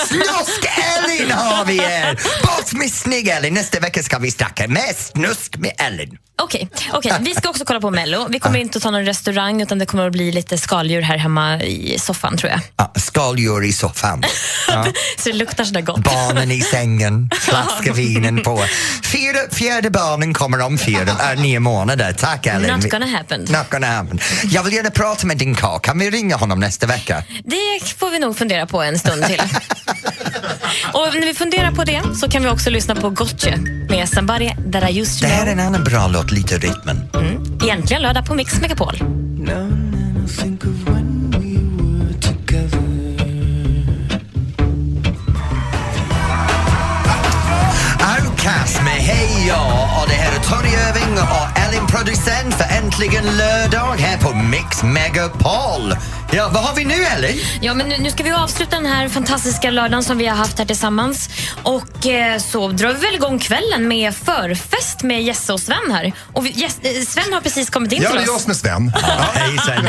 Snusk-Ellen 0.08 1.30
har 1.30 1.64
vi 1.64 1.78
här! 1.78 2.14
Bort 2.42 2.72
med 2.72 2.92
snygg-Ellen! 2.92 3.54
Nästa 3.54 3.80
vecka 3.80 4.02
ska 4.02 4.18
vi 4.18 4.30
snacka 4.30 4.68
med 4.68 4.96
snusk 4.96 5.56
med 5.56 5.72
Ellen. 5.78 6.18
Okej, 6.42 6.68
okej. 6.92 7.12
vi 7.20 7.34
ska 7.34 7.48
också 7.48 7.64
kolla 7.64 7.80
på 7.80 7.90
Mello. 7.90 8.26
Vi 8.30 8.40
kommer 8.40 8.58
inte 8.58 8.76
att 8.76 8.82
ta 8.82 8.90
någon 8.90 9.04
restaurang 9.04 9.62
utan 9.62 9.78
det 9.78 9.86
kommer 9.86 10.06
att 10.06 10.12
bli 10.12 10.32
lite 10.32 10.58
skaldjur 10.58 11.02
här 11.02 11.16
hemma 11.16 11.62
i 11.62 11.98
soffan 11.98 12.36
tror 12.36 12.50
jag. 12.50 12.60
Ja, 12.76 12.92
skaldjur 12.96 13.64
i 13.64 13.72
soffan. 13.72 14.22
Ja. 14.68 14.86
Så 15.18 15.28
det 15.28 15.32
luktar 15.32 15.64
sådär 15.64 15.80
gott. 15.80 15.98
Barnen 15.98 16.50
i 16.50 16.60
sängen, 16.60 17.30
flaska 17.40 17.92
vinen 17.92 18.42
på. 18.42 18.64
Fyra, 19.04 19.38
fjärde 19.52 19.90
barnen 19.90 20.34
kommer 20.34 20.60
om 20.60 20.78
fyra, 20.78 21.32
äh, 21.32 21.40
nio 21.40 21.60
månader. 21.60 22.12
Tack 22.12 22.46
Ellen. 22.46 22.80
Not 22.80 22.90
gonna 22.90 23.06
happen. 23.06 23.40
Not 23.40 23.70
gonna 23.70 23.86
happen. 23.86 24.20
Jag 24.44 24.62
vill 24.62 24.72
gärna 24.72 24.90
prata 24.90 25.26
med 25.26 25.36
din 25.36 25.54
karl. 25.54 25.80
Kan 25.80 25.98
vi 25.98 26.10
ringa 26.10 26.36
honom 26.36 26.60
nästa 26.60 26.86
vecka? 26.86 27.24
Det 27.44 27.94
får 27.96 28.10
vi 28.10 28.18
nog 28.18 28.25
fundera 28.34 28.66
på 28.66 28.82
en 28.82 28.98
stund 28.98 29.24
till. 29.24 29.40
Och 30.92 31.14
när 31.14 31.26
vi 31.26 31.34
funderar 31.34 31.70
på 31.70 31.84
det 31.84 32.02
så 32.20 32.28
kan 32.28 32.42
vi 32.42 32.48
också 32.48 32.70
lyssna 32.70 32.94
på 32.94 33.10
Gotye 33.10 33.56
med 33.88 34.08
Somebody 34.08 34.50
That 34.72 34.90
I 34.90 35.00
Used 35.00 35.20
To 35.20 35.26
Det 35.26 35.34
här 35.34 35.46
är 35.46 35.52
en 35.52 35.60
annan 35.60 35.84
bra 35.84 36.08
låt, 36.08 36.30
lite 36.32 36.58
rytmen. 36.58 37.00
Egentligen 37.62 38.02
lördag 38.02 38.26
på 38.26 38.34
Mix 38.34 38.60
Megapol. 38.60 38.94
Outcast 48.00 48.82
med 48.84 48.92
Hej 48.92 49.46
ja 49.48 49.88
och 50.02 50.08
det 50.08 50.14
här 50.14 50.32
är 50.38 50.42
Tony 50.42 50.68
Irving 50.68 51.18
och 51.18 51.58
Ellen 51.58 51.86
producent 51.86 52.54
för 52.54 52.76
Äntligen 52.76 53.24
lördag 53.24 53.94
här 53.98 54.18
på 54.18 54.34
Mix 54.36 54.82
Megapol. 54.82 55.94
Ja, 56.32 56.50
vad 56.52 56.62
har 56.62 56.74
vi 56.74 56.84
nu 56.84 56.94
Ellen? 57.04 57.30
Ja, 57.60 57.74
men 57.74 57.88
nu, 57.88 57.98
nu 57.98 58.10
ska 58.10 58.22
vi 58.22 58.30
avsluta 58.32 58.76
den 58.76 58.86
här 58.86 59.08
fantastiska 59.08 59.70
lördagen 59.70 60.04
som 60.04 60.18
vi 60.18 60.26
har 60.26 60.36
haft 60.36 60.58
här 60.58 60.66
tillsammans. 60.66 61.28
Och 61.62 62.06
eh, 62.06 62.38
så 62.38 62.68
drar 62.68 62.92
vi 62.92 63.06
väl 63.06 63.14
igång 63.14 63.38
kvällen 63.38 63.88
med 63.88 64.14
förfest 64.14 65.02
med 65.02 65.22
Jesse 65.22 65.52
och 65.52 65.60
Sven 65.60 65.76
här. 65.90 66.12
Och 66.32 66.46
vi, 66.46 66.50
Jess, 66.50 66.78
eh, 66.82 67.02
Sven 67.08 67.32
har 67.32 67.40
precis 67.40 67.70
kommit 67.70 67.92
in 67.92 68.02
Ja, 68.02 68.08
till 68.08 68.18
det 68.18 68.22
är 68.24 68.26
jag 68.26 68.36
oss. 68.36 68.42
som 68.42 68.50
är 68.50 68.54
Sven. 68.54 68.92
Hej 69.34 69.56
Sven. 69.66 69.86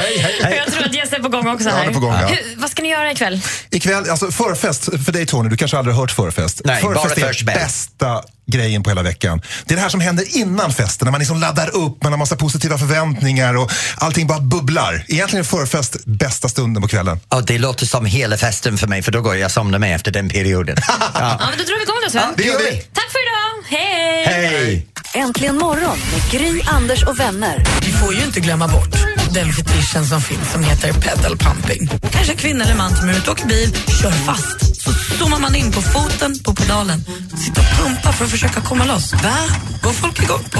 Jag 0.58 0.73
tror 0.73 0.84
att 0.86 0.95
Jesse 0.95 1.15
är 1.15 1.19
på 1.19 1.30
gång 1.30 1.47
också 1.47 1.65
Ja, 1.69 1.71
här. 1.71 1.78
han 1.80 1.88
är 1.89 1.93
på 1.93 2.00
gång, 2.00 2.13
ja. 2.21 2.28
Hur, 2.28 2.56
vad 2.62 2.69
ska 2.69 2.82
ni 2.84 2.89
göra 2.89 3.12
ikväll? 3.12 3.41
Ikväll, 3.69 4.10
alltså 4.10 4.32
förfest, 4.32 4.84
för 5.06 5.12
dig 5.12 5.26
Tony, 5.26 5.50
du 5.50 5.58
kanske 5.58 5.78
aldrig 5.78 5.95
har 5.95 6.02
hört 6.02 6.12
förfest. 6.12 6.62
Nej, 6.65 6.84
bara 6.84 6.95
är 7.02 7.10
förspel. 7.10 7.45
bästa 7.56 8.21
grejen 8.47 8.83
på 8.83 8.89
hela 8.89 9.03
veckan. 9.03 9.41
Det 9.65 9.73
är 9.73 9.75
det 9.75 9.81
här 9.81 9.89
som 9.89 10.01
händer 10.01 10.38
innan 10.38 10.74
festen, 10.74 11.05
när 11.05 11.11
man 11.11 11.19
liksom 11.19 11.39
laddar 11.39 11.76
upp, 11.76 12.03
man 12.03 12.11
har 12.11 12.17
massa 12.19 12.36
positiva 12.36 12.78
förväntningar 12.78 13.57
och 13.57 13.72
allting 13.97 14.28
bara 14.28 14.39
bubblar. 14.39 15.05
Egentligen 15.07 15.45
är 15.45 15.47
förfest 15.47 16.05
bästa 16.05 16.49
stunden 16.49 16.82
på 16.82 16.88
kvällen. 16.88 17.19
Ja, 17.30 17.41
det 17.41 17.57
låter 17.57 17.86
som 17.86 18.05
hela 18.05 18.38
festen 18.38 18.78
för 18.78 18.88
mig 18.88 19.01
för 19.01 19.11
då 19.11 19.22
går 19.22 19.36
jag 19.36 19.45
och 19.45 19.51
somnar 19.51 19.80
med 19.80 19.95
efter 19.95 20.11
den 20.11 20.30
perioden. 20.30 20.76
Ja. 20.88 20.93
Ja, 21.39 21.45
men 21.49 21.57
då 21.57 21.63
drar 21.63 21.78
vi 21.78 21.84
igång 21.84 21.95
då 22.03 22.09
Sven. 22.09 22.22
Ja, 22.28 22.34
det 22.38 22.43
gör 22.43 22.57
vi. 22.72 22.82
Tack 22.93 23.11
för 23.11 23.19
idag. 23.19 23.78
Hej! 23.78 24.26
Hej! 24.26 24.88
Äntligen 25.13 25.55
morgon 25.57 25.97
med 26.11 26.32
Gry, 26.32 26.61
Anders 26.65 27.03
och 27.03 27.19
vänner. 27.19 27.63
Vi 27.86 27.91
får 27.91 28.13
ju 28.13 28.24
inte 28.24 28.39
glömma 28.39 28.67
bort 28.67 28.95
den 29.34 29.53
fetischen 29.53 30.05
som 30.05 30.22
finns 30.22 30.51
som 30.51 30.63
heter 30.63 30.93
pedal 30.93 31.38
pumping. 31.38 31.89
Kanske 32.11 32.34
kvinna 32.34 32.63
eller 32.63 32.76
man 32.76 32.95
som 32.95 33.09
är 33.09 33.13
ute 33.13 33.32
och 33.32 33.38
åker 33.38 33.47
bil, 33.47 33.76
kör 34.01 34.11
fast 34.11 34.76
Så 34.88 34.93
zoomar 35.17 35.39
man 35.39 35.55
in 35.55 35.71
på 35.71 35.81
foten 35.81 36.39
på 36.43 36.53
pedalen, 36.53 37.05
sitter 37.45 37.61
och 37.61 37.77
pumpar 37.77 38.11
för 38.11 38.25
att 38.25 38.31
försöka 38.31 38.61
komma 38.61 38.85
loss. 38.85 39.13
Va? 39.13 39.38
Går 39.83 39.91
folk 39.93 40.19
igång 40.23 40.43
på? 40.51 40.59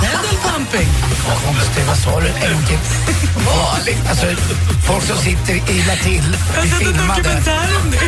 Pedal 0.00 0.36
pumping. 0.44 0.88
Konstigt, 1.46 1.86
vad 1.88 1.96
sa 1.98 2.20
du? 2.20 2.26
En 2.26 2.52
gång 2.54 2.66
till. 2.66 2.78
Vanligt. 3.46 4.08
Alltså, 4.10 4.26
folk 4.86 5.04
som 5.04 5.16
sitter 5.18 5.54
illa 5.70 5.96
till 5.96 6.36
Jag 6.54 6.60
har 6.60 6.66
sett 6.68 6.80
en 6.80 6.86
filmade. 6.86 7.22
dokumentär 7.22 7.68
om 7.84 7.90
det. 7.90 7.98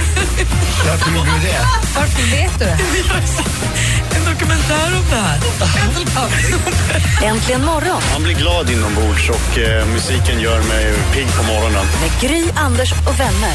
Varför 0.88 1.10
gjorde 1.10 1.30
du 1.30 1.38
det? 1.48 1.66
Varför 1.94 2.22
vet 2.36 2.58
du 2.58 2.64
det? 2.64 2.78
En 4.16 4.24
dokumentär 4.32 4.86
om 4.96 5.04
det 5.10 5.16
här. 5.16 5.38
Pedal 5.58 6.04
pumping. 6.06 7.28
Äntligen 7.28 7.64
morgon 7.64 8.02
Man 8.12 8.22
blir 8.22 8.34
glad 8.34 8.70
inombords 8.70 9.28
och 9.28 9.58
eh, 9.58 9.86
musiken 9.86 10.40
gör 10.40 10.62
mig 10.62 10.94
pigg 11.12 11.26
på 11.36 11.42
morgonen. 11.42 11.86
med 12.00 12.10
Gry, 12.30 12.44
Anders 12.56 12.92
och 12.92 13.20
vänner. 13.20 13.54